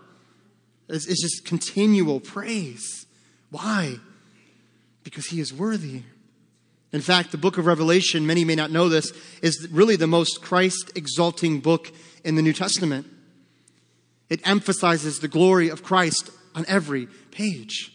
It's, 0.89 1.07
it's 1.07 1.23
just 1.23 1.45
continual 1.47 2.21
praise. 2.21 3.07
Why? 3.51 3.97
Because 5.03 5.27
he 5.27 5.41
is 5.41 5.53
worthy. 5.53 6.03
In 6.93 7.01
fact, 7.01 7.33
the 7.33 7.39
book 7.39 7.59
of 7.59 7.67
Revelation, 7.67 8.27
many 8.27 8.45
may 8.45 8.55
not 8.55 8.71
know 8.71 8.89
this, 8.89 9.13
is 9.43 9.69
really 9.71 9.97
the 9.97 10.07
most 10.07 10.43
Christ 10.43 10.93
exalting 10.95 11.61
book 11.61 11.91
in 12.25 12.37
the 12.37 12.43
New 12.43 12.53
Testament. 12.53 13.07
It 14.29 14.47
emphasizes 14.47 15.21
the 15.21 15.29
glory 15.29 15.69
of 15.69 15.83
Christ 15.83 16.31
on 16.55 16.65
every 16.69 17.07
page. 17.31 17.93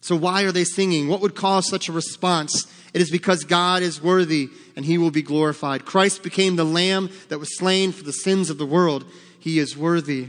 So, 0.00 0.14
why 0.14 0.42
are 0.42 0.52
they 0.52 0.64
singing? 0.64 1.08
What 1.08 1.20
would 1.20 1.34
cause 1.34 1.68
such 1.68 1.88
a 1.88 1.92
response? 1.92 2.66
It 2.94 3.00
is 3.00 3.10
because 3.10 3.44
God 3.44 3.82
is 3.82 4.02
worthy 4.02 4.50
and 4.76 4.84
he 4.84 4.98
will 4.98 5.10
be 5.10 5.22
glorified. 5.22 5.84
Christ 5.84 6.22
became 6.22 6.56
the 6.56 6.64
lamb 6.64 7.10
that 7.28 7.40
was 7.40 7.58
slain 7.58 7.92
for 7.92 8.04
the 8.04 8.12
sins 8.12 8.48
of 8.48 8.58
the 8.58 8.66
world. 8.66 9.04
He 9.40 9.58
is 9.58 9.76
worthy. 9.76 10.28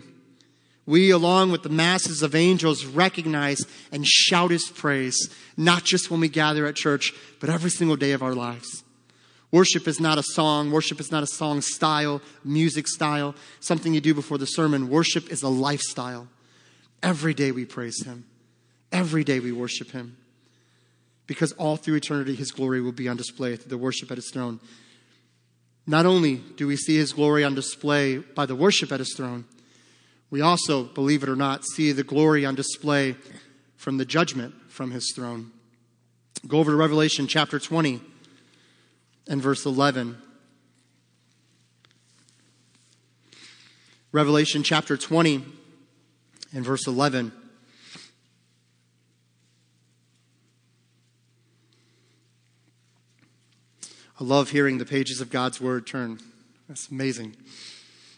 We, 0.87 1.11
along 1.11 1.51
with 1.51 1.63
the 1.63 1.69
masses 1.69 2.23
of 2.23 2.33
angels, 2.33 2.85
recognize 2.85 3.65
and 3.91 4.07
shout 4.07 4.51
His 4.51 4.69
praise, 4.69 5.29
not 5.57 5.83
just 5.83 6.09
when 6.09 6.21
we 6.21 6.29
gather 6.29 6.65
at 6.65 6.75
church, 6.75 7.13
but 7.39 7.49
every 7.49 7.69
single 7.69 7.97
day 7.97 8.13
of 8.13 8.23
our 8.23 8.33
lives. 8.33 8.83
Worship 9.51 9.87
is 9.87 9.99
not 9.99 10.17
a 10.17 10.23
song. 10.23 10.71
Worship 10.71 10.99
is 10.99 11.11
not 11.11 11.23
a 11.23 11.27
song 11.27 11.61
style, 11.61 12.21
music 12.43 12.87
style, 12.87 13.33
something 13.59 13.93
you 13.93 14.01
do 14.01 14.13
before 14.13 14.37
the 14.37 14.45
sermon. 14.45 14.89
Worship 14.89 15.31
is 15.31 15.41
a 15.41 15.49
lifestyle. 15.49 16.27
Every 17.01 17.33
day 17.33 17.51
we 17.51 17.65
praise 17.65 18.03
Him. 18.05 18.25
Every 18.91 19.23
day 19.23 19.39
we 19.39 19.51
worship 19.51 19.91
Him. 19.91 20.17
Because 21.27 21.53
all 21.53 21.77
through 21.77 21.95
eternity, 21.95 22.35
His 22.35 22.51
glory 22.51 22.81
will 22.81 22.91
be 22.91 23.07
on 23.07 23.17
display 23.17 23.55
through 23.55 23.69
the 23.69 23.77
worship 23.77 24.11
at 24.11 24.17
His 24.17 24.31
throne. 24.31 24.59
Not 25.89 26.05
only 26.05 26.35
do 26.35 26.67
we 26.67 26.75
see 26.75 26.97
his 26.97 27.13
glory 27.13 27.45
on 27.45 27.55
display 27.55 28.17
by 28.17 28.45
the 28.45 28.55
worship 28.55 28.91
at 28.91 28.99
his 28.99 29.15
throne, 29.15 29.45
we 30.29 30.41
also, 30.41 30.83
believe 30.83 31.23
it 31.23 31.29
or 31.29 31.37
not, 31.37 31.63
see 31.65 31.93
the 31.93 32.03
glory 32.03 32.45
on 32.45 32.55
display 32.55 33.15
from 33.77 33.97
the 33.97 34.03
judgment 34.03 34.53
from 34.67 34.91
his 34.91 35.13
throne. 35.15 35.51
Go 36.45 36.59
over 36.59 36.71
to 36.71 36.77
Revelation 36.77 37.25
chapter 37.25 37.57
20 37.57 38.01
and 39.29 39.41
verse 39.41 39.65
11. 39.65 40.17
Revelation 44.11 44.63
chapter 44.63 44.97
20 44.97 45.43
and 46.53 46.65
verse 46.65 46.87
11. 46.87 47.31
I 54.19 54.23
love 54.23 54.49
hearing 54.49 54.79
the 54.79 54.85
pages 54.85 55.21
of 55.21 55.29
God's 55.29 55.61
Word 55.61 55.85
turn. 55.85 56.19
That's 56.67 56.89
amazing. 56.89 57.35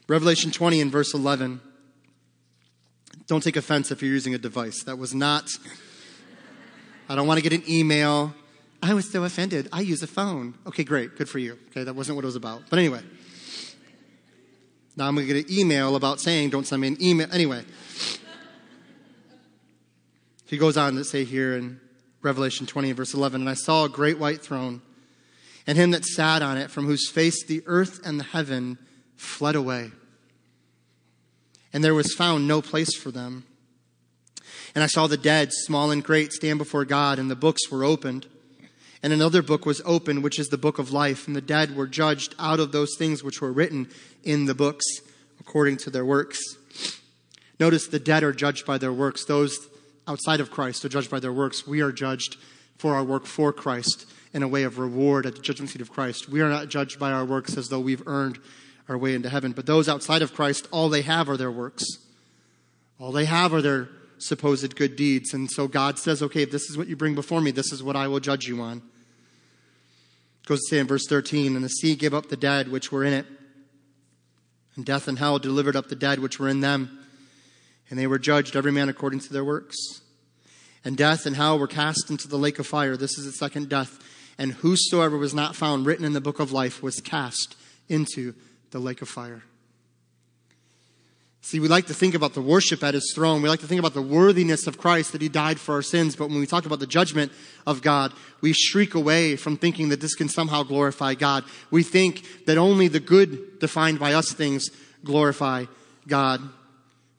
Revelation 0.07 0.49
20 0.49 0.79
and 0.79 0.91
verse 0.91 1.13
11. 1.13 1.59
Don't 3.27 3.43
take 3.43 3.57
offense 3.57 3.91
if 3.91 4.01
you're 4.01 4.11
using 4.11 4.33
a 4.33 4.37
device. 4.37 4.83
That 4.83 4.97
was 4.97 5.13
not, 5.13 5.49
I 7.09 7.15
don't 7.15 7.27
want 7.27 7.37
to 7.37 7.47
get 7.47 7.53
an 7.53 7.69
email. 7.69 8.33
I 8.81 8.93
was 8.93 9.11
so 9.11 9.23
offended. 9.23 9.67
I 9.73 9.81
use 9.81 10.01
a 10.03 10.07
phone. 10.07 10.55
Okay, 10.67 10.83
great. 10.83 11.17
Good 11.17 11.29
for 11.29 11.39
you. 11.39 11.57
Okay, 11.71 11.83
that 11.83 11.95
wasn't 11.95 12.15
what 12.15 12.23
it 12.23 12.27
was 12.27 12.35
about. 12.35 12.63
But 12.69 12.79
anyway. 12.79 13.01
Now 14.95 15.07
I'm 15.07 15.15
going 15.15 15.27
to 15.27 15.33
get 15.33 15.47
an 15.47 15.57
email 15.57 15.95
about 15.95 16.19
saying, 16.19 16.49
don't 16.49 16.65
send 16.65 16.81
me 16.81 16.89
an 16.89 16.97
email. 17.01 17.27
Anyway. 17.31 17.63
He 20.45 20.57
goes 20.57 20.77
on 20.77 20.95
to 20.95 21.03
say 21.03 21.25
here 21.25 21.55
in 21.55 21.79
Revelation 22.21 22.65
20, 22.65 22.91
verse 22.93 23.13
11, 23.13 23.41
And 23.41 23.49
I 23.49 23.53
saw 23.53 23.85
a 23.85 23.89
great 23.89 24.17
white 24.17 24.41
throne 24.41 24.81
and 25.67 25.77
him 25.77 25.91
that 25.91 26.03
sat 26.03 26.41
on 26.41 26.57
it, 26.57 26.71
from 26.71 26.87
whose 26.87 27.07
face 27.09 27.45
the 27.45 27.61
earth 27.67 27.99
and 28.03 28.19
the 28.19 28.23
heaven 28.23 28.79
fled 29.15 29.55
away. 29.55 29.91
And 31.71 31.83
there 31.83 31.93
was 31.93 32.15
found 32.15 32.47
no 32.47 32.61
place 32.61 32.95
for 32.95 33.11
them. 33.11 33.45
And 34.73 34.83
I 34.83 34.87
saw 34.87 35.05
the 35.05 35.17
dead, 35.17 35.51
small 35.51 35.91
and 35.91 36.03
great, 36.03 36.33
stand 36.33 36.57
before 36.57 36.85
God, 36.85 37.19
and 37.19 37.29
the 37.29 37.35
books 37.35 37.69
were 37.69 37.83
opened. 37.83 38.25
And 39.01 39.13
another 39.13 39.41
book 39.41 39.65
was 39.65 39.81
opened, 39.85 40.23
which 40.23 40.39
is 40.39 40.49
the 40.49 40.57
book 40.57 40.77
of 40.77 40.91
life. 40.91 41.27
And 41.27 41.35
the 41.35 41.41
dead 41.41 41.75
were 41.75 41.87
judged 41.87 42.35
out 42.37 42.59
of 42.59 42.71
those 42.71 42.95
things 42.97 43.23
which 43.23 43.41
were 43.41 43.51
written 43.51 43.89
in 44.23 44.45
the 44.45 44.55
books 44.55 44.85
according 45.39 45.77
to 45.77 45.89
their 45.89 46.05
works. 46.05 46.39
Notice 47.59 47.87
the 47.87 47.99
dead 47.99 48.23
are 48.23 48.33
judged 48.33 48.65
by 48.65 48.77
their 48.77 48.93
works. 48.93 49.25
Those 49.25 49.67
outside 50.07 50.39
of 50.39 50.51
Christ 50.51 50.83
are 50.85 50.89
judged 50.89 51.09
by 51.09 51.19
their 51.19 51.33
works. 51.33 51.65
We 51.65 51.81
are 51.81 51.91
judged 51.91 52.37
for 52.77 52.95
our 52.95 53.03
work 53.03 53.25
for 53.25 53.53
Christ 53.53 54.09
in 54.33 54.43
a 54.43 54.47
way 54.47 54.63
of 54.63 54.79
reward 54.79 55.25
at 55.25 55.35
the 55.35 55.41
judgment 55.41 55.69
seat 55.69 55.81
of 55.81 55.91
Christ. 55.91 56.29
We 56.29 56.41
are 56.41 56.49
not 56.49 56.69
judged 56.69 56.99
by 56.99 57.11
our 57.11 57.25
works 57.25 57.57
as 57.57 57.67
though 57.67 57.79
we've 57.79 58.05
earned 58.07 58.39
our 58.87 58.97
way 58.97 59.13
into 59.13 59.29
heaven. 59.29 59.51
But 59.53 59.65
those 59.65 59.87
outside 59.89 60.21
of 60.21 60.33
Christ, 60.33 60.67
all 60.71 60.89
they 60.89 61.01
have 61.03 61.29
are 61.29 61.37
their 61.37 61.51
works. 61.51 61.83
All 62.99 63.11
they 63.11 63.25
have 63.25 63.53
are 63.53 63.61
their 63.61 63.89
supposed 64.19 64.75
good 64.75 64.95
deeds. 64.95 65.33
And 65.33 65.49
so 65.49 65.67
God 65.67 65.97
says, 65.97 66.21
okay, 66.21 66.43
if 66.43 66.51
this 66.51 66.69
is 66.69 66.77
what 66.77 66.87
you 66.87 66.95
bring 66.95 67.15
before 67.15 67.41
me, 67.41 67.51
this 67.51 67.71
is 67.71 67.81
what 67.81 67.95
I 67.95 68.07
will 68.07 68.19
judge 68.19 68.47
you 68.47 68.61
on. 68.61 68.77
It 70.43 70.47
goes 70.47 70.59
to 70.59 70.75
say 70.75 70.79
in 70.79 70.87
verse 70.87 71.07
13, 71.07 71.55
and 71.55 71.63
the 71.63 71.69
sea 71.69 71.95
gave 71.95 72.13
up 72.13 72.29
the 72.29 72.37
dead 72.37 72.69
which 72.69 72.91
were 72.91 73.03
in 73.03 73.13
it, 73.13 73.25
and 74.75 74.85
death 74.85 75.07
and 75.07 75.19
hell 75.19 75.39
delivered 75.39 75.75
up 75.75 75.89
the 75.89 75.95
dead 75.95 76.19
which 76.19 76.39
were 76.39 76.49
in 76.49 76.61
them, 76.61 76.99
and 77.89 77.97
they 77.97 78.07
were 78.07 78.19
judged 78.19 78.55
every 78.55 78.71
man 78.71 78.89
according 78.89 79.19
to 79.21 79.33
their 79.33 79.43
works. 79.45 79.75
And 80.85 80.95
death 80.95 81.25
and 81.25 81.35
hell 81.35 81.59
were 81.59 81.67
cast 81.67 82.09
into 82.09 82.27
the 82.27 82.37
lake 82.37 82.59
of 82.59 82.67
fire. 82.67 82.95
This 82.95 83.17
is 83.17 83.25
the 83.25 83.31
second 83.31 83.69
death 83.69 83.99
and 84.39 84.53
whosoever 84.53 85.17
was 85.17 85.33
not 85.33 85.55
found 85.55 85.85
written 85.85 86.05
in 86.05 86.13
the 86.13 86.21
book 86.21 86.39
of 86.39 86.53
life 86.53 86.81
was 86.81 87.01
cast 87.01 87.57
into 87.89 88.33
the 88.71 88.79
lake 88.79 89.01
of 89.01 89.09
fire. 89.09 89.43
See, 91.41 91.59
we 91.59 91.67
like 91.69 91.87
to 91.87 91.93
think 91.93 92.15
about 92.15 92.33
the 92.33 92.41
worship 92.41 92.83
at 92.83 92.93
his 92.93 93.13
throne. 93.15 93.41
We 93.41 93.49
like 93.49 93.61
to 93.61 93.67
think 93.67 93.79
about 93.79 93.93
the 93.93 94.01
worthiness 94.01 94.67
of 94.67 94.77
Christ 94.77 95.13
that 95.13 95.21
he 95.21 95.29
died 95.29 95.59
for 95.59 95.75
our 95.75 95.81
sins. 95.81 96.15
But 96.15 96.29
when 96.29 96.39
we 96.39 96.45
talk 96.45 96.65
about 96.65 96.79
the 96.79 96.87
judgment 96.87 97.31
of 97.65 97.81
God, 97.81 98.13
we 98.41 98.53
shriek 98.53 98.93
away 98.93 99.35
from 99.35 99.55
thinking 99.55 99.89
that 99.89 100.01
this 100.01 100.15
can 100.15 100.27
somehow 100.27 100.63
glorify 100.63 101.13
God. 101.13 101.45
We 101.71 101.83
think 101.83 102.45
that 102.45 102.57
only 102.57 102.87
the 102.87 102.99
good 102.99 103.59
defined 103.59 103.99
by 103.99 104.13
us 104.13 104.33
things 104.33 104.69
glorify 105.03 105.65
God. 106.07 106.41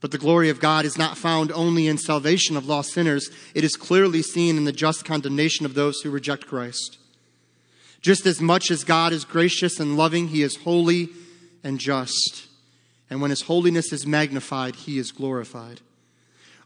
But 0.00 0.10
the 0.10 0.18
glory 0.18 0.50
of 0.50 0.60
God 0.60 0.84
is 0.84 0.98
not 0.98 1.18
found 1.18 1.50
only 1.52 1.86
in 1.86 1.98
salvation 1.98 2.56
of 2.56 2.66
lost 2.66 2.92
sinners, 2.92 3.30
it 3.54 3.64
is 3.64 3.76
clearly 3.76 4.22
seen 4.22 4.56
in 4.56 4.64
the 4.64 4.72
just 4.72 5.04
condemnation 5.04 5.66
of 5.66 5.74
those 5.74 6.00
who 6.00 6.10
reject 6.10 6.46
Christ. 6.46 6.98
Just 8.00 8.24
as 8.24 8.40
much 8.40 8.70
as 8.70 8.82
God 8.82 9.12
is 9.12 9.24
gracious 9.26 9.78
and 9.78 9.96
loving, 9.96 10.28
he 10.28 10.42
is 10.42 10.56
holy 10.56 11.10
and 11.62 11.78
just. 11.78 12.46
And 13.10 13.20
when 13.20 13.30
his 13.30 13.42
holiness 13.42 13.92
is 13.92 14.06
magnified, 14.06 14.76
he 14.76 14.98
is 14.98 15.10
glorified. 15.10 15.80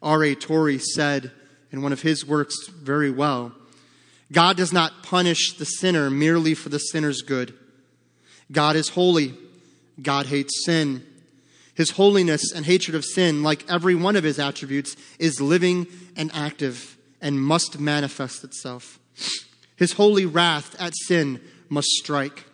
R.A. 0.03 0.35
Torrey 0.35 0.79
said 0.79 1.33
in 1.73 1.83
one 1.83 1.93
of 1.93 2.03
his 2.03 2.27
works 2.27 2.69
very 2.69 3.11
well 3.11 3.53
God 4.31 4.57
does 4.57 4.73
not 4.73 5.03
punish 5.03 5.57
the 5.57 5.65
sinner 5.65 6.11
merely 6.11 6.55
for 6.55 6.69
the 6.69 6.79
sinner's 6.79 7.23
good. 7.23 7.55
God 8.53 8.77
is 8.77 8.91
holy. 8.91 9.35
God 10.01 10.27
hates 10.27 10.65
sin. 10.65 11.05
His 11.75 11.93
holiness 11.93 12.53
and 12.53 12.65
hatred 12.65 12.95
of 12.95 13.05
sin, 13.05 13.43
like 13.43 13.69
every 13.71 13.95
one 13.95 14.17
of 14.17 14.25
his 14.25 14.39
attributes, 14.39 14.97
is 15.19 15.41
living 15.41 15.87
and 16.17 16.31
active 16.35 16.97
and 17.21 17.41
must 17.41 17.81
manifest 17.81 18.45
itself. 18.45 18.99
His 19.77 19.93
holy 19.93 20.27
wrath 20.27 20.77
at 20.81 20.95
sin 21.07 21.41
must 21.69 21.89
strike. 21.89 22.45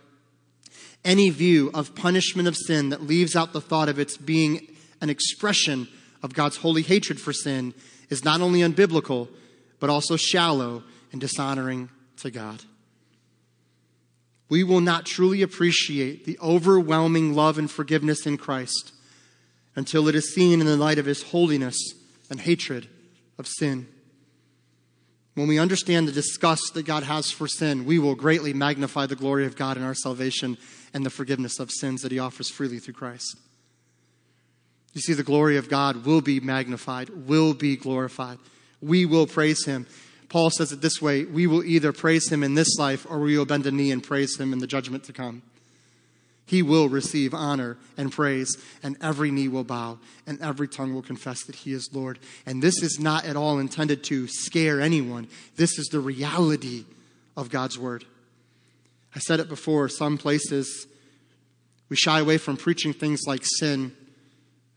Any 1.04 1.30
view 1.30 1.70
of 1.72 1.94
punishment 1.94 2.46
of 2.46 2.56
sin 2.56 2.90
that 2.90 3.02
leaves 3.02 3.34
out 3.34 3.52
the 3.52 3.60
thought 3.60 3.88
of 3.88 3.98
its 3.98 4.16
being 4.16 4.66
an 5.00 5.08
expression 5.08 5.88
of 6.22 6.34
God's 6.34 6.58
holy 6.58 6.82
hatred 6.82 7.20
for 7.20 7.32
sin 7.32 7.74
is 8.10 8.24
not 8.24 8.40
only 8.40 8.60
unbiblical, 8.60 9.28
but 9.78 9.88
also 9.88 10.16
shallow 10.16 10.82
and 11.12 11.20
dishonoring 11.20 11.88
to 12.18 12.30
God. 12.30 12.62
We 14.50 14.64
will 14.64 14.80
not 14.80 15.06
truly 15.06 15.42
appreciate 15.42 16.24
the 16.26 16.38
overwhelming 16.42 17.34
love 17.34 17.56
and 17.56 17.70
forgiveness 17.70 18.26
in 18.26 18.36
Christ 18.36 18.92
until 19.76 20.08
it 20.08 20.14
is 20.14 20.34
seen 20.34 20.60
in 20.60 20.66
the 20.66 20.76
light 20.76 20.98
of 20.98 21.06
his 21.06 21.22
holiness 21.22 21.76
and 22.28 22.40
hatred 22.40 22.88
of 23.38 23.46
sin. 23.46 23.86
When 25.34 25.46
we 25.46 25.58
understand 25.58 26.08
the 26.08 26.12
disgust 26.12 26.74
that 26.74 26.84
God 26.84 27.04
has 27.04 27.30
for 27.30 27.46
sin, 27.46 27.86
we 27.86 27.98
will 27.98 28.16
greatly 28.16 28.52
magnify 28.52 29.06
the 29.06 29.16
glory 29.16 29.46
of 29.46 29.56
God 29.56 29.76
in 29.76 29.84
our 29.84 29.94
salvation 29.94 30.58
and 30.92 31.04
the 31.04 31.10
forgiveness 31.10 31.58
of 31.58 31.70
sins 31.70 32.02
that 32.02 32.12
he 32.12 32.18
offers 32.18 32.50
freely 32.50 32.78
through 32.78 32.94
Christ. 32.94 33.36
You 34.92 35.00
see, 35.00 35.12
the 35.12 35.22
glory 35.22 35.56
of 35.56 35.68
God 35.68 36.04
will 36.04 36.20
be 36.20 36.40
magnified, 36.40 37.10
will 37.28 37.54
be 37.54 37.76
glorified. 37.76 38.38
We 38.80 39.06
will 39.06 39.26
praise 39.26 39.64
him. 39.64 39.86
Paul 40.28 40.50
says 40.50 40.72
it 40.72 40.80
this 40.80 41.02
way 41.02 41.24
we 41.24 41.46
will 41.46 41.64
either 41.64 41.92
praise 41.92 42.30
him 42.30 42.42
in 42.42 42.54
this 42.54 42.78
life 42.78 43.06
or 43.08 43.18
we 43.18 43.36
will 43.36 43.44
bend 43.44 43.66
a 43.66 43.70
knee 43.70 43.90
and 43.90 44.02
praise 44.02 44.38
him 44.38 44.52
in 44.52 44.58
the 44.58 44.66
judgment 44.66 45.04
to 45.04 45.12
come. 45.12 45.42
He 46.50 46.62
will 46.62 46.88
receive 46.88 47.32
honor 47.32 47.78
and 47.96 48.10
praise, 48.10 48.56
and 48.82 48.96
every 49.00 49.30
knee 49.30 49.46
will 49.46 49.62
bow, 49.62 50.00
and 50.26 50.40
every 50.40 50.66
tongue 50.66 50.92
will 50.92 51.00
confess 51.00 51.44
that 51.44 51.54
He 51.54 51.72
is 51.72 51.94
Lord. 51.94 52.18
And 52.44 52.60
this 52.60 52.82
is 52.82 52.98
not 52.98 53.24
at 53.24 53.36
all 53.36 53.60
intended 53.60 54.02
to 54.04 54.26
scare 54.26 54.80
anyone. 54.80 55.28
This 55.54 55.78
is 55.78 55.86
the 55.86 56.00
reality 56.00 56.86
of 57.36 57.50
God's 57.50 57.78
Word. 57.78 58.04
I 59.14 59.18
said 59.18 59.40
it 59.40 59.48
before, 59.48 59.88
some 59.88 60.18
places 60.18 60.86
we 61.88 61.96
shy 61.96 62.20
away 62.20 62.38
from 62.38 62.56
preaching 62.56 62.92
things 62.92 63.22
like 63.26 63.42
sin 63.44 63.92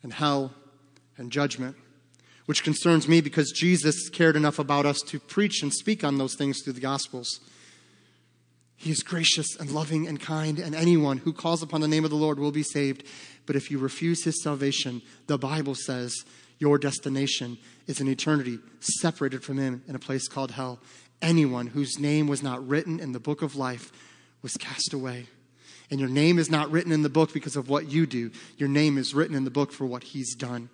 and 0.01 0.11
hell 0.11 0.51
and 1.17 1.31
judgment, 1.31 1.75
which 2.45 2.63
concerns 2.63 3.07
me 3.07 3.21
because 3.21 3.51
Jesus 3.51 4.09
cared 4.09 4.35
enough 4.35 4.59
about 4.59 4.85
us 4.85 4.99
to 5.07 5.19
preach 5.19 5.61
and 5.61 5.71
speak 5.71 6.03
on 6.03 6.17
those 6.17 6.35
things 6.35 6.61
through 6.61 6.73
the 6.73 6.81
Gospels. 6.81 7.39
He 8.75 8.91
is 8.91 9.03
gracious 9.03 9.55
and 9.55 9.71
loving 9.71 10.07
and 10.07 10.19
kind, 10.19 10.59
and 10.59 10.75
anyone 10.75 11.19
who 11.19 11.31
calls 11.31 11.61
upon 11.61 11.81
the 11.81 11.87
name 11.87 12.03
of 12.03 12.09
the 12.09 12.17
Lord 12.17 12.39
will 12.39 12.51
be 12.51 12.63
saved. 12.63 13.05
But 13.45 13.55
if 13.55 13.69
you 13.71 13.77
refuse 13.77 14.23
his 14.23 14.43
salvation, 14.43 15.01
the 15.27 15.37
Bible 15.37 15.75
says 15.75 16.13
your 16.57 16.77
destination 16.77 17.57
is 17.87 18.01
an 18.01 18.07
eternity 18.07 18.59
separated 18.79 19.43
from 19.43 19.57
him 19.57 19.83
in 19.87 19.95
a 19.95 19.99
place 19.99 20.27
called 20.27 20.51
hell. 20.51 20.79
Anyone 21.21 21.67
whose 21.67 21.99
name 21.99 22.27
was 22.27 22.43
not 22.43 22.67
written 22.67 22.99
in 22.99 23.11
the 23.11 23.19
book 23.19 23.41
of 23.41 23.55
life 23.55 23.91
was 24.43 24.55
cast 24.57 24.93
away. 24.93 25.25
And 25.89 25.99
your 25.99 26.09
name 26.09 26.37
is 26.37 26.49
not 26.51 26.69
written 26.69 26.91
in 26.91 27.01
the 27.01 27.09
book 27.09 27.33
because 27.33 27.55
of 27.55 27.69
what 27.69 27.91
you 27.91 28.05
do, 28.05 28.31
your 28.57 28.69
name 28.69 28.99
is 28.99 29.15
written 29.15 29.35
in 29.35 29.43
the 29.43 29.51
book 29.51 29.71
for 29.71 29.85
what 29.85 30.03
he's 30.03 30.35
done. 30.35 30.69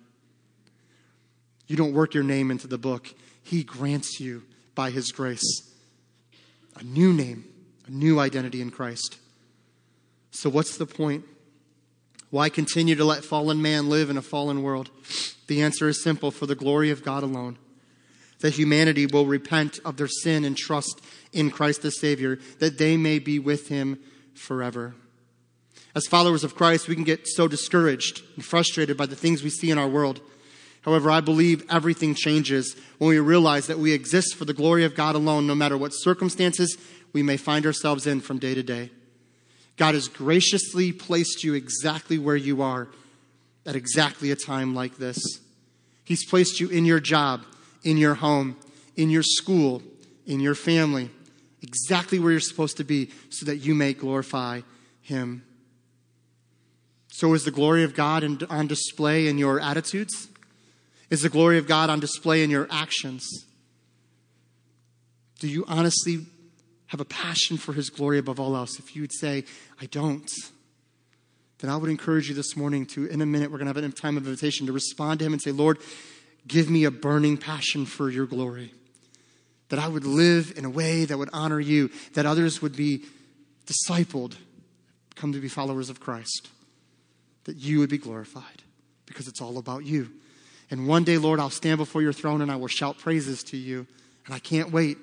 You 1.66 1.76
don't 1.76 1.94
work 1.94 2.12
your 2.12 2.24
name 2.24 2.50
into 2.50 2.66
the 2.66 2.78
book, 2.78 3.14
he 3.42 3.64
grants 3.64 4.20
you 4.20 4.42
by 4.74 4.90
his 4.90 5.10
grace 5.12 5.66
a 6.76 6.84
new 6.84 7.12
name 7.12 7.44
a 7.86 7.90
new 7.90 8.18
identity 8.20 8.60
in 8.60 8.70
Christ. 8.70 9.18
So, 10.30 10.48
what's 10.48 10.76
the 10.76 10.86
point? 10.86 11.24
Why 12.30 12.48
continue 12.48 12.94
to 12.94 13.04
let 13.04 13.24
fallen 13.24 13.60
man 13.60 13.88
live 13.88 14.10
in 14.10 14.16
a 14.16 14.22
fallen 14.22 14.62
world? 14.62 14.90
The 15.48 15.62
answer 15.62 15.88
is 15.88 16.02
simple 16.02 16.30
for 16.30 16.46
the 16.46 16.54
glory 16.54 16.90
of 16.90 17.04
God 17.04 17.24
alone. 17.24 17.58
That 18.40 18.54
humanity 18.54 19.06
will 19.06 19.26
repent 19.26 19.78
of 19.84 19.96
their 19.96 20.08
sin 20.08 20.44
and 20.44 20.56
trust 20.56 21.00
in 21.32 21.50
Christ 21.50 21.82
the 21.82 21.90
Savior, 21.90 22.38
that 22.58 22.78
they 22.78 22.96
may 22.96 23.18
be 23.18 23.38
with 23.38 23.68
Him 23.68 23.98
forever. 24.34 24.94
As 25.94 26.06
followers 26.06 26.44
of 26.44 26.54
Christ, 26.54 26.88
we 26.88 26.94
can 26.94 27.04
get 27.04 27.26
so 27.26 27.48
discouraged 27.48 28.22
and 28.36 28.44
frustrated 28.44 28.96
by 28.96 29.06
the 29.06 29.16
things 29.16 29.42
we 29.42 29.50
see 29.50 29.70
in 29.70 29.78
our 29.78 29.88
world. 29.88 30.20
However, 30.82 31.10
I 31.10 31.20
believe 31.20 31.64
everything 31.68 32.14
changes 32.14 32.76
when 32.98 33.10
we 33.10 33.18
realize 33.18 33.66
that 33.66 33.78
we 33.78 33.92
exist 33.92 34.36
for 34.36 34.44
the 34.44 34.54
glory 34.54 34.84
of 34.84 34.94
God 34.94 35.14
alone, 35.14 35.46
no 35.46 35.54
matter 35.54 35.76
what 35.76 35.90
circumstances 35.90 36.78
we 37.12 37.22
may 37.22 37.36
find 37.36 37.66
ourselves 37.66 38.06
in 38.06 38.20
from 38.20 38.38
day 38.38 38.54
to 38.54 38.62
day. 38.62 38.90
God 39.76 39.94
has 39.94 40.08
graciously 40.08 40.92
placed 40.92 41.42
you 41.42 41.54
exactly 41.54 42.18
where 42.18 42.36
you 42.36 42.62
are 42.62 42.88
at 43.66 43.76
exactly 43.76 44.30
a 44.30 44.36
time 44.36 44.74
like 44.74 44.96
this. 44.96 45.18
He's 46.04 46.24
placed 46.24 46.60
you 46.60 46.68
in 46.68 46.84
your 46.84 47.00
job, 47.00 47.44
in 47.82 47.96
your 47.96 48.14
home, 48.14 48.56
in 48.96 49.10
your 49.10 49.22
school, 49.22 49.82
in 50.26 50.40
your 50.40 50.54
family, 50.54 51.10
exactly 51.62 52.18
where 52.18 52.32
you're 52.32 52.40
supposed 52.40 52.76
to 52.76 52.84
be 52.84 53.10
so 53.30 53.46
that 53.46 53.56
you 53.56 53.74
may 53.74 53.92
glorify 53.92 54.60
Him. 55.02 55.44
So, 57.08 57.34
is 57.34 57.44
the 57.44 57.50
glory 57.50 57.84
of 57.84 57.94
God 57.94 58.24
on 58.48 58.66
display 58.66 59.26
in 59.26 59.38
your 59.38 59.60
attitudes? 59.60 60.28
Is 61.10 61.22
the 61.22 61.28
glory 61.28 61.58
of 61.58 61.66
God 61.66 61.90
on 61.90 61.98
display 62.00 62.42
in 62.42 62.50
your 62.50 62.68
actions? 62.70 63.28
Do 65.40 65.48
you 65.48 65.64
honestly 65.66 66.26
have 66.90 67.00
a 67.00 67.04
passion 67.04 67.56
for 67.56 67.72
his 67.72 67.88
glory 67.88 68.18
above 68.18 68.40
all 68.40 68.56
else, 68.56 68.80
if 68.80 68.96
you 68.96 69.02
would 69.02 69.12
say, 69.12 69.44
I 69.80 69.86
don't, 69.86 70.28
then 71.58 71.70
I 71.70 71.76
would 71.76 71.88
encourage 71.88 72.28
you 72.28 72.34
this 72.34 72.56
morning 72.56 72.84
to, 72.86 73.06
in 73.06 73.20
a 73.20 73.26
minute, 73.26 73.50
we're 73.50 73.58
going 73.58 73.72
to 73.72 73.80
have 73.80 73.90
a 73.90 73.94
time 73.94 74.16
of 74.16 74.26
invitation 74.26 74.66
to 74.66 74.72
respond 74.72 75.20
to 75.20 75.24
him 75.24 75.32
and 75.32 75.40
say, 75.40 75.52
Lord, 75.52 75.78
give 76.46 76.70
me 76.70 76.84
a 76.84 76.90
burning 76.90 77.36
passion 77.36 77.86
for 77.86 78.10
your 78.10 78.26
glory. 78.26 78.72
That 79.68 79.78
I 79.78 79.88
would 79.88 80.04
live 80.04 80.52
in 80.56 80.64
a 80.64 80.70
way 80.70 81.04
that 81.04 81.16
would 81.16 81.30
honor 81.32 81.60
you, 81.60 81.90
that 82.14 82.26
others 82.26 82.60
would 82.60 82.74
be 82.74 83.04
discipled, 83.66 84.36
come 85.14 85.32
to 85.32 85.40
be 85.40 85.48
followers 85.48 85.90
of 85.90 86.00
Christ, 86.00 86.48
that 87.44 87.56
you 87.56 87.78
would 87.78 87.90
be 87.90 87.98
glorified 87.98 88.62
because 89.06 89.28
it's 89.28 89.40
all 89.40 89.58
about 89.58 89.84
you. 89.84 90.10
And 90.70 90.86
one 90.86 91.04
day, 91.04 91.18
Lord, 91.18 91.40
I'll 91.40 91.50
stand 91.50 91.78
before 91.78 92.02
your 92.02 92.12
throne 92.12 92.42
and 92.42 92.50
I 92.50 92.56
will 92.56 92.68
shout 92.68 92.98
praises 92.98 93.42
to 93.44 93.56
you. 93.56 93.86
And 94.26 94.34
I 94.34 94.38
can't 94.38 94.70
wait. 94.70 94.98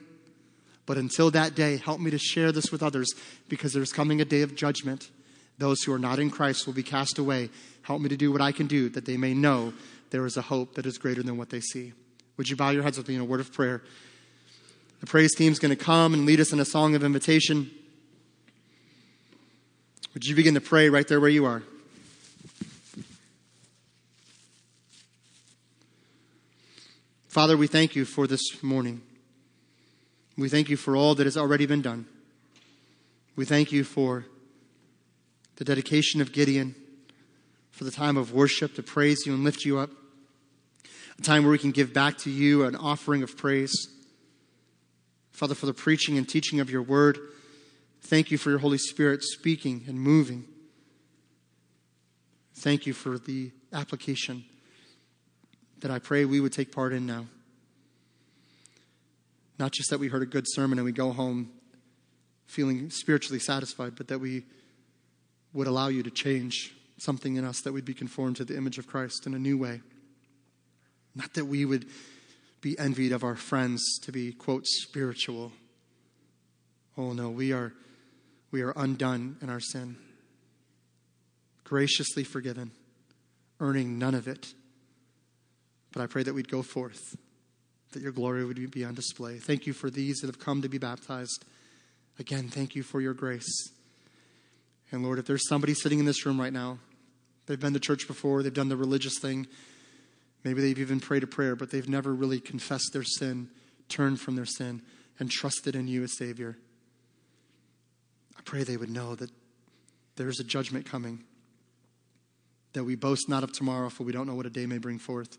But 0.85 0.97
until 0.97 1.29
that 1.31 1.55
day, 1.55 1.77
help 1.77 1.99
me 1.99 2.11
to 2.11 2.17
share 2.17 2.53
this 2.53 2.71
with 2.71 2.81
others 2.81 3.13
because 3.49 3.73
there's 3.73 3.91
coming 3.91 4.21
a 4.21 4.25
day 4.25 4.41
of 4.41 4.55
judgment. 4.55 5.09
Those 5.57 5.83
who 5.83 5.91
are 5.91 5.99
not 5.99 6.19
in 6.19 6.29
Christ 6.29 6.65
will 6.65 6.73
be 6.73 6.83
cast 6.83 7.17
away. 7.17 7.49
Help 7.81 8.01
me 8.01 8.07
to 8.09 8.15
do 8.15 8.31
what 8.31 8.41
I 8.41 8.53
can 8.53 8.67
do 8.67 8.87
that 8.89 9.05
they 9.05 9.17
may 9.17 9.33
know 9.33 9.73
there 10.09 10.25
is 10.25 10.37
a 10.37 10.41
hope 10.41 10.75
that 10.75 10.85
is 10.85 10.97
greater 10.97 11.23
than 11.23 11.37
what 11.37 11.49
they 11.49 11.59
see. 11.59 11.93
Would 12.37 12.49
you 12.49 12.55
bow 12.55 12.69
your 12.69 12.83
heads 12.83 12.97
with 12.97 13.07
me 13.07 13.15
in 13.15 13.21
a 13.21 13.25
word 13.25 13.39
of 13.39 13.51
prayer? 13.51 13.81
The 14.99 15.07
praise 15.07 15.35
team 15.35 15.51
is 15.51 15.59
going 15.59 15.75
to 15.75 15.83
come 15.83 16.13
and 16.13 16.25
lead 16.25 16.39
us 16.39 16.53
in 16.53 16.59
a 16.59 16.65
song 16.65 16.95
of 16.95 17.03
invitation. 17.03 17.69
Would 20.13 20.25
you 20.25 20.35
begin 20.35 20.53
to 20.55 20.61
pray 20.61 20.89
right 20.89 21.07
there 21.07 21.19
where 21.19 21.29
you 21.29 21.45
are? 21.45 21.63
Father, 27.27 27.55
we 27.55 27.67
thank 27.67 27.95
you 27.95 28.03
for 28.03 28.25
this 28.25 28.63
morning. 28.63 29.01
We 30.37 30.49
thank 30.49 30.69
you 30.69 30.77
for 30.77 30.95
all 30.95 31.13
that 31.15 31.25
has 31.25 31.37
already 31.37 31.67
been 31.67 31.83
done. 31.83 32.07
We 33.35 33.45
thank 33.45 33.71
you 33.71 33.83
for 33.83 34.25
the 35.57 35.63
dedication 35.63 36.21
of 36.21 36.31
Gideon, 36.31 36.73
for 37.77 37.83
the 37.83 37.91
time 37.91 38.17
of 38.17 38.33
worship 38.33 38.73
to 38.73 38.81
praise 38.81 39.27
you 39.27 39.35
and 39.35 39.43
lift 39.43 39.63
you 39.63 39.77
up, 39.77 39.91
a 41.19 41.21
time 41.21 41.43
where 41.43 41.51
we 41.51 41.59
can 41.59 41.69
give 41.69 41.93
back 41.93 42.17
to 42.17 42.31
you 42.31 42.65
an 42.65 42.75
offering 42.75 43.21
of 43.21 43.37
praise. 43.37 43.71
Father, 45.31 45.53
for 45.53 45.67
the 45.67 45.75
preaching 45.75 46.17
and 46.17 46.27
teaching 46.27 46.59
of 46.59 46.71
your 46.71 46.81
word, 46.81 47.19
thank 48.01 48.31
you 48.31 48.37
for 48.39 48.49
your 48.49 48.57
Holy 48.57 48.79
Spirit 48.79 49.21
speaking 49.21 49.83
and 49.87 50.01
moving. 50.01 50.45
Thank 52.55 52.87
you 52.87 52.93
for 52.93 53.19
the 53.19 53.51
application 53.71 54.43
that 55.81 55.91
I 55.91 55.99
pray 55.99 56.25
we 56.25 56.39
would 56.39 56.53
take 56.53 56.71
part 56.71 56.93
in 56.93 57.05
now. 57.05 57.27
Not 59.59 59.71
just 59.71 59.91
that 59.91 59.99
we 59.99 60.07
heard 60.07 60.23
a 60.23 60.25
good 60.25 60.45
sermon 60.47 60.79
and 60.79 60.85
we 60.85 60.93
go 60.93 61.11
home 61.11 61.51
feeling 62.47 62.89
spiritually 62.89 63.37
satisfied, 63.37 63.95
but 63.95 64.07
that 64.07 64.17
we 64.17 64.45
would 65.53 65.67
allow 65.67 65.89
you 65.89 66.01
to 66.01 66.09
change 66.09 66.73
something 66.97 67.35
in 67.35 67.45
us 67.45 67.61
that 67.61 67.73
we'd 67.73 67.85
be 67.85 67.93
conformed 67.93 68.37
to 68.37 68.45
the 68.45 68.57
image 68.57 68.77
of 68.77 68.87
Christ 68.87 69.27
in 69.27 69.33
a 69.33 69.39
new 69.39 69.57
way. 69.57 69.81
Not 71.15 71.33
that 71.33 71.45
we 71.45 71.65
would 71.65 71.85
be 72.61 72.77
envied 72.77 73.11
of 73.11 73.23
our 73.23 73.35
friends 73.35 73.99
to 74.03 74.11
be, 74.11 74.31
quote, 74.31 74.65
spiritual. 74.65 75.51
Oh 76.97 77.13
no, 77.13 77.29
we 77.29 77.53
are, 77.53 77.73
we 78.51 78.61
are 78.61 78.73
undone 78.75 79.37
in 79.41 79.49
our 79.49 79.59
sin, 79.59 79.97
graciously 81.63 82.23
forgiven, 82.23 82.71
earning 83.59 83.99
none 83.99 84.15
of 84.15 84.27
it. 84.27 84.53
But 85.91 86.01
I 86.01 86.07
pray 86.07 86.23
that 86.23 86.33
we'd 86.33 86.51
go 86.51 86.61
forth 86.61 87.15
that 87.91 88.01
your 88.01 88.11
glory 88.11 88.45
would 88.45 88.71
be 88.71 88.83
on 88.83 88.93
display. 88.93 89.37
Thank 89.37 89.65
you 89.65 89.73
for 89.73 89.89
these 89.89 90.17
that 90.17 90.27
have 90.27 90.39
come 90.39 90.61
to 90.61 90.69
be 90.69 90.77
baptized. 90.77 91.45
Again, 92.19 92.49
thank 92.49 92.75
you 92.75 92.83
for 92.83 92.99
your 92.99 93.13
grace. 93.13 93.71
And 94.91 95.03
Lord, 95.03 95.19
if 95.19 95.25
there's 95.25 95.47
somebody 95.47 95.73
sitting 95.73 95.99
in 95.99 96.05
this 96.05 96.25
room 96.25 96.39
right 96.39 96.53
now, 96.53 96.79
they've 97.45 97.59
been 97.59 97.73
to 97.73 97.79
church 97.79 98.07
before, 98.07 98.43
they've 98.43 98.53
done 98.53 98.69
the 98.69 98.77
religious 98.77 99.19
thing, 99.19 99.47
maybe 100.43 100.61
they've 100.61 100.79
even 100.79 100.99
prayed 100.99 101.23
a 101.23 101.27
prayer, 101.27 101.55
but 101.55 101.71
they've 101.71 101.89
never 101.89 102.13
really 102.13 102.39
confessed 102.39 102.91
their 102.93 103.03
sin, 103.03 103.49
turned 103.89 104.19
from 104.19 104.35
their 104.35 104.45
sin, 104.45 104.81
and 105.19 105.29
trusted 105.29 105.75
in 105.75 105.87
you 105.87 106.03
as 106.03 106.17
Savior. 106.17 106.57
I 108.37 108.41
pray 108.43 108.63
they 108.63 108.77
would 108.77 108.89
know 108.89 109.15
that 109.15 109.31
there's 110.15 110.39
a 110.39 110.43
judgment 110.43 110.85
coming, 110.85 111.23
that 112.73 112.83
we 112.83 112.95
boast 112.95 113.27
not 113.27 113.43
of 113.43 113.51
tomorrow, 113.51 113.89
for 113.89 114.03
we 114.03 114.11
don't 114.11 114.27
know 114.27 114.35
what 114.35 114.45
a 114.45 114.51
day 114.51 114.65
may 114.65 114.77
bring 114.77 114.99
forth, 114.99 115.37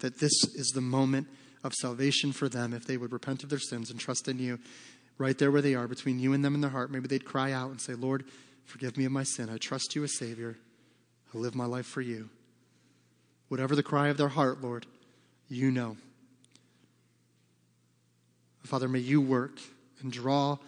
that 0.00 0.20
this 0.20 0.44
is 0.54 0.72
the 0.74 0.80
moment 0.80 1.28
of 1.64 1.72
salvation 1.74 2.32
for 2.32 2.48
them 2.48 2.72
if 2.74 2.86
they 2.86 2.96
would 2.96 3.12
repent 3.12 3.42
of 3.42 3.48
their 3.48 3.58
sins 3.58 3.90
and 3.90 3.98
trust 3.98 4.28
in 4.28 4.38
you 4.38 4.58
right 5.18 5.38
there 5.38 5.50
where 5.50 5.62
they 5.62 5.74
are, 5.74 5.88
between 5.88 6.18
you 6.18 6.32
and 6.32 6.44
them 6.44 6.54
in 6.54 6.60
their 6.60 6.70
heart. 6.70 6.90
Maybe 6.90 7.08
they'd 7.08 7.24
cry 7.24 7.52
out 7.52 7.70
and 7.70 7.80
say, 7.80 7.94
Lord, 7.94 8.24
forgive 8.66 8.96
me 8.96 9.04
of 9.04 9.12
my 9.12 9.22
sin. 9.22 9.48
I 9.48 9.56
trust 9.56 9.94
you 9.94 10.04
as 10.04 10.18
Savior. 10.18 10.56
I 11.34 11.38
live 11.38 11.54
my 11.54 11.66
life 11.66 11.86
for 11.86 12.00
you. 12.00 12.28
Whatever 13.48 13.74
the 13.74 13.82
cry 13.82 14.08
of 14.08 14.16
their 14.16 14.28
heart, 14.28 14.60
Lord, 14.60 14.86
you 15.48 15.70
know. 15.70 15.96
Father, 18.64 18.88
may 18.88 18.98
you 18.98 19.20
work 19.20 19.60
and 20.00 20.12
draw 20.12 20.58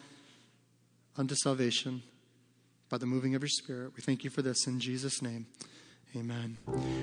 unto 1.16 1.34
salvation 1.34 2.02
by 2.88 2.96
the 2.96 3.06
moving 3.06 3.34
of 3.34 3.42
your 3.42 3.48
Spirit. 3.48 3.92
We 3.96 4.02
thank 4.02 4.22
you 4.22 4.30
for 4.30 4.40
this 4.40 4.66
in 4.66 4.78
Jesus' 4.78 5.20
name. 5.20 5.46
Amen. 6.16 6.56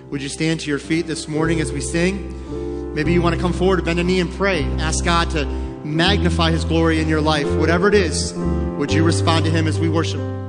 Would 0.10 0.22
you 0.22 0.30
stand 0.30 0.62
to 0.62 0.68
your 0.68 0.80
feet 0.80 1.06
this 1.06 1.28
morning 1.28 1.62
as 1.62 1.72
we 1.72 1.82
sing? 1.82 2.94
Maybe 2.96 3.14
you 3.14 3.22
want 3.22 3.36
to 3.36 3.42
come 3.42 3.54
forward, 3.54 3.84
bend 3.84 4.00
a 4.00 4.04
knee, 4.04 4.20
and 4.20 4.32
pray. 4.32 4.64
Ask 4.80 5.04
God 5.04 5.30
to 5.32 5.46
magnify 5.46 6.52
his 6.52 6.64
glory 6.64 7.02
in 7.02 7.10
your 7.10 7.22
life. 7.22 7.48
Whatever 7.58 7.88
it 7.88 7.94
is, 7.94 8.34
would 8.78 8.92
you 8.92 9.04
respond 9.04 9.46
to 9.46 9.52
him 9.52 9.68
as 9.68 9.80
we 9.80 9.90
worship? 9.90 10.45